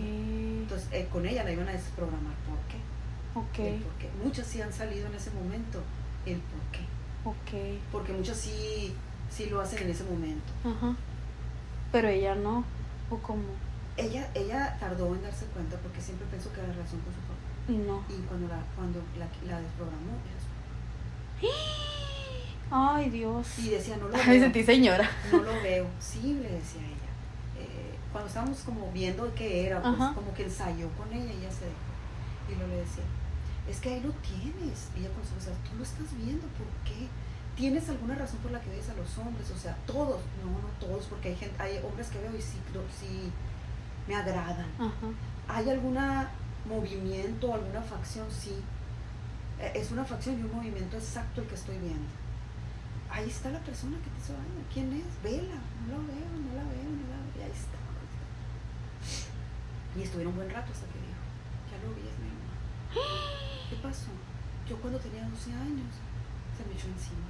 Entonces 0.62 0.88
eh, 0.92 1.08
con 1.12 1.26
ella 1.26 1.44
la 1.44 1.52
iban 1.52 1.68
a 1.68 1.72
desprogramar, 1.74 2.34
¿por 2.48 2.58
qué? 2.70 2.78
El 3.68 3.76
Ok. 3.76 3.84
por 3.84 3.94
qué. 3.94 4.10
Muchas 4.24 4.48
sí 4.48 4.62
han 4.62 4.72
salido 4.72 5.08
en 5.08 5.16
ese 5.16 5.32
momento, 5.32 5.82
el 6.26 6.40
por 6.40 6.62
qué. 6.72 6.82
Ok. 7.26 7.80
Porque 7.92 8.14
muchas 8.14 8.38
sí, 8.38 8.94
sí 9.30 9.48
lo 9.50 9.60
hacen 9.60 9.80
en 9.84 9.90
ese 9.90 10.04
momento. 10.06 10.52
Ajá. 10.64 10.96
Pero 11.92 12.08
ella 12.08 12.36
no. 12.36 12.64
¿O 13.10 13.18
cómo? 13.18 13.44
Ella, 13.98 14.30
ella 14.36 14.78
tardó 14.80 15.14
en 15.16 15.24
darse 15.24 15.46
cuenta 15.48 15.76
porque 15.78 16.00
siempre 16.00 16.28
pensó 16.30 16.54
que 16.54 16.60
era 16.60 16.72
relación 16.72 17.02
con 17.02 17.14
su 17.14 17.20
papá. 17.22 17.34
Y 17.68 17.74
no. 17.78 18.04
Y 18.10 18.22
cuando 18.28 18.48
la, 18.48 18.62
cuando 18.76 19.00
la, 19.18 19.28
la 19.52 19.62
desprogramó, 19.62 20.12
Ay, 22.70 23.10
Dios. 23.10 23.60
Y 23.60 23.70
decía, 23.70 23.98
no 23.98 24.08
lo 24.10 24.18
Me 24.18 24.26
veo. 24.26 24.42
sentí 24.42 24.64
señora. 24.64 25.10
No 25.32 25.38
lo 25.42 25.54
veo. 25.64 25.86
Sí, 26.00 26.34
le 26.42 26.50
decía 26.50 26.82
ella. 26.82 27.12
Eh, 27.60 27.96
cuando 28.12 28.28
estábamos 28.28 28.60
como 28.60 28.92
viendo 28.92 29.34
qué 29.36 29.68
era, 29.68 29.82
pues 29.82 29.94
Ajá. 29.96 30.14
como 30.14 30.34
que 30.34 30.44
ensayó 30.44 30.90
con 30.98 31.12
ella 31.14 31.32
y 31.34 31.38
ella 31.38 31.52
se 31.52 31.66
dejó. 31.66 31.78
Y 32.50 32.56
luego 32.56 32.68
le 32.74 32.80
decía, 32.82 33.04
es 33.70 33.80
que 33.80 33.90
ahí 33.94 34.02
lo 34.02 34.12
tienes. 34.14 34.90
Y 34.96 35.00
ella 35.00 35.10
con 35.14 35.24
su 35.26 35.36
o 35.38 35.42
sea, 35.42 35.54
tú 35.70 35.78
lo 35.78 35.84
estás 35.84 36.08
viendo, 36.18 36.46
¿por 36.48 36.68
qué? 36.84 37.08
¿Tienes 37.56 37.90
alguna 37.90 38.16
razón 38.16 38.40
por 38.40 38.52
la 38.52 38.62
que 38.62 38.70
ves 38.70 38.90
a 38.90 38.94
los 38.94 39.18
hombres? 39.18 39.50
O 39.52 39.58
sea, 39.58 39.76
todos. 39.88 40.22
No, 40.44 40.52
no 40.52 40.68
todos, 40.80 41.06
porque 41.06 41.30
hay, 41.30 41.36
gente, 41.36 41.56
hay 41.62 41.80
hombres 41.84 42.08
que 42.10 42.20
veo 42.20 42.36
y 42.38 42.42
sí, 42.42 42.58
sí 43.00 43.32
me 44.08 44.16
agradan. 44.16 44.68
Ajá. 44.78 45.08
¿Hay 45.48 45.70
algún 45.70 45.98
movimiento, 46.68 47.54
alguna 47.54 47.82
facción? 47.82 48.28
Sí. 48.32 48.56
Eh, 49.60 49.72
Es 49.76 49.92
una 49.92 50.06
facción 50.06 50.40
y 50.40 50.44
un 50.44 50.54
movimiento 50.56 50.98
exacto 50.98 51.42
el 51.42 51.48
que 51.48 51.56
estoy 51.56 51.78
viendo. 51.78 52.08
Ahí 53.10 53.30
está 53.30 53.50
la 53.50 53.60
persona 53.60 53.98
que 54.04 54.10
te 54.10 54.20
hizo 54.20 54.34
daño. 54.34 54.62
¿Quién 54.74 54.92
es? 54.94 55.08
Vela. 55.24 55.58
No 55.88 55.98
la 55.98 56.04
veo, 56.08 56.30
no 56.44 56.52
la 56.56 56.64
veo, 56.70 56.84
no 56.84 57.06
la 57.08 57.18
veo. 57.24 57.40
Y 57.40 57.42
ahí 57.44 57.52
está. 57.52 57.78
Y 59.98 60.04
estuvieron 60.04 60.34
un 60.34 60.38
buen 60.38 60.50
rato 60.52 60.70
hasta 60.72 60.86
que 60.94 61.00
dijo, 61.02 61.24
ya 61.72 61.78
lo 61.82 61.90
vi, 61.96 62.06
es 62.06 62.18
mi 62.22 62.30
mamá. 62.30 62.54
¿Qué 63.70 63.76
pasó? 63.82 64.14
Yo 64.70 64.78
cuando 64.78 65.00
tenía 65.00 65.26
12 65.26 65.54
años 65.54 65.90
se 66.54 66.62
me 66.68 66.74
echó 66.78 66.86
encima. 66.88 67.26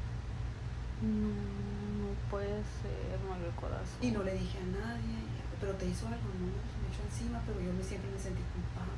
No, 0.99 1.31
no 1.31 2.07
puede 2.29 2.59
ser, 2.81 3.15
mal 3.29 3.39
el 3.39 3.53
corazón. 3.55 4.01
Y 4.01 4.11
no 4.11 4.23
le 4.23 4.33
dije 4.33 4.57
a 4.59 4.67
nadie, 4.67 5.15
pero 5.61 5.73
te 5.79 5.85
hizo 5.87 6.07
algo, 6.07 6.27
no, 6.27 6.51
se 6.59 6.75
me 6.81 6.87
echó 6.91 7.01
encima, 7.07 7.39
pero 7.45 7.61
yo 7.61 7.71
me, 7.71 7.83
siempre 7.83 8.09
me 8.11 8.19
sentí 8.19 8.41
culpable. 8.51 8.96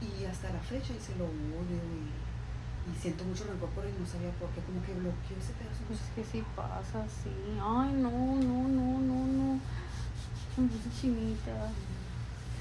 Y 0.00 0.24
hasta 0.24 0.50
la 0.50 0.60
fecha 0.60 0.92
hice 0.94 1.14
lo 1.16 1.26
odio 1.26 1.76
y, 1.76 2.90
y 2.90 3.00
siento 3.00 3.24
mucho 3.24 3.44
rencor 3.44 3.68
por 3.70 3.84
él, 3.84 3.92
no 4.00 4.06
sabía 4.06 4.30
por 4.40 4.48
qué, 4.50 4.60
como 4.62 4.80
que 4.84 4.94
bloqueó 4.94 5.36
ese 5.36 5.52
pedazo. 5.54 5.80
no 5.82 5.88
Pues 5.88 6.00
es 6.00 6.10
que 6.16 6.24
sí 6.24 6.44
pasa, 6.56 7.04
sí. 7.08 7.30
Ay, 7.60 7.92
no, 8.00 8.10
no, 8.10 8.68
no, 8.68 8.98
no, 9.00 9.18
no. 9.26 9.60
Me 10.56 10.68
puse 10.68 10.88
chinita. 11.00 11.70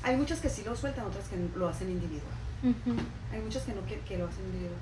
Hay 0.03 0.15
muchas 0.15 0.39
que 0.39 0.49
sí 0.49 0.63
lo 0.63 0.75
sueltan, 0.75 1.05
otras 1.05 1.27
que 1.27 1.37
lo 1.55 1.67
hacen 1.67 1.89
individual. 1.89 2.35
Ujú. 2.63 2.95
Hay 3.31 3.41
muchas 3.41 3.63
que 3.63 3.73
no 3.73 3.85
que, 3.85 3.99
que 4.01 4.17
lo 4.17 4.27
hacen 4.27 4.51
video. 4.51 4.75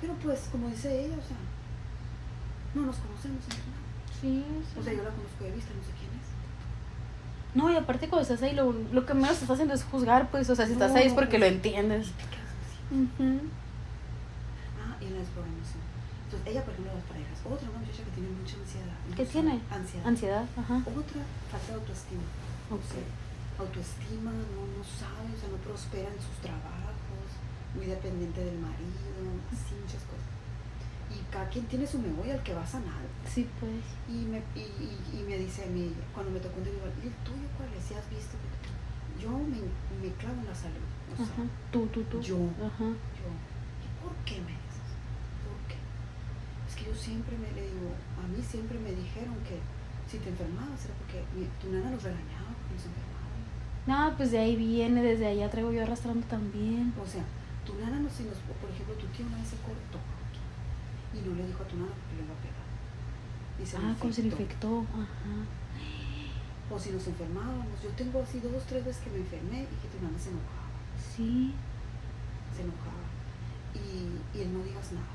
Pero 0.00 0.14
pues, 0.14 0.48
como 0.50 0.68
dice 0.68 0.90
ella, 1.06 1.14
o 1.16 1.26
sea, 1.26 1.36
no 2.74 2.82
nos 2.86 2.96
conocemos 2.96 3.42
entre 3.44 3.58
nada. 3.70 3.82
Sí, 4.20 4.44
O 4.78 4.82
sea, 4.82 4.92
yo 4.92 5.02
la 5.02 5.10
conozco 5.10 5.44
de 5.44 5.50
vista, 5.52 5.70
no 5.74 5.82
sé 5.82 5.90
quién 5.98 6.10
es. 6.18 6.26
No, 7.54 7.70
y 7.70 7.76
aparte 7.76 8.08
cuando 8.08 8.22
estás 8.22 8.42
ahí, 8.42 8.54
lo, 8.54 8.72
lo 8.92 9.06
que 9.06 9.14
menos 9.14 9.32
estás 9.32 9.50
haciendo 9.50 9.74
es 9.74 9.84
juzgar, 9.84 10.28
pues, 10.30 10.50
o 10.50 10.56
sea, 10.56 10.66
si 10.66 10.72
estás 10.72 10.92
ahí 10.94 11.06
es 11.06 11.12
porque 11.12 11.38
lo 11.38 11.46
entiendes. 11.46 12.08
Así. 12.08 12.94
Ujú. 12.94 13.40
Ah, 14.82 14.96
y 15.00 15.04
en 15.06 15.12
la 15.14 15.20
desprogramación. 15.20 15.82
Entonces, 16.26 16.48
ella, 16.50 16.64
por 16.64 16.72
ejemplo, 16.74 16.92
las 16.94 17.04
parejas. 17.04 17.38
Otra, 17.46 17.70
una 17.70 17.78
muchacha 17.78 18.02
que 18.02 18.10
tiene 18.10 18.30
mucha 18.34 18.56
ansiedad. 18.58 18.96
¿Qué 19.14 19.24
tiene? 19.24 19.60
Ansiedad. 19.70 20.06
Ansiedad, 20.06 20.44
ajá. 20.58 20.76
Otra, 20.82 21.20
falta 21.50 21.68
de 21.70 21.74
autoestima. 21.78 22.26
O 22.70 22.74
Ok. 22.74 22.82
sea, 22.90 23.06
autoestima, 23.62 24.30
no, 24.34 24.60
no 24.74 24.82
sabe, 24.82 25.30
o 25.30 25.38
sea, 25.38 25.48
no 25.54 25.58
prospera 25.62 26.10
en 26.10 26.18
sus 26.18 26.34
trabajos, 26.42 27.26
muy 27.78 27.86
dependiente 27.86 28.42
del 28.42 28.58
marido, 28.58 29.30
así 29.54 29.78
muchas 29.78 30.02
cosas. 30.10 30.33
Y 31.14 31.22
cada 31.32 31.48
quien 31.48 31.64
tiene 31.66 31.86
su 31.86 31.98
memoria 31.98 32.34
al 32.34 32.42
que 32.42 32.52
va 32.54 32.62
a 32.62 32.66
sanar. 32.66 33.00
Sí, 33.24 33.46
pues. 33.60 33.70
Y 34.08 34.24
me, 34.26 34.38
y, 34.56 34.66
y, 34.82 35.20
y 35.20 35.22
me 35.28 35.38
dice 35.38 35.64
a 35.64 35.68
mí, 35.70 35.92
cuando 36.12 36.32
me 36.32 36.40
tocó 36.40 36.58
un 36.58 36.66
individual, 36.66 36.90
¿y 37.02 37.06
el 37.06 37.14
tuyo 37.22 37.46
cuál 37.56 37.68
es? 37.78 37.84
Si 37.84 37.94
has 37.94 38.08
visto. 38.10 38.36
Yo 39.22 39.30
me, 39.30 39.62
me 40.02 40.12
clavo 40.18 40.40
en 40.40 40.46
la 40.46 40.54
salud. 40.54 40.82
O 41.12 41.16
sea, 41.16 41.26
Ajá. 41.26 41.42
Tú, 41.70 41.86
tú, 41.94 42.02
tú. 42.10 42.20
yo. 42.20 42.36
Ajá. 42.58 42.90
yo, 43.14 43.26
¿y 43.30 43.88
por 44.02 44.12
qué 44.26 44.40
me 44.42 44.50
dices? 44.58 44.90
¿Por 45.46 45.54
qué? 45.70 45.78
Es 46.68 46.74
que 46.74 46.84
yo 46.90 46.94
siempre 46.98 47.38
me 47.38 47.52
le 47.54 47.62
digo, 47.70 47.94
a 48.18 48.26
mí 48.26 48.42
siempre 48.42 48.78
me 48.80 48.90
dijeron 48.90 49.36
que 49.46 49.62
si 50.10 50.18
te 50.18 50.28
enfermabas 50.30 50.84
era 50.84 50.94
porque 50.98 51.22
mi- 51.38 51.46
tu 51.62 51.70
nana 51.70 51.90
los 51.94 52.02
regañaba 52.02 52.50
porque 52.58 52.74
nos 52.74 52.86
enfermaban. 52.90 53.38
No, 53.86 54.16
pues 54.16 54.32
de 54.32 54.38
ahí 54.38 54.56
viene, 54.56 55.02
desde 55.02 55.26
allá 55.28 55.48
traigo 55.50 55.70
yo 55.72 55.82
arrastrando 55.82 56.26
también. 56.26 56.92
O 57.00 57.06
sea, 57.06 57.22
tu 57.64 57.74
nana 57.78 58.00
no 58.00 58.10
se 58.10 58.24
nos, 58.24 58.36
por 58.60 58.68
ejemplo, 58.68 58.94
tu 58.96 59.06
tío 59.14 59.24
una 59.26 59.38
vez 59.38 59.48
se 59.48 59.56
cortó 59.62 60.00
y 61.14 61.20
no 61.28 61.34
le 61.34 61.46
dijo 61.46 61.62
a 61.62 61.68
tu 61.68 61.76
nana 61.76 61.92
porque 61.94 62.16
le 62.18 62.22
iba 62.26 62.34
a 62.34 62.42
pegar. 62.42 62.66
Y 63.60 63.64
se 63.66 63.76
ah, 63.78 63.94
como 63.98 64.12
se 64.12 64.22
le 64.22 64.28
infectó. 64.28 64.82
infectó. 64.82 65.00
Ajá. 65.00 65.34
O 66.70 66.78
si 66.78 66.90
nos 66.90 67.06
enfermábamos, 67.06 67.76
yo 67.82 67.90
tengo 67.90 68.22
así 68.22 68.40
dos, 68.40 68.64
tres 68.66 68.84
veces 68.84 69.04
que 69.04 69.10
me 69.10 69.18
enfermé 69.18 69.62
y 69.68 69.76
que 69.78 69.88
tu 69.92 70.00
nana 70.02 70.18
se 70.18 70.30
enojaba, 70.30 70.72
Sí. 70.96 71.52
se 72.56 72.62
enojaba. 72.62 73.04
Y, 73.76 74.16
y 74.36 74.42
él 74.42 74.52
no 74.52 74.64
digas 74.64 74.92
nada. 74.92 75.12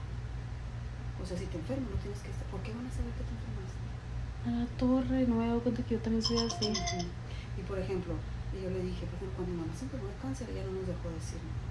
O 1.21 1.25
sea, 1.25 1.35
si 1.37 1.45
te 1.47 1.57
enfermas 1.57 1.89
no 1.89 1.97
tienes 1.99 2.19
que 2.21 2.31
estar, 2.31 2.45
¿por 2.47 2.61
qué 2.61 2.71
van 2.71 2.85
a 2.87 2.91
saber 2.91 3.11
que 3.17 3.25
te 3.27 3.33
enfermaste? 3.33 3.79
A 4.45 4.51
la 4.55 4.65
torre, 4.79 5.27
no 5.27 5.35
me 5.35 5.43
he 5.45 5.47
dado 5.49 5.59
cuenta 5.59 5.83
que 5.83 5.95
yo 5.95 6.01
también 6.01 6.23
soy 6.23 6.37
así. 6.37 6.71
Y 7.57 7.61
por 7.67 7.77
ejemplo, 7.79 8.13
y 8.55 8.63
yo 8.63 8.69
le 8.69 8.79
dije, 8.83 9.03
por 9.09 9.15
ejemplo, 9.19 9.35
cuando 9.35 9.51
mi 9.51 9.59
mamá 9.59 9.73
se 9.75 9.83
enfermó 9.83 10.07
de 10.07 10.15
cáncer, 10.21 10.47
ella 10.49 10.63
no 10.63 10.79
nos 10.79 10.87
dejó 10.87 11.09
decir 11.11 11.41
nada. 11.43 11.68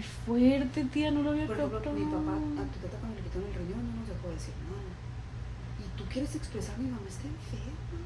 Qué 0.00 0.06
fuerte, 0.24 0.84
tía, 0.86 1.10
no 1.10 1.20
lo 1.22 1.30
había 1.32 1.46
Por 1.46 1.56
ejemplo, 1.56 1.76
captado. 1.78 1.96
mi 1.98 2.06
papá, 2.08 2.32
a 2.40 2.64
tu 2.72 2.78
tata 2.80 2.96
cuando 3.00 3.16
le 3.16 3.22
quitaron 3.22 3.48
el 3.48 3.54
riñón 3.60 3.84
no 3.84 4.00
nos 4.00 4.08
dejó 4.08 4.28
decir 4.32 4.54
nada. 4.64 4.88
Y 5.76 5.84
tú 5.98 6.04
quieres 6.08 6.34
expresar, 6.36 6.78
mi 6.78 6.88
mamá 6.88 7.04
está 7.06 7.28
enferma. 7.28 8.00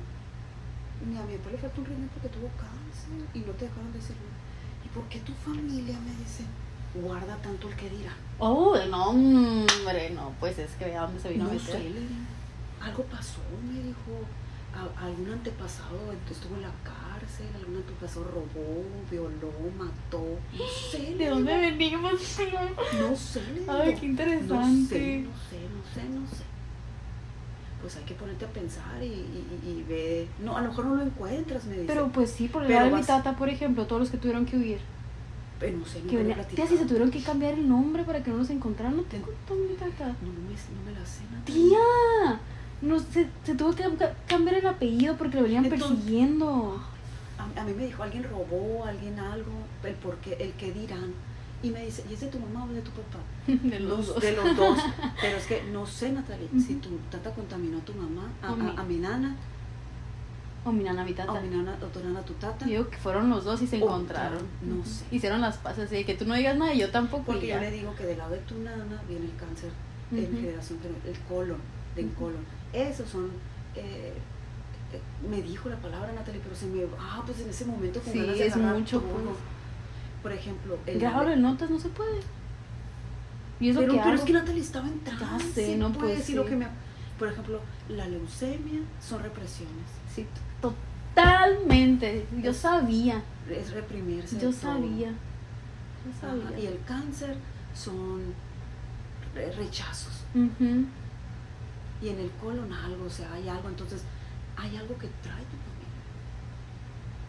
Ni 1.06 1.14
a 1.16 1.22
mi 1.22 1.38
papá 1.38 1.50
le 1.54 1.58
falta 1.58 1.78
un 1.78 1.86
riñón 1.86 2.10
porque 2.10 2.28
tuvo 2.34 2.50
cáncer 2.58 3.14
y 3.30 3.38
no 3.46 3.52
te 3.54 3.66
dejaron 3.70 3.92
decir 3.94 4.16
nada. 4.18 4.34
¿Y 4.82 4.88
por 4.90 5.04
qué 5.06 5.20
tu 5.20 5.32
familia 5.34 5.94
me 6.02 6.10
dice, 6.18 6.42
guarda 6.98 7.36
tanto 7.38 7.68
el 7.70 7.76
que 7.76 7.88
dirá? 7.90 8.14
Oh, 8.42 8.74
no, 8.90 9.10
hombre, 9.14 10.10
no, 10.10 10.32
pues 10.40 10.58
es 10.58 10.72
que 10.74 10.86
vea 10.86 11.02
dónde 11.02 11.20
se 11.22 11.30
vino 11.30 11.44
No 11.44 11.50
a 11.50 11.54
meter. 11.54 11.92
algo 12.82 13.04
pasó, 13.04 13.38
me 13.62 13.78
dijo. 13.86 14.18
A- 14.74 15.04
algún 15.06 15.30
antepasado 15.30 16.10
estuvo 16.28 16.56
en 16.56 16.62
la 16.62 16.74
cárcel, 17.36 17.46
algún 17.60 17.76
antepasado 17.76 18.24
robó, 18.24 18.84
violó, 19.10 19.52
mató. 19.78 20.24
No 20.56 20.64
sé. 20.90 21.14
¿De 21.16 21.28
dónde 21.28 21.56
venimos? 21.58 22.12
No 22.12 22.18
sé. 23.16 23.42
Ay, 23.68 23.94
qué 23.94 23.98
No 23.98 24.00
sé, 24.00 24.06
interesante. 24.06 25.24
no 25.26 25.30
sé, 25.50 25.58
no 25.68 25.82
sé, 25.94 26.08
no 26.08 26.26
sé. 26.28 26.42
Pues 27.80 27.96
hay 27.96 28.04
que 28.04 28.14
ponerte 28.14 28.44
a 28.46 28.48
pensar 28.48 29.02
y, 29.02 29.06
y, 29.06 29.84
ve. 29.88 30.26
No, 30.42 30.56
a 30.56 30.62
lo 30.62 30.68
mejor 30.68 30.86
no 30.86 30.94
lo 30.96 31.02
encuentras, 31.02 31.64
me 31.66 31.74
dice. 31.74 31.86
Pero 31.86 32.08
pues 32.08 32.30
sí, 32.30 32.48
por 32.48 32.68
lado 32.68 32.90
de 32.90 32.96
mi 32.96 33.02
tata, 33.02 33.36
por 33.36 33.48
ejemplo, 33.48 33.86
todos 33.86 34.00
los 34.00 34.10
que 34.10 34.16
tuvieron 34.16 34.46
que 34.46 34.56
huir. 34.56 34.78
Pero 35.60 35.78
no 35.78 35.84
sé, 35.86 35.98
he 35.98 36.16
venía- 36.16 36.42
tía, 36.48 36.66
si 36.66 36.76
se 36.76 36.84
tuvieron 36.86 37.10
que 37.10 37.22
cambiar 37.22 37.54
el 37.54 37.68
nombre 37.68 38.02
para 38.04 38.22
que 38.22 38.30
no 38.30 38.38
los 38.38 38.50
encontraran, 38.50 38.96
no 38.96 39.02
te 39.02 39.20
contó 39.20 39.54
mi 39.54 39.74
tata. 39.74 40.08
No, 40.22 40.28
no 40.32 40.40
me, 40.48 40.54
no 40.54 40.84
me 40.86 40.92
la 40.98 41.04
sé. 41.06 41.22
Natalia. 41.30 41.68
Tía, 41.68 42.40
no, 42.82 42.98
se, 42.98 43.28
se 43.44 43.54
tuvo 43.54 43.72
que 43.74 43.84
ca- 43.96 44.14
cambiar 44.26 44.56
el 44.56 44.66
apellido 44.66 45.16
porque 45.16 45.36
lo 45.36 45.42
venían 45.42 45.64
Entonces- 45.66 45.88
persiguiendo. 45.88 46.82
A, 47.38 47.60
a 47.60 47.64
mí 47.64 47.72
me 47.72 47.86
dijo, 47.86 48.02
alguien 48.02 48.24
robó, 48.24 48.84
alguien 48.84 49.18
algo, 49.18 49.52
el 49.82 49.94
por 49.94 50.16
qué, 50.18 50.34
el 50.40 50.52
que 50.52 50.72
dirán. 50.72 51.12
Y 51.62 51.70
me 51.70 51.84
dice, 51.84 52.04
¿y 52.10 52.14
es 52.14 52.20
de 52.20 52.26
tu 52.28 52.38
mamá 52.38 52.64
o 52.64 52.68
de 52.68 52.82
tu 52.82 52.90
papá? 52.90 53.18
De 53.46 53.80
los 53.80 54.06
dos. 54.08 54.20
De 54.20 54.32
los 54.36 54.56
dos. 54.56 54.78
Pero 55.20 55.36
es 55.36 55.46
que 55.46 55.62
no 55.72 55.86
sé, 55.86 56.12
Natalia, 56.12 56.48
si 56.64 56.74
tu 56.74 56.90
tata 57.10 57.30
contaminó 57.32 57.78
a 57.78 57.80
tu 57.80 57.94
mamá, 57.94 58.30
a, 58.42 58.54
mi- 58.54 58.68
a, 58.76 58.80
a 58.80 58.84
mi 58.84 58.96
nana, 58.98 59.34
O 60.64 60.72
mi 60.72 60.84
nana, 60.84 61.04
mi 61.04 61.12
tata. 61.14 61.32
o 61.32 61.40
mi 61.40 61.48
nana, 61.48 61.76
o 61.82 61.86
tu 61.86 62.00
nana, 62.04 62.20
tu 62.22 62.34
tata. 62.34 62.64
Digo 62.66 62.88
que 62.88 62.96
fueron 62.98 63.30
los 63.30 63.44
dos 63.44 63.60
y 63.62 63.66
se 63.66 63.76
O 63.82 63.84
encontraron. 63.86 64.42
no 64.62 64.84
sé. 64.84 65.04
Hicieron 65.10 65.40
las 65.40 65.56
paces 65.58 65.86
así 65.86 65.96
de 65.96 66.04
que 66.04 66.14
tú 66.14 66.24
no 66.26 66.34
digas 66.34 66.56
nada 66.56 66.72
y 66.74 66.78
yo 66.80 66.90
tampoco. 66.90 67.24
Porque 67.24 67.46
yo 67.48 67.58
le 67.58 67.70
digo 67.70 67.94
que 67.94 68.04
del 68.06 68.18
lado 68.18 68.30
de 68.32 68.38
tu 68.40 68.58
nana 68.58 69.02
viene 69.08 69.24
el 69.26 69.36
cáncer 69.36 69.70
en 70.12 70.24
Ujú. 70.32 70.36
generación, 70.36 70.78
pero 70.82 70.94
el 71.06 71.18
colon, 71.22 71.58
del 71.96 72.06
Ujú. 72.06 72.14
colon. 72.14 72.44
Esos 72.72 73.08
son, 73.08 73.30
eh, 73.74 74.12
me 75.28 75.42
dijo 75.42 75.68
la 75.68 75.76
palabra 75.76 76.12
Natalia, 76.12 76.40
pero 76.42 76.54
se 76.56 76.66
me, 76.66 76.82
ah, 76.98 77.22
pues 77.26 77.40
en 77.40 77.50
ese 77.50 77.64
momento 77.64 78.00
con 78.00 78.12
Sí, 78.12 78.18
ganas 78.20 78.38
de 78.38 78.46
es 78.46 78.56
mucho, 78.56 79.00
todo. 79.00 79.10
pues. 79.12 79.24
Por 80.22 80.32
ejemplo, 80.32 80.78
el 80.86 80.98
Grábalo 81.00 81.30
en 81.32 81.42
notas, 81.42 81.68
no 81.70 81.78
se 81.78 81.88
puede. 81.90 82.20
Y 83.60 83.68
es 83.68 83.74
lo 83.76 83.82
pero, 83.82 83.92
que 83.92 83.98
pero 83.98 84.10
hago. 84.10 84.18
es 84.18 84.24
que 84.26 84.32
Natalia 84.32 84.62
estaba 84.62 84.88
en 84.88 85.00
trance, 85.00 85.52
sé, 85.66 85.76
no, 85.76 85.92
pues, 85.92 86.28
y 86.30 86.34
lo 86.34 86.44
que 86.44 86.56
me, 86.56 86.66
por 87.18 87.28
ejemplo, 87.28 87.60
la 87.88 88.06
leucemia 88.08 88.80
son 89.00 89.22
represiones, 89.22 89.84
Sí, 90.14 90.26
totalmente. 90.60 92.26
Yo 92.42 92.50
Es- 92.50 92.56
sabía. 92.58 93.22
es 93.50 93.70
reprimirse. 93.72 94.38
Yo 94.40 94.52
sabía. 94.52 95.10
Ajá. 96.22 96.58
Y 96.58 96.66
el 96.66 96.78
cáncer 96.86 97.36
son 97.74 98.22
re- 99.34 99.52
rechazos. 99.52 100.24
Y 102.02 102.08
en 102.08 102.18
el 102.18 102.30
colon 102.40 102.72
algo, 102.72 103.06
o 103.06 103.10
sea, 103.10 103.32
hay 103.32 103.48
algo, 103.48 103.68
entonces 103.68 104.02
hay 104.56 104.76
algo 104.76 104.96
que 104.98 105.08
trae 105.22 105.42
tu 105.44 105.56
familia. 105.56 105.74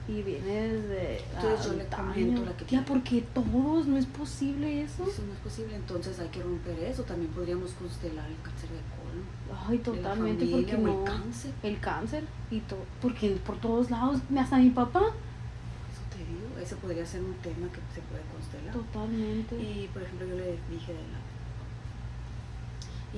Y 0.08 0.22
viene 0.22 0.68
desde. 0.68 1.24
Entonces 1.34 1.66
yo 1.66 1.74
le 1.74 1.84
antaño. 1.84 2.14
comento 2.14 2.46
la 2.46 2.58
que 2.58 2.66
Tía, 2.66 2.86
porque 2.86 3.22
todos, 3.34 3.88
no 3.88 3.98
es 3.98 4.06
posible 4.06 4.84
eso. 4.84 5.04
Eso 5.04 5.24
no 5.26 5.34
es 5.34 5.40
posible, 5.40 5.76
entonces 5.76 6.20
hay 6.20 6.30
que 6.30 6.44
romper 6.44 6.78
eso. 6.80 7.04
También 7.04 7.32
podríamos 7.32 7.72
constelar 7.72 8.30
el 8.30 8.38
cáncer 8.44 8.70
de 8.70 8.82
colon. 8.94 9.66
Ay, 9.68 9.80
totalmente, 9.80 10.46
familia, 10.46 10.76
porque 10.76 10.92
no. 10.92 11.00
el 11.00 11.06
cáncer. 11.06 11.52
El 11.64 11.80
cáncer 11.80 12.24
y 12.52 12.60
todo. 12.62 12.86
Porque 13.02 13.32
por 13.46 13.58
todos 13.58 13.90
lados, 13.90 14.20
hasta 14.38 14.58
mi 14.58 14.70
papá. 14.70 15.02
Eso 15.02 16.04
te 16.12 16.20
digo, 16.20 16.60
ese 16.62 16.76
podría 16.76 17.06
ser 17.06 17.22
un 17.22 17.34
tema 17.36 17.68
que 17.70 17.80
se 17.94 18.02
puede 18.02 18.22
constelar. 18.32 18.74
Totalmente. 18.74 19.56
Y 19.56 19.90
por 19.92 20.04
ejemplo, 20.04 20.28
yo 20.28 20.36
le 20.36 20.60
dije 20.70 20.94
de 20.94 21.00
la. 21.00 21.26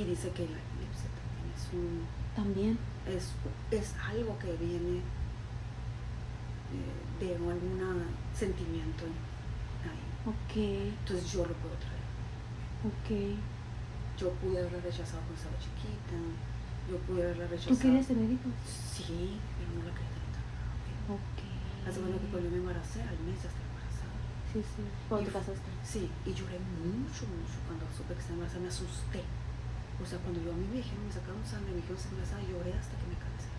Y 0.01 0.05
dice 0.05 0.29
que 0.29 0.43
la 0.43 0.57
eclipse 0.57 1.07
también 1.11 1.53
es 1.53 1.73
un. 1.73 2.05
También. 2.33 2.77
Es, 3.07 3.31
es 3.71 3.93
algo 4.03 4.37
que 4.39 4.51
viene 4.57 5.01
eh, 6.73 7.23
de 7.25 7.35
algún 7.35 8.03
sentimiento 8.35 9.05
ahí. 9.83 10.03
Ok, 10.25 10.55
Entonces 10.99 11.31
yo 11.31 11.45
lo 11.45 11.53
puedo 11.53 11.75
traer. 11.75 12.03
ok. 12.83 13.37
Yo 14.19 14.31
pude 14.41 14.59
haberla 14.59 14.81
rechazado 14.81 15.19
cuando 15.21 15.35
estaba 15.35 15.57
chiquita. 15.59 16.17
Yo 16.89 16.97
pude 17.05 17.23
haberla 17.23 17.47
rechazado. 17.47 17.75
¿Tú 17.75 17.81
querías 17.81 18.07
tener 18.07 18.31
hijos? 18.31 18.51
Sí, 18.65 19.37
pero 19.57 19.69
no 19.77 19.85
la 19.87 19.93
quería 19.93 20.09
tener 20.17 20.31
tan 20.33 20.45
rápido. 20.57 21.15
Ok. 21.15 21.39
Hace 21.87 21.99
bueno 22.01 22.19
que 22.19 22.27
cuando 22.27 22.49
yo 22.49 22.51
me 22.51 22.57
embaracé, 22.65 23.01
al 23.03 23.19
mes 23.23 23.37
ya 23.39 23.47
estaba 23.47 23.67
embarazada. 23.71 24.17
Sí, 24.51 24.59
sí. 24.59 24.81
Cuando 25.07 25.23
Y 25.23 25.31
te 25.31 25.37
casaste. 25.37 25.69
Sí, 25.85 26.09
y 26.25 26.29
lloré 26.33 26.57
mucho, 26.59 27.23
mucho 27.29 27.57
cuando 27.69 27.85
supe 27.95 28.11
que 28.15 28.19
estaba 28.19 28.35
embarazada. 28.41 28.61
Me 28.65 28.71
asusté. 28.73 29.21
O 30.01 30.05
sea, 30.05 30.19
cuando 30.19 30.41
yo 30.41 30.53
a 30.53 30.55
mí 30.55 30.65
me 30.69 30.77
dijeron, 30.77 31.05
me 31.05 31.11
sacaron 31.11 31.43
sangre, 31.45 31.71
me 31.71 31.81
dijeron 31.81 31.97
embarazada, 31.97 32.41
lloré 32.43 32.73
hasta 32.73 32.93
que 32.97 33.07
me 33.07 33.17
cansé. 33.17 33.49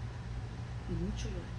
Mucho 0.88 1.28
lloré. 1.28 1.58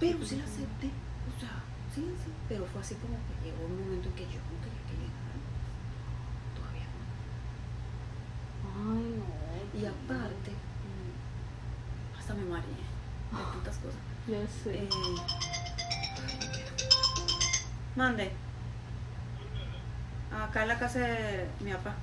Pero 0.00 0.24
sí 0.24 0.36
la 0.36 0.44
acepté. 0.44 0.86
O 0.86 1.40
sea, 1.40 1.62
sí, 1.94 2.02
sí. 2.22 2.30
Pero 2.48 2.64
fue 2.66 2.80
así 2.80 2.94
como 2.96 3.14
que 3.14 3.44
llegó 3.44 3.64
un 3.66 3.80
momento 3.80 4.08
en 4.08 4.14
que 4.14 4.24
yo 4.24 4.38
no 4.38 4.58
quería 4.62 4.82
que 4.86 4.94
llegara. 5.00 5.34
Todavía 6.54 6.86
no. 6.94 7.02
Ay, 8.92 9.06
no. 9.18 9.80
Y 9.80 9.86
aparte, 9.86 10.50
mm, 10.52 12.18
hasta 12.18 12.34
me 12.34 12.44
mareé 12.44 12.84
de 13.32 13.44
tantas 13.52 13.76
cosas. 13.78 14.00
Ya 14.26 14.46
sé. 14.46 14.74
Eh, 14.76 14.88
mande. 17.96 18.30
Acá 20.32 20.62
en 20.62 20.68
la 20.68 20.78
casa 20.78 20.98
de 20.98 21.46
mi 21.60 21.72
papá. 21.72 21.94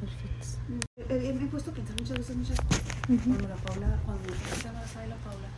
Perfecto. 0.00 0.44
Eh, 0.96 1.28
eh, 1.30 1.33
me 1.44 1.48
he 1.48 1.52
puesto 1.52 1.70
a 1.70 1.74
pensar 1.74 1.94
muchas 2.00 2.18
veces 2.18 2.36
muchas 2.36 2.60
cosas. 2.60 2.82
Cuando 3.04 3.48
la 3.48 3.56
Paula, 3.56 4.00
cuando 4.04 4.32
estaba 4.32 4.80
embarazada 4.80 5.02
de 5.02 5.10
la 5.12 5.20
Paula, 5.20 5.48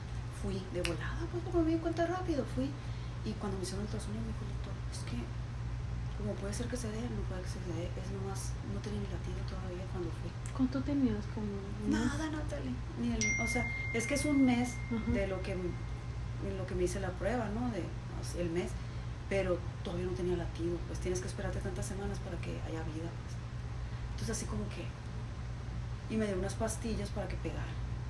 fui 0.43 0.59
de 0.75 0.83
volada, 0.83 1.23
pues 1.31 1.43
como 1.45 1.63
me 1.63 1.71
di 1.71 1.79
cuenta 1.79 2.07
rápido, 2.07 2.45
fui 2.55 2.71
Y 3.25 3.33
cuando 3.39 3.57
me 3.57 3.63
hicieron 3.63 3.87
el 3.87 3.87
ultrasonido 3.87 4.21
me 4.21 4.35
dijo 4.35 4.43
el 4.43 4.51
doctor, 4.59 4.75
es 4.91 5.01
que 5.07 5.19
como 6.19 6.33
puede 6.35 6.55
ser 6.55 6.67
que 6.67 6.77
se 6.77 6.91
dé, 6.91 6.99
no 6.99 7.23
puede 7.29 7.43
que 7.43 7.53
se 7.55 7.61
dé, 7.71 7.87
es 7.93 8.09
nomás, 8.11 8.51
no 8.73 8.81
tenía 8.81 8.99
ni 8.99 9.11
latido 9.15 9.39
todavía 9.47 9.85
cuando 9.93 10.11
fui. 10.11 10.31
¿Cuánto 10.57 10.81
tenías? 10.83 11.23
Como? 11.31 11.47
Nada, 11.87 12.31
Natalie. 12.31 12.75
Ni 12.99 13.13
el, 13.13 13.23
o 13.39 13.47
sea, 13.47 13.69
es 13.93 14.07
que 14.09 14.15
es 14.15 14.25
un 14.25 14.45
mes 14.45 14.75
de 15.13 15.27
lo 15.29 15.43
que, 15.43 15.55
de 15.55 16.51
lo 16.57 16.67
que 16.67 16.75
me 16.75 16.85
hice 16.85 16.99
la 16.99 17.11
prueba, 17.11 17.47
¿no? 17.55 17.71
De 17.71 17.85
o 17.85 18.25
sea, 18.25 18.41
el 18.41 18.51
mes, 18.51 18.73
pero 19.29 19.61
todavía 19.85 20.07
no 20.07 20.13
tenía 20.13 20.37
latido. 20.37 20.79
Pues 20.89 20.99
tienes 20.99 21.21
que 21.21 21.29
esperarte 21.29 21.61
tantas 21.61 21.85
semanas 21.85 22.19
para 22.19 22.41
que 22.41 22.51
haya 22.65 22.83
vida. 22.91 23.13
Pues. 23.23 23.37
Entonces 24.17 24.31
así 24.35 24.47
como 24.47 24.67
que... 24.73 24.89
Y 26.11 26.17
me 26.17 26.27
dio 26.27 26.39
unas 26.39 26.55
pastillas 26.55 27.09
para 27.11 27.27
que 27.29 27.37
pegara. 27.37 27.63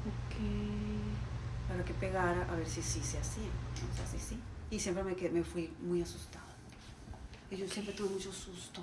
Ok. 0.07 1.69
Para 1.69 1.85
que 1.85 1.95
pegara, 1.95 2.47
a 2.51 2.55
ver 2.57 2.69
si 2.69 2.83
sí 2.83 3.01
se 3.01 3.19
hacía. 3.19 3.45
O 3.93 3.97
sea, 3.97 4.07
sí. 4.21 4.39
Y 4.71 4.79
siempre 4.79 5.03
me, 5.05 5.15
quedé, 5.17 5.31
me 5.31 5.43
fui 5.45 5.71
muy 5.81 6.03
asustada. 6.03 6.45
Y 7.51 7.57
yo 7.57 7.69
siempre 7.69 7.95
tuve 7.95 8.11
mucho 8.11 8.33
susto. 8.33 8.83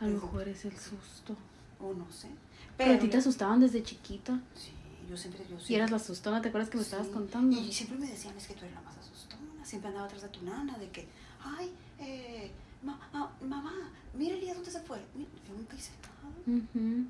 A 0.00 0.04
lo 0.06 0.12
mejor 0.14 0.48
es 0.48 0.64
el 0.64 0.72
susto. 0.76 1.36
O 1.80 1.92
no 1.94 2.10
sé. 2.10 2.28
Pero 2.76 2.94
a 2.94 2.98
ti 2.98 3.08
te 3.08 3.16
asustaban 3.18 3.60
desde 3.60 3.82
chiquita. 3.82 4.38
Sí, 4.54 4.70
yo 5.08 5.16
siempre... 5.16 5.40
Yo 5.48 5.54
Y 5.54 5.58
siempre- 5.58 5.76
eras 5.76 5.90
la 5.90 5.96
asustona, 5.98 6.42
¿te 6.42 6.48
acuerdas 6.48 6.68
que 6.70 6.76
me 6.78 6.82
estabas 6.82 7.08
contando? 7.08 7.56
Y 7.58 7.72
siempre 7.72 7.98
me 7.98 8.06
decían, 8.06 8.36
es 8.36 8.46
que 8.46 8.54
tú 8.54 8.60
eres 8.64 8.74
la 8.74 8.80
más 8.82 8.96
asustona. 8.98 9.42
Siempre 9.64 9.88
andaba 9.88 10.06
atrás 10.06 10.22
de 10.22 10.28
tu 10.28 10.42
nana, 10.42 10.76
de 10.78 10.90
que, 10.90 11.06
ay, 11.42 11.70
eh, 11.98 12.50
ma- 12.82 12.98
ma- 13.12 13.30
mamá, 13.46 13.72
mira 14.14 14.36
Elías, 14.36 14.56
¿dónde 14.56 14.70
se 14.70 14.80
fue? 14.80 15.00
Mira, 15.14 15.28
Yo 15.48 15.54
nunca 15.54 15.76
hice 15.76 15.90
nada. 16.02 16.58
Ujú. 16.58 17.06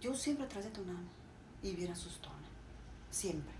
Yo 0.00 0.14
siempre 0.14 0.44
atrás 0.46 0.64
de 0.64 0.70
tu 0.70 0.84
nana. 0.84 0.98
Y 1.62 1.74
bien 1.76 1.92
asustona. 1.92 2.34
Siempre. 3.10 3.52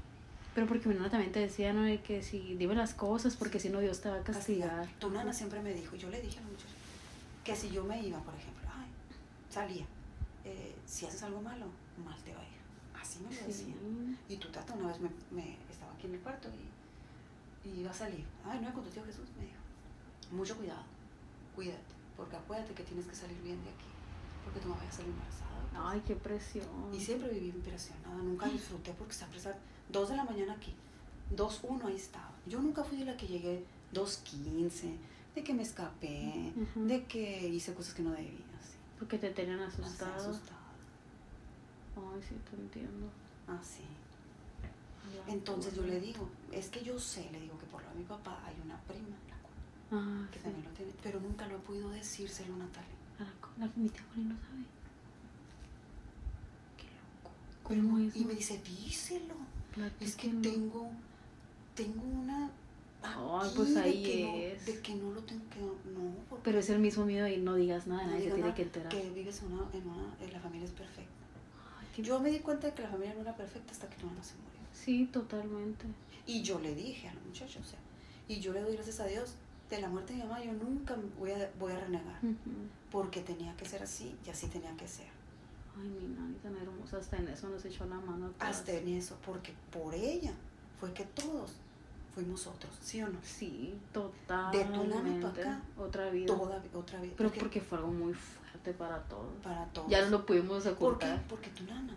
Pero 0.54 0.66
porque 0.66 0.88
mi 0.88 0.94
nana 0.94 1.10
también 1.10 1.32
te 1.32 1.40
decía, 1.40 1.72
¿no? 1.72 1.82
De 1.82 2.00
que 2.00 2.22
si 2.22 2.54
dime 2.56 2.74
las 2.74 2.94
cosas, 2.94 3.36
porque 3.36 3.60
si 3.60 3.68
no 3.68 3.80
Dios 3.80 4.00
te 4.00 4.08
va 4.10 4.16
a 4.16 4.24
castigar. 4.24 4.88
Tu 4.98 5.10
nana 5.10 5.32
siempre 5.32 5.60
me 5.60 5.74
dijo, 5.74 5.96
yo 5.96 6.08
le 6.10 6.20
dije 6.20 6.38
a 6.38 6.42
la 6.42 6.48
muchacha, 6.48 6.74
que 7.44 7.54
si 7.54 7.70
yo 7.70 7.84
me 7.84 8.00
iba, 8.02 8.18
por 8.20 8.34
ejemplo, 8.34 8.68
ay, 8.74 8.88
salía, 9.50 9.86
eh, 10.44 10.74
si 10.86 11.06
haces 11.06 11.22
algo 11.22 11.40
malo, 11.42 11.66
mal 12.04 12.18
te 12.24 12.32
va 12.34 12.40
a 12.40 12.44
ir. 12.44 13.00
Así 13.00 13.18
me 13.20 13.26
lo 13.26 13.36
Sí. 13.36 13.44
decía. 13.46 13.74
Y 14.28 14.36
tu 14.38 14.48
tata 14.48 14.72
una 14.74 14.88
vez 14.88 15.00
me, 15.00 15.10
me- 15.30 15.56
estaba 15.70 15.92
aquí 15.92 16.06
en 16.06 16.14
el 16.14 16.20
cuarto 16.20 16.48
y, 17.64 17.68
y 17.68 17.80
iba 17.80 17.90
a 17.90 17.94
salir. 17.94 18.24
Ay, 18.44 18.60
no, 18.60 18.72
con 18.72 18.82
tu 18.84 18.90
tío 18.90 19.04
Jesús 19.04 19.28
me 19.38 19.44
dijo, 19.44 19.58
mucho 20.32 20.56
cuidado, 20.56 20.82
cuídate, 21.54 21.80
porque 22.16 22.36
acuérdate 22.36 22.74
que 22.74 22.82
tienes 22.82 23.06
que 23.06 23.14
salir 23.14 23.36
bien 23.42 23.62
de 23.62 23.70
aquí, 23.70 23.86
porque 24.44 24.60
tú 24.60 24.68
no 24.68 24.74
vayas 24.76 24.94
a 24.94 24.96
salir 24.98 25.10
embarazada. 25.12 25.50
pues". 25.70 25.82
Ay, 25.84 26.02
qué 26.06 26.16
presión. 26.16 26.66
Y 26.92 27.00
siempre 27.00 27.28
viví 27.30 27.48
impresionada, 27.48 28.16
nunca 28.16 28.46
disfruté 28.48 28.92
porque 28.92 29.12
estaba 29.12 29.30
presa 29.32 29.54
dos 29.88 30.08
de 30.10 30.16
la 30.16 30.24
mañana 30.24 30.52
aquí, 30.54 30.74
dos 31.30 31.60
uno 31.62 31.86
ahí 31.86 31.96
estaba. 31.96 32.30
Yo 32.46 32.60
nunca 32.60 32.82
fui 32.84 32.98
de 32.98 33.04
la 33.04 33.16
que 33.16 33.26
llegué 33.26 33.64
dos 33.92 34.18
quince, 34.18 34.94
de 35.34 35.44
que 35.44 35.54
me 35.54 35.62
escapé, 35.62 36.52
de 36.74 37.04
que 37.04 37.48
hice 37.48 37.74
cosas 37.74 37.94
que 37.94 38.02
no 38.02 38.10
debía, 38.12 38.44
así. 38.60 38.76
Porque 38.98 39.18
te 39.18 39.30
tenían 39.30 39.60
asustada. 39.60 40.16
asustada, 40.16 40.58
Ay, 41.96 42.22
sí, 42.28 42.34
te 42.48 42.56
entiendo. 42.56 43.06
así. 43.46 43.82
Ya, 45.26 45.32
Entonces 45.32 45.74
yo 45.74 45.82
le 45.82 46.00
digo, 46.00 46.28
es 46.52 46.68
que 46.68 46.82
yo 46.84 46.98
sé, 46.98 47.28
le 47.32 47.40
digo 47.40 47.58
que 47.58 47.66
por 47.66 47.82
lado 47.82 47.94
de 47.94 48.00
mi 48.00 48.06
papá 48.06 48.40
hay 48.44 48.54
una 48.64 48.78
prima, 48.82 49.16
la 49.28 49.36
cual 49.38 49.54
Ah, 50.02 50.28
que 50.30 50.38
sí. 50.38 50.44
también 50.44 50.64
lo 50.64 50.70
tiene, 50.70 50.92
pero 51.02 51.20
nunca 51.20 51.46
lo 51.48 51.56
he 51.56 51.60
podido 51.60 51.90
decírselo 51.90 52.54
a 52.54 52.58
Natalia. 52.58 52.90
La, 53.20 53.66
la, 53.66 53.72
mi 53.76 53.88
tía 53.88 54.02
Julie 54.14 54.28
no 54.28 54.34
sabe. 54.36 54.64
Qué 56.76 56.86
loco. 56.86 57.34
¿Cómo 57.62 57.96
Pero- 57.96 58.08
es, 58.08 58.16
Y 58.16 58.24
me 58.24 58.34
dice, 58.34 58.60
díselo. 58.64 59.34
Es 60.00 60.16
que 60.16 60.28
tengo, 60.28 60.90
tengo 61.74 62.02
una. 62.02 62.50
Ay, 63.02 63.50
pues 63.56 63.74
de 63.74 63.82
que 64.02 64.24
no- 64.26 64.34
es. 64.36 64.66
de 64.66 64.80
que 64.82 64.94
no 64.94 65.10
lo 65.12 65.20
tengo 65.22 65.42
que. 65.48 65.60
No, 65.60 66.14
porque 66.28 66.42
Pero 66.44 66.58
es 66.58 66.68
el 66.70 66.80
mismo 66.80 67.04
miedo 67.06 67.26
y 67.28 67.36
no 67.38 67.54
digas 67.54 67.86
nada, 67.86 68.04
nadie 68.06 68.28
se 68.28 68.34
tiene 68.34 68.54
que 68.54 68.62
enterar. 68.62 68.88
que 68.90 69.10
vives 69.10 69.40
en 69.42 69.52
una, 69.52 69.64
en 69.72 69.86
una. 69.88 70.14
en 70.20 70.32
la 70.32 70.40
familia 70.40 70.66
es 70.66 70.72
perfecta. 70.72 71.10
Ay, 71.96 72.02
Yo 72.02 72.20
me 72.20 72.30
di 72.30 72.40
cuenta 72.40 72.66
de 72.66 72.74
que 72.74 72.82
la 72.82 72.88
familia 72.90 73.14
no 73.14 73.20
era 73.20 73.36
perfecta 73.36 73.72
hasta 73.72 73.88
que 73.88 73.96
tu 73.96 74.06
mamá 74.06 74.22
se 74.22 74.34
murió. 74.34 74.50
Sí, 74.72 75.06
totalmente. 75.12 75.84
Y 76.26 76.42
yo 76.42 76.58
le 76.60 76.74
dije 76.74 77.08
a 77.08 77.14
la 77.14 77.20
muchacha, 77.20 77.58
o 77.60 77.64
sea, 77.64 77.78
y 78.28 78.40
yo 78.40 78.52
le 78.52 78.60
doy 78.60 78.74
gracias 78.74 79.00
a 79.00 79.06
Dios 79.06 79.34
de 79.70 79.80
la 79.80 79.88
muerte 79.88 80.12
de 80.12 80.18
mi 80.22 80.24
mamá, 80.28 80.42
yo 80.42 80.52
nunca 80.52 80.96
voy 81.18 81.30
a, 81.32 81.50
voy 81.58 81.72
a 81.72 81.80
renegar. 81.80 82.20
Porque 82.90 83.20
tenía 83.20 83.56
que 83.56 83.64
ser 83.64 83.82
así 83.82 84.16
y 84.26 84.30
así 84.30 84.48
tenía 84.48 84.74
que 84.76 84.86
ser. 84.88 85.06
Ay, 85.78 85.88
mi 85.88 86.08
nani 86.14 86.34
tan 86.42 86.56
hermosa, 86.56 86.98
hasta 86.98 87.16
en 87.16 87.28
eso 87.28 87.48
nos 87.48 87.64
echó 87.64 87.86
la 87.86 87.96
mano. 87.96 88.32
Hasta 88.40 88.72
en 88.72 88.88
eso, 88.88 89.16
porque 89.24 89.54
por 89.72 89.94
ella 89.94 90.32
fue 90.80 90.92
que 90.92 91.04
todos 91.04 91.52
fuimos 92.14 92.46
otros, 92.48 92.72
¿sí 92.82 93.00
o 93.02 93.08
no? 93.08 93.18
Sí, 93.22 93.78
totalmente. 93.92 95.20
pa' 95.22 95.28
acá, 95.28 95.62
Otra 95.78 96.10
vida. 96.10 96.26
Toda, 96.26 96.62
otra 96.74 97.00
vez. 97.00 97.12
Pero 97.16 97.30
porque 97.30 97.60
fue 97.60 97.78
algo 97.78 97.92
muy 97.92 98.12
fuerte 98.14 98.72
para 98.72 98.98
todos. 99.04 99.32
para 99.42 99.64
todos. 99.66 99.88
Ya 99.88 100.02
no 100.04 100.10
lo 100.10 100.26
pudimos 100.26 100.64
¿Por 100.64 100.72
qué? 100.76 100.84
ocultar. 100.84 101.22
Porque 101.28 101.50
tu 101.50 101.64
nana, 101.64 101.94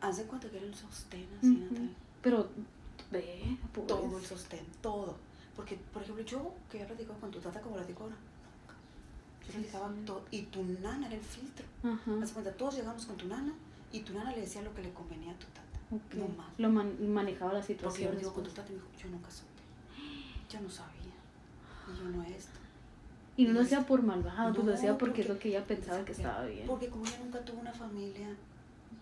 haz 0.00 0.16
de 0.16 0.24
cuenta 0.24 0.48
que 0.48 0.56
era 0.56 0.66
el 0.66 0.74
sostén, 0.74 1.28
así. 1.38 1.48
Natalia. 1.54 1.90
Pero, 2.22 2.48
ve, 3.10 3.58
pues, 3.74 3.86
Todo 3.86 4.18
el 4.18 4.24
sostén, 4.24 4.64
todo. 4.80 5.16
Porque, 5.56 5.76
por 5.92 6.02
ejemplo, 6.02 6.24
yo 6.24 6.54
que 6.70 6.78
había 6.78 6.88
platicado 6.88 7.18
con 7.20 7.30
tu 7.30 7.38
tata 7.40 7.60
como 7.60 7.76
platico 7.76 8.04
ahora, 8.04 8.16
nunca. 8.16 8.74
Yo 9.46 9.52
platicaba 9.52 9.88
sí. 9.94 10.02
todo, 10.06 10.24
y 10.30 10.42
tu 10.42 10.64
nana 10.64 11.06
era 11.06 11.16
el 11.16 11.22
filtro. 11.22 11.66
Ajá. 11.82 12.32
Cuenta, 12.32 12.52
todos 12.52 12.74
llegamos 12.76 13.04
con 13.06 13.16
tu 13.16 13.26
nana, 13.26 13.52
y 13.92 14.00
tu 14.00 14.14
nana 14.14 14.32
le 14.32 14.40
decía 14.40 14.62
lo 14.62 14.74
que 14.74 14.82
le 14.82 14.92
convenía 14.92 15.32
a 15.32 15.38
tu 15.38 15.46
tata. 15.46 15.78
ok. 15.90 16.14
No 16.14 16.28
más. 16.36 16.48
Lo 16.58 16.70
man- 16.70 17.12
manejaba 17.12 17.52
la 17.52 17.60
Porque 17.60 17.74
yo 17.74 17.78
situación. 17.80 18.18
digo 18.18 18.32
con 18.32 18.44
tu 18.44 18.50
tata 18.50 18.68
y 18.70 18.76
me 18.76 18.80
dijo, 18.82 18.88
yo 19.02 19.08
nunca 19.10 19.30
supe. 19.30 19.48
Yo 20.50 20.60
no 20.60 20.70
sabía. 20.70 21.12
Y 21.92 21.98
yo 21.98 22.04
no 22.04 22.22
esto. 22.24 22.58
Y 23.36 23.44
no 23.46 23.52
lo 23.54 23.60
hacía 23.62 23.80
por 23.86 24.02
malvado, 24.02 24.52
pues 24.54 24.64
lo 24.66 24.72
No, 24.72 24.78
hacía 24.78 24.96
porque, 24.98 25.22
es 25.22 25.28
lo 25.28 25.38
que 25.38 25.48
ella 25.48 25.66
pensaba 25.66 26.04
que 26.04 26.12
estaba 26.12 26.44
bien. 26.44 26.66
Porque 26.66 26.88
como 26.88 27.04
ella 27.06 27.18
nunca 27.24 27.42
tuvo 27.44 27.60
una 27.60 27.72
familia 27.72 28.28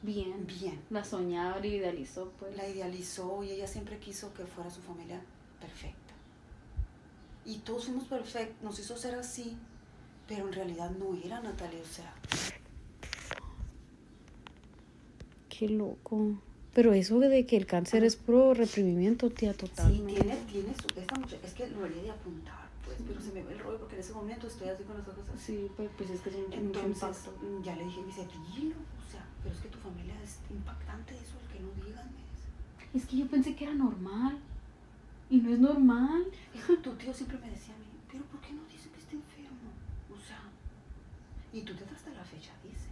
Bien. 0.03 0.47
bien, 0.47 0.81
La 0.89 1.05
soñaba 1.05 1.65
y 1.67 1.75
idealizó, 1.75 2.33
pues. 2.39 2.57
la 2.57 2.67
idealizó 2.67 3.43
y 3.45 3.51
ella 3.51 3.67
siempre 3.67 3.99
quiso 3.99 4.33
que 4.33 4.45
fuera 4.47 4.71
su 4.71 4.81
familia 4.81 5.21
perfecta. 5.61 5.99
Y 7.51 7.59
todos 7.65 7.87
fuimos 7.87 8.05
perfectos, 8.05 8.63
nos 8.63 8.79
hizo 8.79 8.97
ser 8.97 9.17
así, 9.17 9.57
pero 10.29 10.47
en 10.47 10.53
realidad 10.53 10.89
no 10.93 11.17
era 11.17 11.41
Natalia, 11.41 11.81
o 11.83 11.93
sea, 11.93 12.15
Qué 15.49 15.69
loco. 15.69 16.39
Pero 16.73 16.93
eso 16.93 17.19
de 17.19 17.45
que 17.47 17.57
el 17.57 17.67
cáncer 17.67 18.05
es 18.05 18.15
puro 18.15 18.55
reprimimiento, 18.55 19.31
tía, 19.31 19.51
sí, 19.53 19.59
totalmente. 19.59 20.15
tiene, 20.15 20.37
tiene 20.53 20.73
su, 20.81 21.01
esta 21.01 21.17
muchacha, 21.17 21.45
es 21.45 21.55
que 21.55 21.67
lo 21.71 21.85
haría 21.85 22.03
de 22.05 22.11
apuntar, 22.13 22.69
pues, 22.85 22.99
pero 23.05 23.21
se 23.21 23.33
me 23.33 23.43
ve 23.43 23.55
el 23.55 23.59
rollo 23.59 23.79
porque 23.81 23.97
en 23.97 24.01
ese 24.01 24.13
momento 24.13 24.47
estoy 24.47 24.69
así 24.69 24.85
con 24.85 24.97
los 24.99 25.09
ojos 25.09 25.25
así. 25.35 25.47
Sí, 25.57 25.69
pues, 25.77 25.91
pues 25.99 26.11
es 26.11 26.21
que 26.21 26.31
es 26.31 26.37
un, 26.37 26.53
Entonces, 26.53 27.03
impacto. 27.03 27.33
mm, 27.43 27.63
ya 27.65 27.75
le 27.75 27.85
dije, 27.85 28.01
me 28.01 28.07
dice, 28.07 28.29
dilo, 28.55 28.77
o 28.77 29.11
sea, 29.11 29.27
pero 29.43 29.53
es 29.57 29.61
que 29.61 29.69
tu 29.69 29.79
familia 29.79 30.15
es 30.23 30.37
impactante 30.55 31.15
eso, 31.15 31.35
el 31.43 31.49
que 31.53 31.59
no 31.61 31.85
digan. 31.85 32.09
Es 32.95 33.05
que 33.07 33.17
yo 33.17 33.27
pensé 33.27 33.57
que 33.57 33.65
era 33.65 33.75
normal. 33.75 34.39
Y 35.31 35.39
no 35.39 35.53
es 35.53 35.61
normal. 35.61 36.27
Y 36.53 36.59
tu 36.83 36.93
tío 36.95 37.15
siempre 37.15 37.39
me 37.39 37.49
decía 37.51 37.73
a 37.75 37.79
mí, 37.79 37.87
pero 38.11 38.25
¿por 38.25 38.41
qué 38.41 38.53
no 38.53 38.65
dice 38.65 38.91
que 38.91 38.99
está 38.99 39.13
enfermo? 39.13 39.71
O 40.13 40.19
sea, 40.19 40.43
y 41.53 41.63
tu 41.63 41.73
tía 41.75 41.87
hasta 41.95 42.11
la 42.11 42.25
fecha 42.25 42.51
dice, 42.65 42.91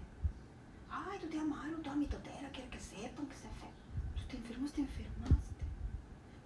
ay, 0.88 1.18
tu 1.18 1.26
tía 1.26 1.42
Maru, 1.42 1.82
toda 1.82 1.96
mi 1.96 2.06
totera, 2.06 2.48
quiere 2.50 2.70
que 2.70 2.78
sepan 2.78 3.26
que 3.26 3.34
está 3.34 3.48
enfermo. 3.48 3.74
Tú 4.14 4.22
te 4.30 4.36
enfermas, 4.36 4.72
te 4.72 4.80
enfermaste. 4.82 5.64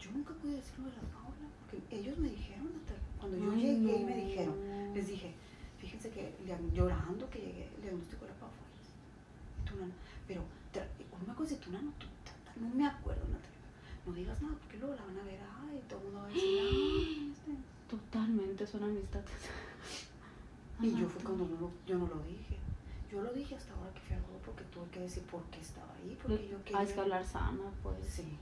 Yo 0.00 0.10
nunca 0.12 0.32
pude 0.34 0.56
decirlo 0.56 0.86
de 0.88 0.96
la 0.96 1.08
Paula, 1.12 1.46
porque 1.60 1.78
ellos 1.94 2.16
me 2.18 2.30
dijeron, 2.30 2.72
cuando 3.20 3.36
yo 3.38 3.52
Ay, 3.52 3.60
llegué 3.60 4.00
y 4.00 4.04
me 4.04 4.16
dijeron, 4.16 4.56
les 4.94 5.06
dije, 5.06 5.34
fíjense 5.78 6.10
que 6.10 6.34
llorando 6.72 7.28
que 7.28 7.38
llegué, 7.38 7.70
le 7.76 7.82
diagnosticó 7.82 8.24
la 8.24 8.34
Paula. 8.34 8.56
Y 9.60 9.68
tu 9.68 9.76
nana, 9.76 9.92
pero, 10.26 10.42
acuerdo 11.30 11.54
si 11.54 11.60
tu 11.60 11.70
nana 11.70 11.88
o 11.88 12.00
tu 12.00 12.06
tata, 12.24 12.52
no 12.56 12.74
me 12.74 12.86
acuerdo. 12.86 13.41
No 14.06 14.12
digas 14.12 14.40
nada, 14.42 14.54
porque 14.58 14.78
luego 14.78 14.94
la 14.94 15.04
van 15.04 15.18
a 15.18 15.22
ver, 15.22 15.40
ay, 15.40 15.82
todo 15.88 15.98
el 16.00 16.04
mundo 16.06 16.20
va 16.20 16.26
a 16.26 16.28
decir, 16.28 16.58
ay, 16.60 17.32
este. 17.32 17.52
Totalmente 17.90 18.66
son 18.66 18.84
amistades. 18.84 19.30
Y 20.80 20.98
yo 20.98 21.08
fue 21.08 21.22
cuando 21.22 21.46
no 21.46 21.60
lo, 21.60 21.70
yo 21.86 21.98
no 21.98 22.06
lo 22.06 22.18
dije. 22.22 22.56
Yo 23.10 23.22
lo 23.22 23.32
dije 23.32 23.54
hasta 23.54 23.74
ahora 23.74 23.92
que 23.92 24.00
fui 24.00 24.16
al 24.16 24.22
porque 24.44 24.64
tuve 24.64 24.88
que 24.90 25.00
decir 25.00 25.22
por 25.24 25.42
qué 25.44 25.60
estaba 25.60 25.92
ahí, 25.94 26.16
porque 26.20 26.48
yo 26.48 26.62
quería... 26.64 26.80
Ah, 26.80 26.82
es 26.82 26.92
que 26.92 27.00
hablar 27.00 27.24
sana, 27.24 27.70
pues. 27.82 27.96
Sí. 28.06 28.38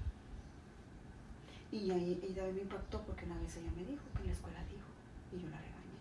Y 1.72 1.90
ahí 1.90 2.18
y 2.22 2.32
también 2.32 2.54
me 2.56 2.62
impactó 2.62 3.00
porque 3.02 3.26
una 3.26 3.38
vez 3.38 3.56
ella 3.56 3.70
me 3.76 3.84
dijo 3.84 4.02
que 4.14 4.20
en 4.22 4.26
la 4.26 4.32
escuela 4.32 4.58
dijo, 4.66 4.90
y 5.30 5.42
yo 5.42 5.48
la 5.50 5.58
regañé. 5.58 5.98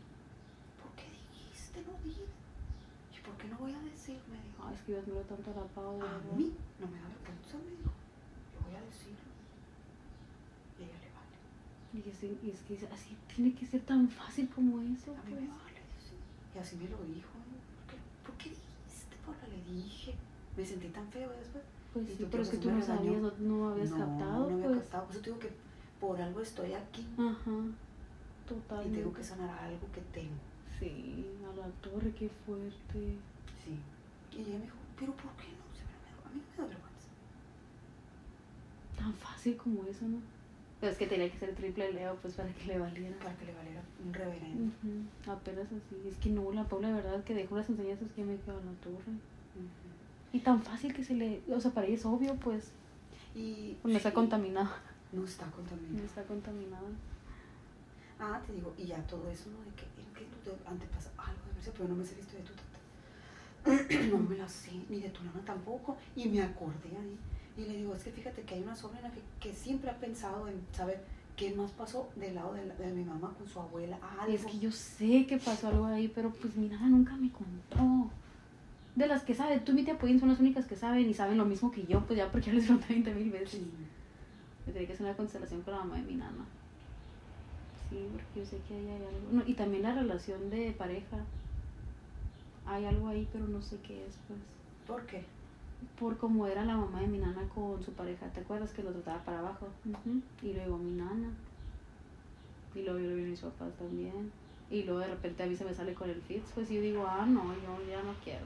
¿Por 0.81 0.91
qué 0.97 1.05
dijiste? 1.13 1.81
No 1.85 1.93
digas. 2.03 2.33
¿Y 3.13 3.19
por 3.21 3.37
qué 3.37 3.47
no 3.47 3.57
voy 3.57 3.73
a 3.73 3.81
decir? 3.81 4.17
Me 4.31 4.41
dijo. 4.41 4.63
Ay, 4.65 4.73
es 4.73 4.81
que 4.81 4.91
yo 4.93 4.99
admiro 4.99 5.21
tanto 5.21 5.51
a 5.51 5.55
la 5.61 5.67
Pau, 5.69 6.01
de 6.01 6.09
A 6.09 6.17
mí 6.33 6.53
no 6.79 6.87
me 6.87 6.97
da 6.97 7.07
vergüenza, 7.09 7.57
me 7.61 7.69
dijo. 7.69 7.93
Yo 7.93 8.57
voy 8.65 8.75
a 8.77 8.81
decirlo. 8.81 9.29
Y 10.79 10.81
a 10.81 10.85
ella 10.89 10.99
le 11.05 11.09
vale. 11.13 11.37
Y 11.93 12.07
es, 12.07 12.23
y 12.23 12.51
es 12.51 12.59
que 12.61 12.87
así 12.93 13.17
tiene 13.33 13.53
que 13.53 13.65
ser 13.65 13.81
tan 13.81 14.07
fácil 14.07 14.47
como 14.49 14.79
eso, 14.81 15.11
A 15.11 15.23
mí 15.25 15.31
pues. 15.33 15.41
me 15.41 15.47
vale. 15.47 15.79
Y 16.55 16.59
así 16.59 16.75
me 16.75 16.87
lo 16.89 16.97
dijo. 17.03 17.29
¿Por 17.33 17.87
qué, 17.87 17.97
¿Por 18.25 18.35
qué 18.37 18.49
dijiste, 18.49 19.15
Paula? 19.25 19.47
Le 19.47 19.73
dije. 19.73 20.13
Me 20.55 20.65
sentí 20.65 20.87
tan 20.89 21.07
feo 21.09 21.29
después. 21.31 21.63
Pues 21.93 22.07
sí, 22.07 22.27
pero 22.29 22.43
es 22.43 22.49
que 22.49 22.57
tú 22.57 22.69
no 22.69 22.81
sabías, 22.81 23.21
no, 23.21 23.31
no 23.39 23.69
habías 23.69 23.89
no, 23.91 23.97
captado, 23.97 24.49
no 24.49 24.55
había 24.55 24.67
pues. 24.67 24.79
captado. 24.81 25.05
Por 25.05 25.11
eso 25.15 25.21
te 25.23 25.29
digo 25.31 25.39
que 25.39 25.49
por 25.99 26.21
algo 26.21 26.41
estoy 26.41 26.73
aquí. 26.73 27.05
Ajá. 27.17 27.51
Totalmente. 28.47 28.99
Y 28.99 29.01
tengo 29.01 29.13
que 29.13 29.23
sanar 29.23 29.49
algo 29.59 29.87
que 29.91 30.01
tengo. 30.13 30.35
Sí, 30.79 31.25
a 31.51 31.55
la 31.55 31.67
torre, 31.81 32.13
qué 32.13 32.29
fuerte. 32.45 33.17
Sí. 33.63 33.79
Y 34.37 34.41
ella 34.41 34.59
me 34.59 34.65
dijo, 34.65 34.77
pero 34.99 35.13
¿por 35.13 35.31
qué 35.33 35.47
no? 35.49 35.65
A 36.29 36.31
mí 36.31 36.41
no 36.41 36.51
me 36.51 36.57
da 36.57 36.67
vergüenza. 36.69 37.09
Tan 38.97 39.13
fácil 39.13 39.57
como 39.57 39.83
eso, 39.85 40.05
¿no? 40.07 40.19
Pero 40.79 40.91
es 40.93 40.97
que 40.97 41.07
tenía 41.07 41.29
que 41.29 41.37
ser 41.37 41.53
triple 41.55 41.91
Leo, 41.91 42.15
pues 42.21 42.35
para 42.35 42.49
que 42.53 42.65
le 42.65 42.79
valiera. 42.79 43.17
Para 43.19 43.35
que 43.35 43.45
le 43.45 43.53
valiera 43.53 43.81
un 44.05 44.13
reverendo. 44.13 44.63
Ujú, 44.63 45.31
Apenas 45.31 45.65
así. 45.65 46.07
Es 46.07 46.15
que 46.17 46.29
no, 46.29 46.51
la 46.53 46.63
Paula, 46.63 46.87
de 46.87 46.93
verdad, 46.95 47.23
que 47.25 47.33
dejó 47.33 47.57
las 47.57 47.69
enseñanzas 47.69 48.07
que 48.15 48.23
me 48.23 48.37
quedó 48.37 48.57
a 48.57 48.61
la 48.61 48.71
torre. 48.81 49.13
Y 50.31 50.39
tan 50.39 50.61
fácil 50.61 50.93
que 50.93 51.03
se 51.03 51.15
le. 51.15 51.41
O 51.51 51.59
sea, 51.59 51.71
para 51.71 51.87
ella 51.87 51.95
es 51.95 52.05
obvio, 52.05 52.35
pues. 52.35 52.71
Y 53.35 53.77
No 53.83 53.97
está 53.97 54.09
sí, 54.09 54.15
contaminada. 54.15 54.71
No 55.11 55.25
está 55.25 55.45
No 55.47 55.51
contaminado. 55.53 56.05
está 56.05 56.23
contaminada. 56.23 56.87
Ah, 58.19 58.41
te 58.45 58.53
digo, 58.53 58.73
y 58.77 58.85
ya 58.85 58.97
todo 59.07 59.29
eso, 59.29 59.49
¿no? 59.49 59.59
De 59.63 59.71
que, 59.75 59.85
en 60.01 60.13
que 60.13 60.25
tú 60.25 60.37
te 60.43 60.67
antepasa 60.69 61.09
algo 61.17 61.41
de 61.47 61.53
verse, 61.55 61.71
pero 61.75 61.89
no 61.89 61.95
me 61.95 62.03
sé 62.05 62.15
la 62.15 62.21
historia 62.21 62.43
de 62.43 62.49
tu 62.49 62.53
tata. 62.53 64.07
no 64.11 64.17
me 64.19 64.37
la 64.37 64.47
sé, 64.47 64.71
ni 64.89 64.99
de 64.99 65.09
tu 65.09 65.23
nana 65.23 65.41
tampoco. 65.45 65.97
Y 66.15 66.27
me 66.29 66.41
acordé 66.41 66.89
ahí. 66.89 67.17
Y 67.59 67.65
le 67.65 67.77
digo, 67.77 67.93
es 67.93 68.03
que 68.03 68.11
fíjate 68.11 68.41
que 68.43 68.55
hay 68.55 68.63
una 68.63 68.75
sobrina 68.75 69.11
que, 69.11 69.19
que 69.41 69.53
siempre 69.53 69.89
ha 69.89 69.97
pensado 69.97 70.47
en 70.47 70.55
saber 70.71 71.03
qué 71.35 71.53
más 71.55 71.71
pasó 71.71 72.09
del 72.15 72.35
lado 72.35 72.53
de, 72.53 72.65
la- 72.65 72.75
de 72.75 72.93
mi 72.93 73.03
mamá 73.03 73.33
con 73.37 73.47
su 73.47 73.59
abuela. 73.59 73.97
Algo. 74.19 74.31
Y 74.31 74.35
es 74.35 74.45
que 74.45 74.59
yo 74.59 74.71
sé 74.71 75.25
que 75.27 75.37
pasó 75.37 75.67
algo 75.67 75.85
ahí, 75.85 76.07
pero 76.07 76.29
pues 76.31 76.55
mi 76.55 76.69
nana 76.69 76.87
nunca 76.87 77.15
me 77.17 77.29
contó. 77.31 78.09
De 78.95 79.07
las 79.07 79.23
que 79.23 79.33
sabe, 79.35 79.59
tú 79.59 79.71
y 79.73 79.75
mi 79.75 79.83
tía 79.83 79.97
Puyin 79.97 80.19
son 80.19 80.29
las 80.29 80.39
únicas 80.39 80.65
que 80.65 80.75
saben 80.75 81.09
y 81.09 81.13
saben 81.13 81.37
lo 81.37 81.45
mismo 81.45 81.71
que 81.71 81.85
yo, 81.85 82.01
pues 82.05 82.17
ya 82.17 82.31
porque 82.31 82.47
ya 82.47 82.53
les 82.53 82.65
pregunté 82.65 82.87
20 82.93 83.13
mil 83.13 83.29
veces. 83.31 83.51
Sí. 83.51 83.71
Me 84.65 84.73
tenía 84.73 84.87
que 84.87 84.93
hacer 84.93 85.05
una 85.05 85.15
constelación 85.17 85.61
con 85.61 85.73
la 85.73 85.79
mamá 85.81 85.95
de 85.97 86.03
mi 86.03 86.15
nana. 86.15 86.45
Sí, 87.89 88.07
porque 88.11 88.39
yo 88.39 88.45
sé 88.45 88.57
que 88.67 88.73
ahí 88.75 88.85
hay 88.87 89.03
algo. 89.05 89.27
No, 89.31 89.43
y 89.45 89.53
también 89.53 89.83
la 89.83 89.93
relación 89.95 90.49
de 90.49 90.71
pareja. 90.77 91.17
Hay 92.65 92.85
algo 92.85 93.07
ahí, 93.07 93.27
pero 93.33 93.47
no 93.47 93.61
sé 93.61 93.77
qué 93.85 94.05
es, 94.05 94.15
pues. 94.27 94.39
¿Por 94.87 95.05
qué? 95.07 95.23
Por 95.99 96.17
cómo 96.17 96.47
era 96.47 96.65
la 96.65 96.77
mamá 96.77 97.01
de 97.01 97.07
mi 97.07 97.17
nana 97.17 97.47
con 97.53 97.83
su 97.83 97.91
pareja. 97.93 98.27
¿Te 98.27 98.41
acuerdas 98.41 98.71
que 98.71 98.83
lo 98.83 98.91
trataba 98.91 99.23
para 99.23 99.39
abajo? 99.39 99.67
Y 100.41 100.53
luego 100.53 100.77
mi 100.77 100.91
nana. 100.91 101.29
Y 102.75 102.83
luego 102.83 102.99
yo 102.99 103.09
lo 103.09 103.15
vi 103.15 103.23
a 103.23 103.27
mis 103.27 103.41
papás 103.41 103.73
también. 103.77 104.31
Y 104.69 104.83
luego 104.83 104.99
de 104.99 105.07
repente 105.07 105.43
a 105.43 105.47
mí 105.47 105.55
se 105.55 105.65
me 105.65 105.73
sale 105.73 105.93
con 105.93 106.09
el 106.09 106.21
Fitz. 106.21 106.51
Pues 106.53 106.69
yo 106.69 106.81
digo, 106.81 107.05
ah, 107.07 107.25
no, 107.25 107.43
yo 107.55 107.89
ya 107.89 108.03
no 108.03 108.13
quiero. 108.23 108.45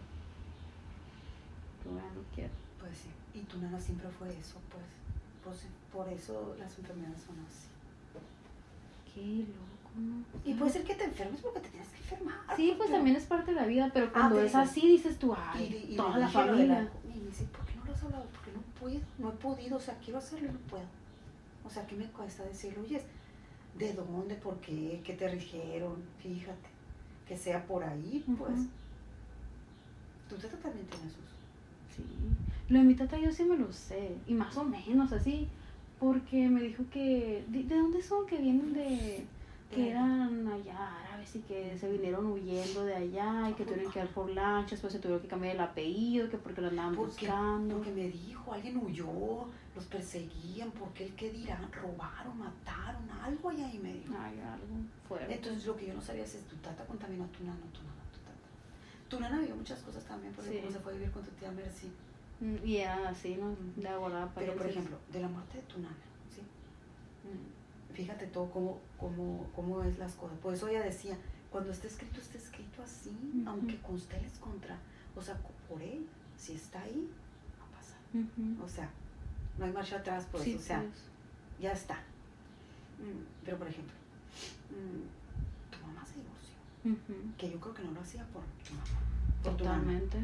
Yo 1.83 1.91
ya 1.95 2.03
no 2.03 2.21
quiero. 2.33 2.53
Pues 2.79 2.97
sí. 2.97 3.09
Y 3.39 3.43
tu 3.43 3.57
nana 3.59 3.79
siempre 3.79 4.09
fue 4.09 4.29
eso, 4.29 4.57
pues. 4.71 4.85
Pues, 5.43 5.65
por 5.91 6.07
eso 6.07 6.55
las 6.57 6.77
enfermedades 6.79 7.21
son 7.21 7.35
así. 7.45 7.67
Qué 9.13 9.45
loco. 9.51 9.72
Y 10.45 10.53
puede 10.55 10.71
ser 10.71 10.83
que 10.83 10.95
te 10.95 11.05
enfermes 11.05 11.41
porque 11.41 11.59
te 11.61 11.69
tienes 11.69 11.87
que 11.89 11.97
enfermar. 11.97 12.35
Sí, 12.55 12.73
pues 12.77 12.89
también 12.89 13.15
es 13.15 13.25
parte 13.25 13.53
de 13.53 13.61
la 13.61 13.67
vida, 13.67 13.91
pero 13.93 14.11
cuando 14.11 14.37
te 14.37 14.45
es 14.45 14.55
así 14.55 14.87
dices 14.87 15.17
tú, 15.19 15.33
ay, 15.35 15.87
y 15.89 15.95
toda 15.95 16.17
la 16.17 16.27
familia. 16.27 16.89
Y 17.13 17.19
me 17.19 17.27
dice, 17.27 17.45
¿por 17.45 17.65
qué 17.65 17.75
no 17.75 17.85
lo 17.85 17.93
has 17.93 18.03
hablado? 18.03 18.25
Porque 18.33 18.51
no 18.51 18.61
puedo, 18.79 18.99
no 19.19 19.29
he 19.29 19.33
podido, 19.33 19.77
o 19.77 19.79
sea, 19.79 19.97
quiero 20.03 20.19
hacerlo 20.19 20.49
y 20.49 20.51
no 20.53 20.59
puedo. 20.59 20.85
O 21.65 21.69
sea, 21.69 21.85
¿qué 21.87 21.95
me 21.95 22.05
cuesta 22.07 22.43
decirlo? 22.43 22.81
Oye, 22.81 23.01
¿de 23.77 23.93
dónde? 23.93 24.35
¿Por 24.35 24.57
qué? 24.57 25.01
¿Qué 25.03 25.13
te 25.13 25.33
dijeron? 25.33 25.95
Fíjate, 26.21 26.69
que 27.27 27.37
sea 27.37 27.65
por 27.65 27.83
ahí, 27.83 28.23
pues. 28.37 28.51
Ujú. 28.51 28.67
Tu 30.29 30.35
tata 30.35 30.57
también 30.57 30.85
tiene 30.87 31.05
sus. 31.05 31.23
Sí. 31.95 32.03
Lo 32.69 32.79
de 32.79 32.85
mi 32.85 32.95
tata 32.95 33.17
yo 33.17 33.31
sí 33.31 33.43
me 33.43 33.57
lo 33.57 33.71
sé, 33.71 34.15
y 34.27 34.33
más 34.33 34.57
o 34.57 34.63
menos 34.63 35.11
así, 35.13 35.47
porque 35.99 36.49
me 36.49 36.61
dijo 36.63 36.83
que, 36.91 37.45
¿de, 37.47 37.63
de 37.63 37.77
dónde 37.77 38.01
son? 38.01 38.25
Que 38.25 38.37
vienen 38.37 38.73
de, 38.73 39.25
que 39.73 39.89
eran 39.91 40.47
allá 40.47 40.99
árabes 41.07 41.35
y 41.35 41.39
que 41.41 41.77
se 41.77 41.89
vinieron 41.91 42.25
huyendo 42.27 42.85
de 42.85 42.95
allá 42.95 43.49
y 43.49 43.53
que 43.53 43.65
tuvieron 43.65 43.91
que 43.91 43.99
ir 43.99 44.07
por 44.07 44.29
lanchas, 44.29 44.79
pues 44.81 44.93
se 44.93 44.99
tuvieron 44.99 45.21
que 45.21 45.27
cambiar 45.27 45.55
el 45.55 45.61
apellido, 45.61 46.29
que 46.29 46.37
porque 46.37 46.61
lo 46.61 46.67
andaban 46.69 46.95
Porque, 46.95 47.27
buscando. 47.27 47.75
porque 47.75 47.91
me 47.91 48.07
dijo, 48.09 48.53
alguien 48.53 48.77
huyó, 48.77 49.45
los 49.75 49.85
perseguían, 49.85 50.71
porque 50.71 51.05
él 51.05 51.13
qué 51.15 51.31
dirán, 51.31 51.71
robaron, 51.71 52.37
mataron, 52.37 53.09
algo 53.23 53.49
allá 53.49 53.71
y 53.73 53.79
me 53.79 53.93
dijo. 53.93 54.13
Ay, 54.17 54.39
algo 54.39 54.65
fuerte. 55.07 55.33
Entonces 55.33 55.65
lo 55.65 55.75
que 55.75 55.87
yo 55.87 55.93
no 55.93 56.01
sabía 56.01 56.23
es 56.23 56.37
tu 56.47 56.55
tata 56.57 56.85
contaminó 56.85 57.23
a 57.23 57.27
tu 57.27 57.43
nana, 57.43 57.57
tu 57.73 57.81
nana, 57.81 58.03
tu 58.11 58.19
tata. 58.19 59.09
Tu 59.09 59.19
nana 59.19 59.39
vio 59.41 59.55
muchas 59.55 59.79
cosas 59.81 60.03
también, 60.05 60.33
porque 60.33 60.51
Sí. 60.51 60.57
como 60.59 60.71
se 60.71 60.79
fue 60.79 60.91
a 60.91 60.95
vivir 60.95 61.11
con 61.11 61.23
tu 61.23 61.31
tía 61.31 61.51
Mercy. 61.51 61.91
Mm, 62.39 62.55
y 62.65 62.77
era 62.77 63.09
así, 63.09 63.35
¿no? 63.35 63.49
De 63.49 63.55
Pero 64.35 64.53
por 64.55 64.67
ejemplo, 64.67 64.97
de 65.11 65.19
la 65.21 65.27
muerte 65.27 65.57
de 65.57 65.63
tu 65.63 65.79
nana, 65.79 65.95
Fíjate 67.93 68.27
todo 68.27 68.49
cómo, 68.51 68.79
cómo, 68.99 69.45
cómo 69.55 69.83
es 69.83 69.97
las 69.99 70.13
cosas. 70.13 70.37
Por 70.39 70.53
eso 70.53 70.67
ella 70.67 70.81
decía, 70.83 71.15
cuando 71.51 71.71
está 71.71 71.87
escrito, 71.87 72.19
está 72.19 72.37
escrito 72.37 72.81
así, 72.83 73.09
Ujú. 73.41 73.49
aunque 73.49 73.77
consteles 73.81 74.33
contra, 74.39 74.77
o 75.15 75.21
sea, 75.21 75.37
por 75.69 75.81
él, 75.81 76.05
si 76.37 76.53
está 76.53 76.81
ahí, 76.81 77.09
va 77.61 77.65
a 77.65 77.79
pasar. 77.79 77.99
O 78.63 78.67
sea, 78.67 78.89
no 79.59 79.65
hay 79.65 79.71
marcha 79.71 79.97
atrás, 79.97 80.25
pues, 80.31 80.43
sí, 80.43 80.55
o 80.55 80.59
sea, 80.59 80.79
pues. 80.79 81.03
ya 81.59 81.71
está. 81.71 81.95
Mm, 82.99 83.21
Pero 83.45 83.57
por 83.57 83.67
ejemplo, 83.67 83.93
mm, 84.71 85.71
tu 85.71 85.85
mamá 85.87 86.03
se 86.05 86.15
divorció, 86.15 87.35
que 87.37 87.51
yo 87.51 87.59
creo 87.59 87.73
que 87.75 87.83
no 87.83 87.91
lo 87.91 88.01
hacía 88.01 88.23
por 88.33 88.41
tu 88.67 88.73
mamá, 88.73 88.99
por 89.43 89.55
tu 89.57 89.63
mamá, 89.65 89.77
Totalmente. 89.77 90.17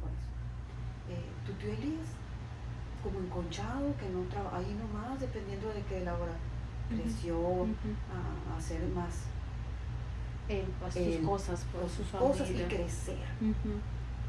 por 0.00 0.10
eso. 0.10 0.30
Eh, 1.08 1.30
tu 1.44 1.52
tío 1.54 1.70
Elías, 1.72 2.08
como 3.02 3.18
enconchado, 3.18 3.96
que 3.96 4.08
no 4.10 4.22
trabaja 4.28 4.58
ahí 4.58 4.74
nomás, 4.74 5.18
dependiendo 5.18 5.68
de 5.72 5.82
que 5.82 6.04
la 6.04 6.12
creció 6.96 7.38
Ujú. 7.38 7.90
a, 8.12 8.54
a 8.54 8.58
hacer 8.58 8.82
más 8.94 9.24
Él, 10.48 10.64
sus 10.88 10.96
Él, 10.96 11.22
cosas, 11.22 11.64
por 11.72 11.88
sus 11.88 12.06
su 12.06 12.16
cosas 12.18 12.50
y 12.50 12.54
familia. 12.54 12.68
crecer. 12.68 13.18
Ujú. 13.40 13.72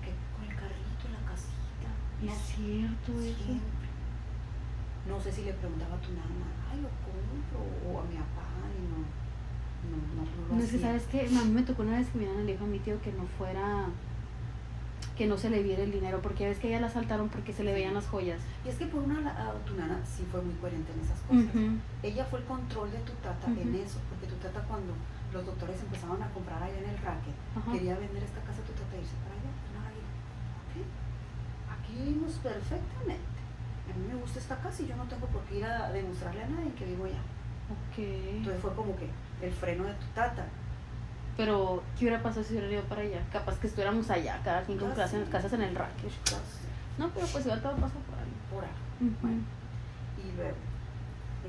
Que 0.03 0.11
con 0.35 0.43
el 0.49 0.55
carrito 0.55 1.05
la 1.11 1.21
casita. 1.29 1.89
Es 2.21 2.25
no 2.25 2.35
cierto 2.35 3.11
eso. 3.21 3.43
siempre. 3.43 3.89
No 5.07 5.19
sé 5.19 5.31
si 5.31 5.41
le 5.43 5.53
preguntaba 5.53 5.95
a 5.95 5.99
tu 6.01 6.09
nana, 6.13 6.45
ay, 6.71 6.77
lo 6.81 6.89
compro, 7.01 7.59
o 7.89 7.99
a 7.99 8.03
mi 8.03 8.15
papá, 8.17 8.45
y 8.77 8.81
no, 8.85 9.01
no, 9.89 9.97
no, 10.13 10.21
no 10.29 10.47
lo 10.49 10.55
No 10.55 10.63
es 10.63 10.71
que. 10.71 10.79
¿sabes 10.79 11.03
qué? 11.11 11.21
A 11.25 11.43
mí 11.43 11.51
me 11.51 11.63
tocó 11.63 11.81
una 11.81 11.97
vez 11.97 12.07
que 12.09 12.19
mi 12.19 12.25
nana 12.25 12.41
le 12.43 12.51
dijo 12.51 12.65
a 12.65 12.67
mi 12.67 12.77
tío 12.79 13.01
que 13.01 13.11
no 13.13 13.25
fuera, 13.37 13.87
que 15.17 15.27
no 15.27 15.37
se 15.37 15.49
le 15.49 15.61
viera 15.63 15.83
el 15.83 15.91
dinero, 15.91 16.21
porque 16.21 16.47
ves 16.47 16.59
que 16.59 16.69
ella 16.69 16.81
la 16.81 16.87
asaltaron 16.87 17.29
porque 17.29 17.53
se 17.53 17.63
le 17.63 17.73
veían 17.73 17.93
las 17.93 18.07
joyas. 18.07 18.39
Y 18.65 18.69
es 18.69 18.75
que 18.75 18.85
por 18.85 19.03
una 19.03 19.21
lado 19.21 19.59
tu 19.65 19.75
nana 19.75 19.99
sí 20.05 20.25
fue 20.31 20.41
muy 20.41 20.53
coherente 20.55 20.91
en 20.93 20.99
esas 21.01 21.19
cosas. 21.21 21.45
Ella 22.03 22.25
fue 22.25 22.39
el 22.39 22.45
control 22.45 22.91
de 22.91 22.99
tu 22.99 23.13
tata 23.21 23.47
en 23.47 23.75
eso, 23.75 23.99
porque 24.09 24.27
tu 24.27 24.35
tata 24.35 24.61
cuando 24.67 24.93
los 25.33 25.45
doctores 25.45 25.79
empezaban 25.81 26.21
a 26.21 26.29
comprar 26.29 26.61
allá 26.61 26.77
en 26.77 26.89
el 26.89 26.97
racket, 26.97 27.35
quería 27.71 27.97
vender 27.97 28.23
esta 28.23 28.41
casa 28.41 28.61
tu 28.63 28.73
tata 28.73 28.95
e 28.95 29.01
irse 29.01 29.15
para 29.23 29.35
allá. 29.35 29.51
Tu 29.63 29.69
nana 29.73 29.89
dijo, 29.93 30.09
ok, 30.65 30.73
aquí 31.75 31.93
vivimos 31.95 32.33
perfectamente. 32.41 33.39
A 33.91 33.97
mí 33.97 34.07
me 34.07 34.15
gusta 34.15 34.39
esta 34.39 34.57
casa 34.57 34.83
y 34.83 34.87
yo 34.87 34.95
no 34.95 35.03
tengo 35.05 35.27
por 35.27 35.41
qué 35.43 35.57
ir 35.59 35.65
a 35.65 35.91
demostrarle 35.91 36.43
a 36.43 36.47
nadie 36.47 36.73
que 36.73 36.85
vivo 36.85 37.05
allá. 37.05 37.21
Ok. 37.71 37.97
Entonces 37.99 38.61
fue 38.61 38.73
como 38.73 38.95
que 38.95 39.07
el 39.41 39.51
freno 39.51 39.83
de 39.83 39.93
tu 39.93 40.05
tata. 40.15 40.45
Pero, 41.41 41.81
¿qué 41.97 42.05
hubiera 42.05 42.21
pasado 42.21 42.43
si 42.43 42.53
hubiera 42.53 42.71
ido 42.71 42.83
para 42.83 43.01
allá? 43.01 43.19
Capaz 43.33 43.57
que 43.59 43.65
estuviéramos 43.65 44.07
allá, 44.11 44.39
cada 44.43 44.61
quien 44.61 44.77
con 44.77 44.91
Ah, 44.91 44.93
casas, 44.93 45.23
sí. 45.25 45.31
casas 45.31 45.51
en 45.53 45.63
el 45.63 45.73
Rakesh. 45.73 46.13
No, 46.99 47.09
pero 47.09 47.25
pues 47.25 47.43
igual 47.45 47.59
todo 47.63 47.75
pasa 47.77 47.95
por 48.05 48.19
ahí. 48.19 48.33
Por 48.53 48.63
ahí. 48.63 49.15
Bueno. 49.23 49.41
Y 50.21 50.35
luego, 50.37 50.51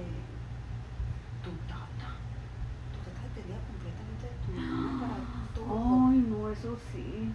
eh, 0.00 0.22
tu 1.44 1.50
tata. 1.68 2.08
Tu 2.88 2.98
tata 3.04 3.20
dependía 3.28 3.60
completamente 3.68 4.32
de 4.32 4.36
tu 4.40 4.52
mamá 4.56 4.96
para 5.04 5.20
todo. 5.52 6.08
Ay, 6.08 6.18
no, 6.24 6.48
eso 6.50 6.78
sí. 6.90 7.28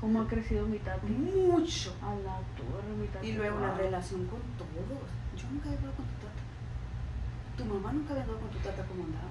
¿Cómo 0.00 0.22
ha 0.22 0.26
crecido 0.26 0.66
mi 0.66 0.78
tati? 0.80 1.06
Mucho. 1.06 1.94
A 2.02 2.16
la 2.26 2.42
torre, 2.58 2.90
mi 2.98 3.06
tati. 3.06 3.28
Y 3.28 3.32
luego 3.34 3.60
la 3.60 3.74
relación 3.74 4.26
con 4.26 4.40
todos. 4.58 5.06
Yo 5.38 5.46
nunca 5.52 5.66
había 5.68 5.78
hablado 5.78 5.94
con 5.94 6.06
tu 6.06 6.16
tata. 6.18 6.42
Tu 7.56 7.64
mamá 7.64 7.92
nunca 7.92 8.10
había 8.10 8.24
hablado 8.24 8.40
con 8.40 8.50
tu 8.50 8.58
tata 8.58 8.82
como 8.86 9.04
andaba. 9.04 9.30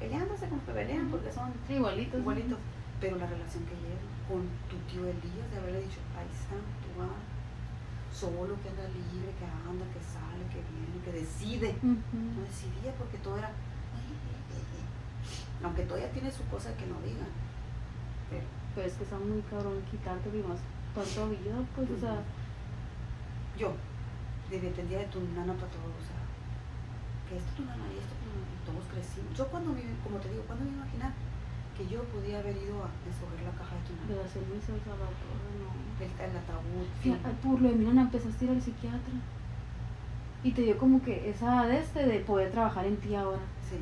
Peleándose 0.00 0.48
como 0.48 0.64
que 0.64 0.72
pelean 0.72 1.08
porque 1.08 1.32
son 1.32 1.52
igualitos. 1.68 2.20
igualitos. 2.20 2.58
Pero 3.00 3.16
la 3.16 3.26
relación 3.26 3.64
que 3.64 3.76
llevan 3.76 4.08
con 4.28 4.40
tu 4.68 4.76
tío 4.88 5.04
Elías, 5.04 5.48
de 5.52 5.56
haberle 5.58 5.80
dicho, 5.84 6.00
ahí 6.16 6.28
está, 6.32 6.56
tú 6.82 6.88
vas 6.98 7.12
solo, 8.12 8.56
que 8.64 8.68
anda 8.72 8.88
libre, 8.88 9.28
que 9.36 9.44
anda, 9.44 9.84
que 9.92 10.00
sale, 10.00 10.40
que 10.48 10.60
viene, 10.72 10.96
que 11.04 11.12
decide. 11.12 11.76
No 11.82 12.40
decidía 12.42 12.92
porque 12.96 13.18
todo 13.18 13.36
era. 13.36 13.48
"Ay, 13.48 14.08
ay, 14.08 14.40
ay, 14.56 14.64
ay". 14.80 15.64
Aunque 15.64 15.84
todavía 15.84 16.10
tiene 16.12 16.30
su 16.32 16.44
cosa 16.48 16.72
que 16.76 16.86
no 16.86 16.96
digan. 17.04 17.28
Pero 18.30 18.44
Pero 18.74 18.88
es 18.88 18.94
que 18.94 19.04
está 19.04 19.16
muy 19.18 19.40
cabrón 19.48 19.80
quitarte 19.90 20.28
y 20.28 20.42
más 20.44 20.60
tanto 20.94 21.28
vida, 21.32 21.56
pues, 21.74 21.88
o 21.92 21.98
sea, 22.00 22.20
yo 23.56 23.72
de- 24.50 24.60
dependía 24.60 24.98
de 25.00 25.06
tu 25.12 25.20
nana 25.32 25.52
para 25.56 25.68
todo, 25.72 25.92
o 25.96 26.04
sea, 26.04 26.20
que 27.28 27.36
esto 27.36 27.52
tu 27.56 27.64
nana 27.64 27.84
y 27.92 27.96
esto 28.00 28.15
todos 28.66 28.84
crecimos. 28.90 29.30
Yo 29.38 29.46
cuando 29.48 29.70
me, 29.72 29.82
como 30.02 30.18
te 30.18 30.28
digo, 30.30 30.42
cuando 30.50 30.64
me 30.66 30.72
imaginar 30.76 31.12
que 31.78 31.86
yo 31.86 32.02
podía 32.10 32.40
haber 32.40 32.56
ido 32.56 32.82
a 32.82 32.88
escoger 33.06 33.40
la 33.46 33.52
caja 33.54 33.76
de 33.78 33.82
tu 33.86 33.92
de 33.94 34.16
nana, 34.16 34.26
hacer 34.26 34.42
misa 34.50 34.72
a 34.74 34.96
la 34.96 35.12
torre, 35.12 35.52
no. 35.60 35.68
el, 36.02 36.10
el 36.10 36.32
ataúd, 36.36 36.86
Sí, 37.02 37.08
por 37.44 37.60
lo 37.60 37.68
de 37.68 37.74
mi 37.76 37.84
nana 37.84 38.02
empezaste 38.08 38.40
a 38.42 38.48
ir 38.48 38.54
al 38.56 38.62
psiquiatra. 38.62 39.16
Y 40.44 40.52
te 40.52 40.62
dio 40.62 40.78
como 40.78 41.02
que 41.02 41.28
esa 41.30 41.66
de 41.66 41.78
este 41.78 42.06
de 42.06 42.20
poder 42.20 42.50
trabajar 42.52 42.86
en 42.86 42.96
ti 42.98 43.14
ahora. 43.14 43.42
Sí, 43.68 43.76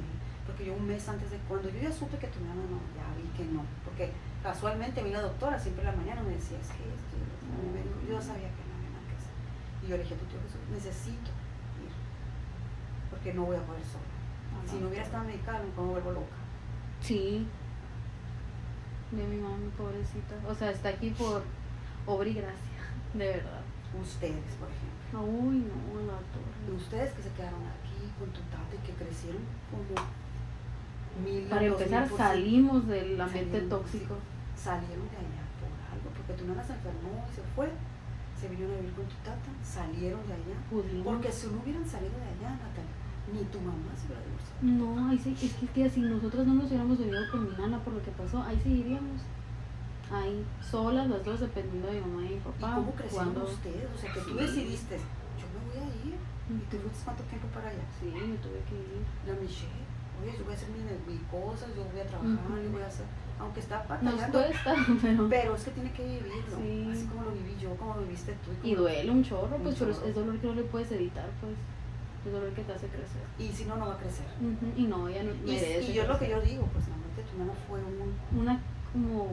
porque 0.46 0.64
yo 0.66 0.74
un 0.74 0.86
mes 0.86 1.06
antes 1.08 1.30
de 1.30 1.38
cuando 1.48 1.68
yo 1.70 1.78
ya 1.80 1.92
supe 1.92 2.16
que 2.18 2.26
tu 2.28 2.40
nana 2.40 2.62
no, 2.68 2.78
ya 2.96 3.06
vi 3.16 3.28
que 3.36 3.44
no, 3.52 3.62
porque 3.84 4.10
casualmente 4.42 5.00
a 5.00 5.04
mí 5.04 5.10
la 5.10 5.20
doctora 5.22 5.58
siempre 5.58 5.84
en 5.84 5.90
la 5.92 5.96
mañana 5.96 6.22
me 6.22 6.34
decía, 6.34 6.58
es 6.58 6.68
que 6.68 6.82
esto, 6.88 7.12
y 7.14 7.20
lo 7.20 7.30
otro". 7.30 7.46
A 7.48 7.58
mí 7.62 7.68
me- 7.74 8.08
yo 8.10 8.16
sabía 8.20 8.48
que 8.50 8.62
no 8.66 8.72
había 8.80 8.90
nada 8.96 9.04
que 9.08 9.16
hacer. 9.18 9.34
Y 9.84 9.86
yo 9.88 9.96
le 9.96 10.02
dije 10.02 10.14
a 10.14 10.18
tu 10.18 10.26
tío 10.26 10.38
Jesús, 10.42 10.60
necesito 10.72 11.30
ir, 11.84 11.92
porque 13.10 13.34
no 13.34 13.44
voy 13.44 13.56
a 13.56 13.62
poder 13.66 13.84
sola. 13.84 14.13
Si 14.68 14.76
no 14.78 14.88
hubiera 14.88 15.04
estado 15.04 15.24
medicada, 15.24 15.60
me 15.62 15.82
vuelvo 15.84 16.12
loca. 16.12 16.36
Sí. 17.00 17.46
De 19.10 19.26
mi 19.26 19.36
mami, 19.36 19.68
pobrecita. 19.76 20.34
O 20.48 20.54
sea, 20.54 20.70
está 20.70 20.88
aquí 20.90 21.10
por 21.10 21.42
obra 22.06 22.28
y 22.28 22.34
gracia, 22.34 22.80
de 23.14 23.26
verdad. 23.26 23.60
Ustedes, 24.00 24.54
por 24.58 24.68
ejemplo. 24.68 25.22
Uy, 25.22 25.56
no, 25.70 26.00
la 26.10 26.18
torre. 26.34 26.76
ustedes 26.76 27.12
que 27.12 27.22
se 27.22 27.30
quedaron 27.30 27.60
aquí 27.62 28.10
con 28.18 28.28
tu 28.30 28.40
tata 28.50 28.74
y 28.74 28.78
que 28.84 28.92
crecieron 28.92 29.42
como 29.70 29.94
mil 31.22 31.44
Para 31.46 31.60
mil 31.62 31.72
empezar, 31.72 32.08
salimos 32.16 32.88
del 32.88 33.20
ambiente 33.20 33.52
Salieron, 33.60 33.68
tóxico. 33.68 34.16
salieron 34.56 35.06
de 35.10 35.16
allá 35.16 35.44
por 35.62 35.70
algo, 35.94 36.10
porque 36.10 36.32
tu 36.34 36.48
nana 36.48 36.64
se 36.64 36.72
enfermó 36.72 37.24
y 37.30 37.34
se 37.36 37.42
fue, 37.54 37.70
se 38.34 38.48
vinieron 38.48 38.74
a 38.74 38.78
vivir 38.80 38.94
con 38.94 39.06
tu 39.06 39.14
tata, 39.22 39.50
salieron 39.62 40.26
de 40.26 40.32
allá. 40.34 40.58
Pudimos. 40.68 41.04
Porque 41.06 41.30
si 41.30 41.46
no 41.46 41.60
hubieran 41.62 41.86
salido 41.86 42.18
de 42.18 42.26
allá, 42.34 42.50
Natalia, 42.58 42.98
ni 43.32 43.42
tu 43.44 43.58
mamá 43.60 43.90
se 43.96 44.06
hubiera 44.06 44.22
divorciado. 44.22 44.94
No, 44.94 45.08
ahí 45.08 45.18
sí, 45.18 45.36
es 45.42 45.54
que 45.54 45.66
tía, 45.68 45.88
si 45.88 46.00
nosotros 46.00 46.46
no 46.46 46.54
nos 46.54 46.66
hubiéramos 46.66 46.98
venido 46.98 47.22
con 47.30 47.44
mi 47.48 47.56
nana 47.56 47.78
por 47.82 47.94
lo 47.94 48.02
que 48.02 48.10
pasó, 48.12 48.42
ahí 48.42 48.58
seguiríamos. 48.62 49.20
Ahí, 50.12 50.44
solas 50.60 51.08
las 51.08 51.24
dos, 51.24 51.40
dependiendo 51.40 51.88
de 51.88 51.94
mi 51.94 52.00
mamá 52.02 52.22
y 52.22 52.28
mi 52.28 52.34
¿Y 52.36 52.38
papá. 52.40 52.74
cómo 52.76 52.92
crecieron 52.94 53.32
cuando- 53.32 53.50
ustedes? 53.50 53.88
O 53.94 53.98
sea, 53.98 54.12
que 54.12 54.20
tú 54.20 54.34
decidiste, 54.36 54.96
yo 55.40 55.46
me 55.52 55.58
voy 55.64 55.78
a 55.80 56.06
ir. 56.06 56.14
¿Y 56.44 56.60
tú 56.70 56.76
fuiste 56.76 57.04
cuánto 57.04 57.22
tiempo 57.24 57.48
para 57.48 57.68
allá? 57.70 57.80
Sí, 57.98 58.06
me 58.12 58.36
tuve 58.36 58.60
que 58.68 58.76
ir. 58.76 59.00
La 59.26 59.32
Michelle, 59.40 59.80
oye, 60.20 60.36
yo 60.36 60.44
voy 60.44 60.52
a 60.52 60.56
hacer 60.56 60.68
mis, 60.76 60.84
mis 61.08 61.22
cosas, 61.32 61.68
yo 61.74 61.82
voy 61.88 62.00
a 62.00 62.06
trabajar, 62.06 62.60
yo 62.62 62.70
voy 62.70 62.82
a 62.82 62.86
hacer, 62.86 63.06
aunque 63.40 63.60
está 63.60 63.78
Nos 63.80 63.88
batallando, 63.88 64.38
cuesta, 64.44 64.74
pero... 65.02 65.28
pero 65.30 65.54
es 65.56 65.64
que 65.64 65.70
tiene 65.72 65.92
que 65.92 66.04
vivirlo, 66.04 66.56
Sí. 66.60 66.88
así 66.92 67.06
como 67.08 67.22
lo 67.24 67.30
viví 67.32 67.56
yo, 67.58 67.74
como 67.80 67.94
lo 67.96 68.02
viviste 68.04 68.36
tú. 68.44 68.52
Y 68.62 68.74
como- 68.76 68.82
duele 68.84 69.10
un 69.10 69.24
chorro, 69.24 69.56
Un 69.56 69.62
pues, 69.62 69.76
pero 69.80 69.90
es 69.90 70.14
dolor 70.14 70.36
que 70.38 70.46
no 70.46 70.54
le 70.54 70.62
puedes 70.64 70.92
evitar, 70.92 71.30
pues. 71.40 71.56
Es 72.26 72.32
dolor 72.32 72.50
que 72.54 72.62
te 72.62 72.72
hace 72.72 72.86
crecer. 72.88 73.22
Y 73.38 73.48
si 73.52 73.64
no, 73.66 73.76
no 73.76 73.86
va 73.88 73.94
a 73.94 73.98
crecer. 73.98 74.24
Y 74.76 74.82
no, 74.84 75.08
ella 75.08 75.22
no 75.24 75.30
Y, 75.32 75.54
merece. 75.54 75.82
y 75.82 75.92
yo 75.92 76.06
lo 76.06 76.18
que 76.18 76.28
yo 76.30 76.40
digo, 76.40 76.64
pues 76.72 76.88
la 76.88 76.96
muerte 76.96 77.22
de 77.22 77.28
tu 77.28 77.38
nana 77.38 77.52
fue 77.68 77.78
un, 77.80 78.40
Una, 78.40 78.60
como... 78.92 79.32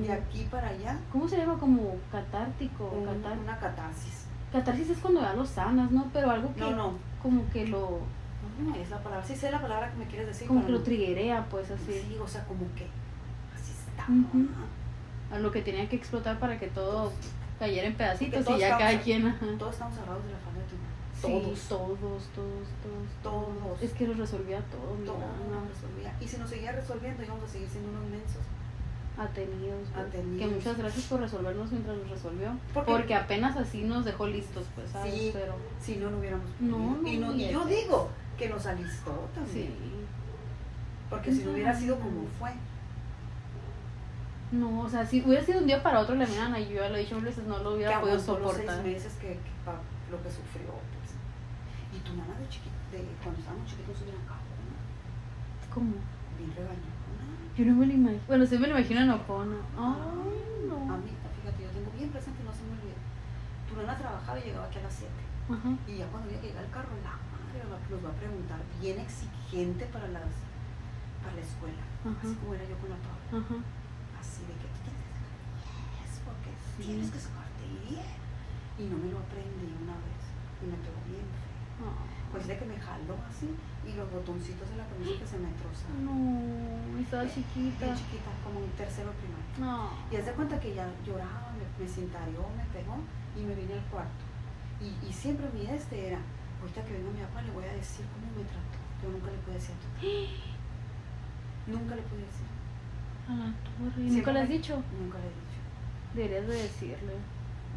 de 0.00 0.12
aquí 0.12 0.46
para 0.50 0.68
allá, 0.68 0.98
¿Cómo 1.12 1.28
se 1.28 1.36
llama? 1.38 1.58
Como 1.58 1.96
catártico. 2.12 2.84
un- 2.88 3.06
catar- 3.06 3.38
una 3.38 3.58
catarsis. 3.58 4.26
Catarsis 4.52 4.90
es 4.90 4.98
cuando 4.98 5.20
ya 5.22 5.32
lo 5.34 5.44
sanas, 5.46 5.90
¿no? 5.90 6.06
Pero 6.12 6.30
algo 6.30 6.52
que 6.54 6.60
No, 6.60 6.70
no, 6.72 6.92
como 7.22 7.48
que 7.50 7.66
lo, 7.68 8.00
no 8.60 8.74
es 8.76 8.90
la 8.90 8.98
palabra, 9.02 9.24
sí 9.26 9.34
sé 9.34 9.50
la 9.50 9.60
palabra 9.62 9.90
que 9.90 9.96
me 9.98 10.06
quieres 10.06 10.26
decir. 10.28 10.46
como 10.46 10.64
que 10.66 10.72
lo 10.72 10.78
no. 10.78 10.84
triguea, 10.84 11.46
pues 11.50 11.70
así. 11.70 11.92
Sí, 12.06 12.16
o 12.22 12.28
sea, 12.28 12.44
como 12.44 12.60
que 12.76 12.86
así 13.54 13.72
está. 13.72 14.06
A 15.34 15.38
lo 15.38 15.50
que 15.50 15.62
tenía 15.62 15.88
que 15.88 15.96
explotar 15.96 16.38
para 16.38 16.58
que 16.58 16.66
todo 16.68 17.12
cayera 17.58 17.86
en 17.86 17.94
pedacitos 17.94 18.48
y 18.50 18.58
ya 18.58 18.76
cada 18.78 19.00
quien. 19.00 19.34
Todos 19.58 19.72
estamos 19.72 19.96
agarrados 19.96 20.24
de 20.26 20.32
la 20.32 20.38
falda 20.38 20.53
nana. 21.28 21.40
Sí, 21.44 21.66
Todos. 21.68 21.98
todos, 21.98 21.98
todos, 22.34 22.66
todos, 23.22 23.22
Todos. 23.22 23.82
Es 23.82 23.92
que 23.92 24.06
lo 24.08 24.14
resolvía 24.14 24.60
todo, 24.70 24.94
mi 24.98 25.06
Todo 25.06 25.16
resolvía. 25.72 26.14
Y 26.20 26.26
si 26.28 26.36
nos 26.38 26.50
seguía 26.50 26.72
resolviendo, 26.72 27.22
íbamos 27.22 27.44
a 27.44 27.48
seguir 27.48 27.68
siendo 27.68 27.90
unos 27.90 28.04
mensos. 28.10 28.42
Atenidos, 29.16 29.88
pues. 29.94 30.06
Atenidos. 30.06 30.48
Que 30.48 30.54
muchas 30.56 30.78
gracias 30.78 31.04
por 31.06 31.20
resolvernos 31.20 31.70
mientras 31.70 31.96
los 31.98 32.10
resolvió. 32.10 32.48
Porque- 32.72 32.92
Porque 32.92 33.14
apenas 33.14 33.56
así 33.56 33.82
nos 33.82 34.04
dejó 34.04 34.26
listos, 34.26 34.66
pues, 34.74 34.90
¿sabes? 34.90 35.14
Sí. 35.14 35.30
Pero, 35.32 35.54
Si 35.80 35.96
no, 35.96 36.10
no 36.10 36.18
hubiéramos 36.18 36.46
No, 36.60 36.96
no, 37.00 37.08
y, 37.08 37.16
no- 37.18 37.32
y 37.34 37.44
y 37.44 37.50
yo 37.52 37.64
digo 37.64 38.08
que 38.36 38.48
nos 38.48 38.66
alistó 38.66 39.12
también. 39.34 39.68
sí. 39.68 39.74
Porque 41.10 41.32
si 41.32 41.44
no 41.44 41.52
hubiera 41.52 41.72
sido 41.78 41.96
como 42.00 42.24
fue. 42.40 42.50
No, 44.52 44.80
o 44.82 44.88
sea, 44.88 45.04
si 45.06 45.20
hubiera 45.22 45.44
sido 45.44 45.58
un 45.60 45.66
día 45.66 45.82
para 45.82 46.00
otro 46.00 46.14
la 46.14 46.26
mirana 46.26 46.58
y 46.60 46.68
yo 46.68 46.76
ya 46.76 46.88
lo 46.88 46.96
he 46.96 47.00
dicho 47.00 47.20
veces, 47.20 47.44
no 47.44 47.58
lo 47.58 47.74
hubiera 47.74 48.00
podido 48.00 48.16
los 48.16 48.24
soportar. 48.24 48.76
seis 48.82 48.94
meses 48.94 49.12
que, 49.20 49.28
que 49.28 49.38
pa- 49.64 49.80
lo 50.10 50.22
que 50.22 50.28
sufrió. 50.30 50.70
Nana 52.16 52.34
de 52.38 52.48
chiquita, 52.48 52.76
de, 52.92 52.98
cuando 53.22 53.40
estábamos 53.40 53.66
chiquitos, 53.68 53.96
era 54.02 54.18
cajona, 54.28 54.78
¿Cómo? 55.72 55.94
bien 56.38 56.50
regañona. 56.54 56.94
Yo 57.56 57.64
no 57.66 57.74
me 57.78 57.86
lo 57.86 57.92
imagino. 57.92 58.22
Bueno, 58.26 58.46
sí 58.46 58.58
me 58.58 58.66
lo 58.66 58.74
imagino 58.78 59.00
enojona. 59.02 59.56
Ay, 59.78 60.66
no. 60.68 60.76
A 60.92 60.96
mí, 60.98 61.10
fíjate, 61.38 61.62
yo 61.62 61.70
tengo 61.70 61.90
bien 61.96 62.10
presente, 62.10 62.42
no 62.42 62.52
se 62.52 62.62
me 62.66 62.74
olvida. 62.74 62.98
Tu 63.68 63.72
nana 63.78 63.94
trabajaba 63.96 64.38
y 64.38 64.42
llegaba 64.42 64.66
aquí 64.66 64.78
a 64.78 64.82
las 64.82 64.94
7. 64.94 65.12
Ajá. 65.50 65.70
Y 65.86 65.98
ya 66.02 66.06
cuando 66.10 66.26
había 66.28 66.40
que 66.40 66.48
llegar 66.50 66.64
el 66.64 66.70
carro, 66.74 66.90
la 67.04 67.14
madre 67.14 67.58
nos 67.90 68.02
va- 68.02 68.10
a 68.10 68.18
preguntar, 68.18 68.58
bien 68.80 68.98
exigente 68.98 69.86
para, 69.94 70.08
las, 70.08 70.30
para 71.22 71.34
la 71.38 71.42
escuela. 71.46 71.84
Ajá. 72.02 72.18
Así 72.26 72.34
como 72.42 72.54
era 72.54 72.64
yo 72.66 72.74
con 72.82 72.90
la 72.90 72.98
Paula. 72.98 73.38
Ajá. 73.38 73.56
Así 74.18 74.42
de 74.50 74.54
que 74.58 74.66
tú 74.74 74.78
tienes 74.82 75.06
que 75.14 75.22
sacar 75.22 75.54
10 75.94 76.10
porque 76.26 76.50
Sí. 76.74 76.82
tienes 76.90 77.08
que 77.14 77.20
sacarte 77.22 77.62
10. 77.86 78.10
Y 78.82 78.84
no 78.90 78.96
me 78.98 79.08
lo 79.14 79.22
aprendí 79.22 79.70
una 79.78 79.94
vez. 80.02 80.22
Y 80.58 80.64
me 80.66 80.78
pegó 80.82 80.98
bien. 81.06 81.22
Pues 82.32 82.48
de 82.48 82.58
que 82.58 82.64
me 82.64 82.76
jaló 82.76 83.14
así 83.30 83.48
y 83.86 83.92
los 83.94 84.10
botoncitos 84.10 84.68
de 84.70 84.76
la 84.76 84.86
camisa 84.86 85.20
que 85.20 85.26
se 85.26 85.38
me 85.38 85.50
trozaron. 85.54 86.02
No, 86.02 86.98
estaba 86.98 87.22
chiquita. 87.28 87.84
Bien 87.84 87.94
chiquita, 87.94 88.30
como 88.42 88.58
un 88.58 88.70
tercero 88.74 89.12
primario. 89.22 89.54
No. 89.58 89.90
Y 90.10 90.16
haz 90.16 90.26
de 90.26 90.32
cuenta 90.32 90.58
que 90.58 90.74
ya 90.74 90.90
lloraba, 91.06 91.54
me, 91.54 91.62
me 91.62 91.86
me 91.86 92.64
pegó 92.72 92.98
y 93.36 93.42
me 93.42 93.54
vine 93.54 93.74
al 93.74 93.84
cuarto. 93.86 94.24
Y, 94.80 95.06
y 95.06 95.12
siempre 95.12 95.46
mi 95.54 95.66
este 95.66 96.08
era, 96.08 96.18
ahorita 96.60 96.82
que 96.82 96.92
venga 96.94 97.10
mi 97.10 97.20
papá 97.20 97.42
le 97.42 97.52
voy 97.52 97.64
a 97.64 97.72
decir 97.72 98.04
cómo 98.10 98.26
me 98.34 98.42
trató. 98.44 98.82
Yo 99.02 99.10
nunca 99.10 99.30
le 99.30 99.38
pude 99.38 99.54
decir 99.54 99.74
a 99.74 99.78
tu 100.02 101.70
Nunca 101.70 101.96
le 101.96 102.02
pude 102.02 102.20
decir. 102.20 102.48
A 103.28 103.34
la 103.34 103.54
torre. 103.62 104.02
¿Y 104.02 104.10
Siempre 104.10 104.16
nunca 104.16 104.32
le 104.32 104.40
has 104.40 104.48
dicho? 104.48 104.82
Nunca 105.00 105.18
le 105.18 105.26
he 105.26 105.36
dicho. 105.38 105.60
Deberías 106.14 106.46
de 106.48 106.62
decirle. 106.62 107.14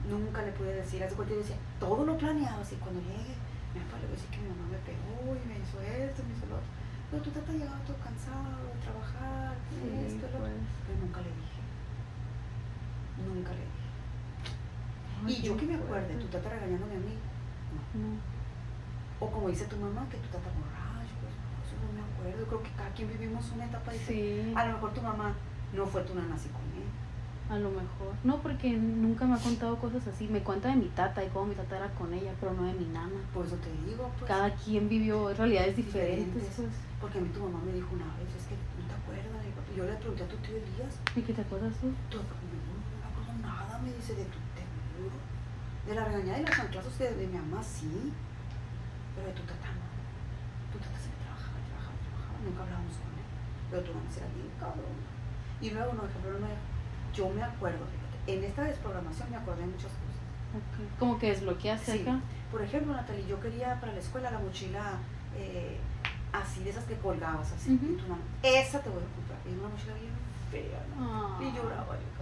Nunca 0.10 0.42
le 0.42 0.52
pude 0.52 0.74
decir. 0.74 1.04
Haz 1.04 1.12
de 1.12 1.16
cuenta 1.16 1.34
yo 1.34 1.40
decía, 1.42 1.58
todo 1.80 2.06
lo 2.06 2.18
planeaba 2.18 2.62
así. 2.62 2.76
Cuando 2.76 3.02
llegue, 3.02 3.36
mi 3.74 3.80
papá 3.82 3.98
le 4.00 4.06
voy 4.08 4.14
a 4.14 4.18
decir 4.18 4.30
que 4.32 4.40
mi 4.44 4.50
mamá 4.50 4.66
me 4.72 4.80
pegó 4.86 5.36
y 5.36 5.42
me 5.48 5.56
hizo 5.60 5.78
esto, 5.82 6.24
me 6.24 6.34
hizo 6.36 6.46
lo 6.48 6.56
otro. 6.62 6.72
Pero 7.10 7.24
tú 7.24 7.30
tata 7.32 7.52
llegaba 7.52 7.80
todo 7.88 7.98
cansado 8.04 8.68
de 8.68 8.80
trabajar, 8.84 9.56
de 9.72 10.08
esto, 10.08 10.28
lo 10.28 10.38
otro. 10.38 10.40
pues. 10.44 10.60
Pero 10.86 10.98
nunca 11.00 11.20
le 11.24 11.32
dije. 11.32 11.62
Nunca 13.24 13.52
le 13.56 13.64
dije. 13.64 13.88
Ay, 15.26 15.34
y 15.34 15.42
yo 15.42 15.58
que 15.58 15.66
me 15.66 15.76
acuerde, 15.76 16.14
tu 16.16 16.28
tata 16.28 16.50
regañándome 16.50 16.96
a 16.96 17.00
mí. 17.00 17.16
No. 17.74 17.80
No. 18.00 18.12
O 19.20 19.32
como 19.32 19.50
dice 19.50 19.66
tu 19.66 19.78
mamá, 19.78 20.06
que 20.12 20.18
tu 20.18 20.30
tata 20.30 20.50
borracho, 20.54 21.16
pues 21.24 21.34
no, 21.34 21.48
eso 21.66 21.74
no 21.82 21.90
me 21.96 22.04
acuerdo. 22.06 22.38
Yo 22.38 22.46
creo 22.46 22.64
que 22.64 22.72
cada 22.78 22.92
quien 22.92 23.10
vivimos 23.10 23.50
una 23.56 23.66
etapa 23.66 23.92
diferente. 23.92 24.46
Sí. 24.46 24.54
A 24.56 24.66
lo 24.68 24.74
mejor 24.74 24.94
tu 24.94 25.02
mamá 25.02 25.34
no 25.74 25.86
fue 25.88 26.02
tu 26.04 26.14
nana 26.14 26.36
así 26.36 26.50
con 26.50 26.62
él. 26.77 26.77
A 27.50 27.58
lo 27.58 27.70
mejor. 27.70 28.12
No, 28.26 28.42
porque 28.42 28.72
nunca 28.74 29.26
me 29.26 29.36
ha 29.36 29.40
contado 29.40 29.78
cosas 29.78 30.06
así. 30.08 30.28
Me 30.28 30.42
cuenta 30.42 30.68
de 30.70 30.76
mi 30.76 30.88
tata 30.90 31.24
y 31.24 31.30
cómo 31.30 31.46
mi 31.48 31.56
tata 31.56 31.78
era 31.78 31.90
con 31.96 32.14
ella, 32.14 32.34
pero 32.42 32.54
no 32.54 32.64
de 32.64 32.74
mi 32.74 32.86
nana. 32.88 33.16
Por 33.34 33.46
eso 33.46 33.56
te 33.56 33.72
digo, 33.90 34.12
pues. 34.20 34.28
Cada 34.28 34.54
quien 34.54 34.90
vivió 34.90 35.34
realidades 35.34 35.76
diferentes, 35.76 36.34
Diferentes. 36.34 36.54
pues. 36.58 36.70
Porque 37.00 37.20
a 37.20 37.22
mí 37.22 37.30
tu 37.30 37.40
mamá 37.40 37.60
me 37.64 37.72
dijo 37.72 37.88
una 37.96 38.06
vez, 38.20 38.28
es 38.36 38.48
que 38.52 38.56
no 38.56 38.84
te 38.88 38.96
acuerdas. 38.96 39.26
Yo 39.76 39.86
le 39.86 39.94
pregunté 39.94 40.24
a 40.24 40.28
tu 40.28 40.38
tío 40.38 40.58
Elías, 40.58 40.98
¿Y 41.16 41.22
qué 41.22 41.34
te 41.34 41.42
acuerdas 41.42 41.72
tú? 41.80 41.88
tú, 42.10 42.18
no, 42.18 42.24
no 42.26 42.74
me 42.98 43.06
acuerdo 43.06 43.34
nada, 43.46 43.78
me 43.80 43.94
dice, 43.94 44.16
de 44.16 44.26
tu 44.26 44.40
temor. 44.58 45.14
De 45.86 45.94
la 45.94 46.04
regañada 46.04 46.40
y 46.42 46.46
los 46.50 46.60
anclazos 46.60 46.98
de, 46.98 47.14
de 47.16 47.28
mi 47.28 47.38
mamá, 47.38 47.62
sí. 47.62 48.12
Pero 49.16 49.28
de 49.28 49.34
tu 49.38 49.44
tata 49.46 49.70
no. 49.72 49.86
Tu 50.74 50.78
tata 50.82 50.98
se 51.00 51.14
trabajaba, 51.22 51.62
trabajaba, 51.64 51.96
trabajaba. 52.02 52.38
Nunca 52.44 52.60
hablábamos 52.66 52.98
con 52.98 53.14
él. 53.16 53.28
Pero 53.70 53.80
tu 53.86 53.92
mamá 53.94 54.10
era 54.18 54.28
bien 54.36 54.50
cabrón. 54.60 54.98
Y 55.62 55.68
luego, 55.70 55.94
no, 55.94 56.02
ejemplo, 56.10 56.42
no, 56.42 56.50
yo 57.14 57.30
me 57.30 57.44
acuerdo, 57.44 57.80
fíjate, 57.86 58.34
en 58.34 58.44
esta 58.44 58.64
desprogramación 58.64 59.30
me 59.32 59.38
acordé 59.38 59.62
de 59.62 59.68
muchas 59.68 59.92
cosas. 59.92 60.18
Ok. 60.56 61.00
Como 61.00 61.20
que 61.20 61.30
desbloqueas 61.30 61.82
Sí. 61.82 62.06
Por 62.52 62.62
ejemplo, 62.62 62.94
Natalie, 62.94 63.28
yo 63.28 63.40
quería 63.42 63.80
para 63.80 63.92
la 63.94 64.00
escuela 64.00 64.32
la 64.32 64.40
mochila 64.40 65.00
eh, 65.36 65.78
así, 66.32 66.64
de 66.64 66.70
esas 66.70 66.86
que 66.86 66.96
colgabas 66.96 67.52
así. 67.52 67.74
Y 67.74 67.78
tu 67.78 68.08
mamá, 68.08 68.22
esa 68.42 68.80
te 68.80 68.90
voy 68.90 69.00
a 69.04 69.16
comprar. 69.16 69.40
Y 69.46 69.60
una 69.60 69.68
mochila 69.68 69.94
bien 69.96 70.14
fea, 70.50 70.86
¿no? 70.96 71.04
Ah. 71.04 71.40
Y 71.42 71.52
lloraba 71.54 71.96
yo. 71.96 72.18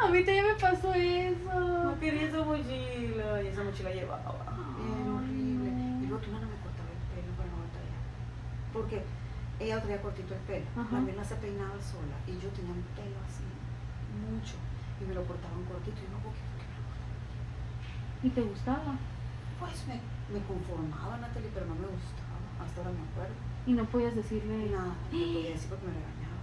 A 0.00 0.08
mí 0.08 0.18
también 0.24 0.46
me 0.46 0.54
pasó 0.54 0.92
eso. 0.94 1.60
No 1.60 1.98
quería 1.98 2.28
esa 2.28 2.44
mochila. 2.44 3.42
Y 3.42 3.46
esa 3.46 3.62
mochila 3.62 3.90
llevaba. 3.90 4.34
Bien 4.76 5.08
horrible. 5.08 5.70
no. 5.70 6.02
Y 6.02 6.06
luego 6.06 6.22
tu 6.22 6.32
nana 6.32 6.46
me 6.46 6.56
cortaba 6.60 6.90
el 6.90 7.02
pelo 7.14 7.32
para 7.36 7.48
no 7.50 7.56
batallar. 7.64 8.02
Porque 8.72 9.02
ella 9.60 9.80
traía 9.80 10.02
cortito 10.02 10.34
el 10.34 10.40
pelo. 10.40 10.66
También 10.90 11.16
la 11.16 11.24
se 11.24 11.36
peinaba 11.36 11.74
sola. 11.80 12.16
Y 12.26 12.32
yo 12.38 12.48
tenía 12.50 12.72
un 12.72 12.82
pelo 12.96 13.16
así, 13.24 13.44
mucho. 14.14 14.54
Y 15.00 15.04
me 15.04 15.14
lo 15.14 15.24
cortaban 15.24 15.64
cortito. 15.64 15.98
Y 15.98 16.08
no, 16.12 16.18
¿por 16.22 16.32
qué? 16.32 16.42
¿Por 16.54 16.58
qué 16.62 16.66
me? 16.70 18.28
¿Y 18.28 18.30
te 18.30 18.42
gustaba? 18.42 18.94
Pues 19.60 19.86
me, 19.86 20.00
me 20.32 20.40
conformaba, 20.46 21.18
Natalie, 21.18 21.50
pero 21.52 21.66
no 21.66 21.74
me 21.74 21.88
gustaba. 21.88 22.38
Hasta 22.62 22.80
ahora 22.80 22.92
me 22.94 23.04
acuerdo. 23.10 23.34
Y 23.66 23.72
no 23.72 23.84
podías 23.86 24.14
decirle 24.14 24.70
Nada, 24.70 24.92
no 24.92 24.94
podía 25.10 25.50
decir 25.50 25.68
porque 25.68 25.86
me 25.86 25.94
regañaba. 25.94 26.40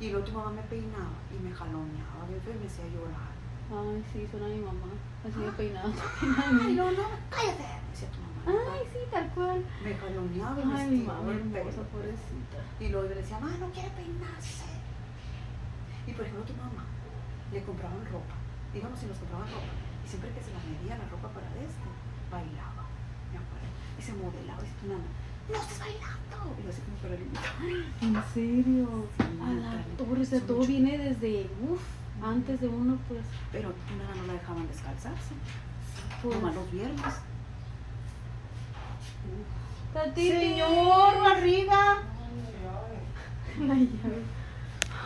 Y 0.00 0.10
luego 0.10 0.26
tu 0.26 0.32
mamá 0.32 0.50
me 0.52 0.62
peinaba 0.62 1.16
y 1.32 1.42
me 1.42 1.52
jaloneaba 1.52 2.28
y 2.28 2.32
me 2.32 2.66
hacía 2.66 2.84
llorar. 2.92 3.32
Ay, 3.66 4.04
sí, 4.12 4.26
suena 4.30 4.46
a 4.46 4.48
mi 4.50 4.60
mamá. 4.60 4.92
Así 5.26 5.40
de 5.40 5.50
peinado. 5.58 5.90
Ay, 5.90 6.74
no, 6.74 6.90
no, 6.92 7.04
cállate, 7.30 7.64
me 7.64 7.90
decía 7.90 8.08
tu 8.12 8.20
mamá. 8.20 8.60
Ay, 8.72 8.84
sí, 8.92 8.98
tal 9.10 9.28
cual. 9.34 9.64
Me 9.82 9.94
jaloneaba 9.94 10.62
el 10.62 10.70
Ay, 10.70 10.90
mi 10.90 11.02
mamá 11.02 11.32
el 11.32 11.56
hermosa, 11.56 11.82
pobrecita. 11.90 12.58
Y 12.78 12.88
luego 12.90 13.08
le 13.08 13.14
decía, 13.16 13.40
mamá, 13.40 13.56
no 13.58 13.70
quiere 13.72 13.90
peinarse. 13.90 14.75
Y 16.06 16.12
por 16.12 16.22
ejemplo, 16.24 16.44
tu 16.44 16.54
mamá 16.54 16.84
le 17.52 17.62
compraban 17.62 18.04
ropa. 18.06 18.34
Íbamos 18.74 19.02
y 19.02 19.06
nos 19.06 19.18
compraban 19.18 19.48
ropa. 19.48 19.72
Y 20.04 20.08
siempre 20.08 20.30
que 20.30 20.40
se 20.42 20.52
la 20.52 20.60
medía 20.62 20.98
la 20.98 21.08
ropa 21.10 21.28
para 21.34 21.46
este, 21.58 21.88
bailaba. 22.30 22.84
Me 23.32 23.38
acuerdo. 23.38 23.68
Y 23.98 24.02
se 24.02 24.12
modelaba. 24.14 24.62
Y 24.62 24.70
tu 24.80 24.86
mamá, 24.92 25.04
no 25.50 25.54
estés 25.56 25.78
bailando. 25.78 26.36
Y 26.58 26.62
yo 26.62 26.70
así 26.70 26.80
como 26.82 26.96
para 27.02 27.14
limitar. 27.16 27.54
¿En 28.02 28.14
serio? 28.34 29.06
Sí, 29.18 29.24
A 29.42 29.50
la 29.52 29.70
tal. 29.82 29.84
torre, 29.98 30.20
o 30.22 30.24
sea, 30.24 30.40
todo 30.40 30.56
mucho. 30.58 30.68
viene 30.68 30.98
desde, 30.98 31.50
uff, 31.66 31.82
antes 32.22 32.60
de 32.60 32.68
uno, 32.68 32.98
pues. 33.08 33.24
Pero 33.52 33.70
tu 33.72 33.94
nana 33.96 34.14
no 34.14 34.26
la 34.26 34.32
dejaban 34.34 34.66
descalzarse. 34.68 35.34
pues 36.22 36.36
Nomás 36.36 36.54
los 36.54 36.70
viernes. 36.70 37.14
Tatiti. 39.92 40.30
Señor, 40.30 41.26
arriba. 41.26 41.98
La 43.58 43.74
llave. 43.74 44.22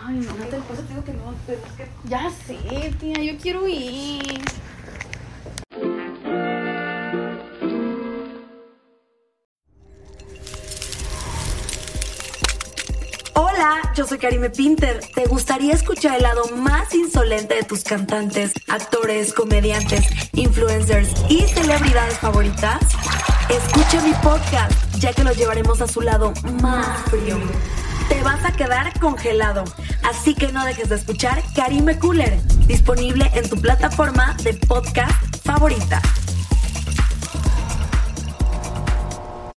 Ay, 0.02 0.14
no, 0.14 0.32
No 0.32 0.44
te 0.46 0.56
digo 0.56 1.04
que 1.04 1.12
no, 1.12 1.34
pero 1.46 1.60
es 1.66 1.72
que 1.74 1.88
Ya 2.08 2.30
sé, 2.30 2.56
tía, 2.98 3.22
yo 3.22 3.36
quiero 3.38 3.68
ir. 3.68 4.40
Hola, 13.34 13.92
yo 13.94 14.06
soy 14.06 14.18
Karime 14.18 14.48
Pinter. 14.50 15.00
¿Te 15.14 15.26
gustaría 15.26 15.74
escuchar 15.74 16.16
el 16.16 16.22
lado 16.22 16.44
más 16.56 16.94
insolente 16.94 17.54
de 17.54 17.62
tus 17.64 17.84
cantantes, 17.84 18.52
actores, 18.68 19.34
comediantes, 19.34 20.06
influencers 20.32 21.10
y 21.28 21.42
celebridades 21.42 22.18
favoritas? 22.18 22.80
Escucha 23.50 24.00
mi 24.02 24.12
podcast, 24.22 24.72
ya 24.98 25.12
que 25.12 25.24
los 25.24 25.36
llevaremos 25.36 25.80
a 25.82 25.86
su 25.86 26.00
lado 26.00 26.32
más 26.62 27.02
frío. 27.10 27.36
Te 28.10 28.22
vas 28.24 28.44
a 28.44 28.52
quedar 28.52 28.98
congelado, 29.00 29.64
así 30.02 30.34
que 30.34 30.52
no 30.52 30.64
dejes 30.66 30.88
de 30.88 30.96
escuchar 30.96 31.42
Karime 31.54 31.98
Cooler, 31.98 32.38
disponible 32.66 33.30
en 33.34 33.48
tu 33.48 33.56
plataforma 33.56 34.36
de 34.42 34.52
podcast 34.52 35.36
favorita. 35.44 36.02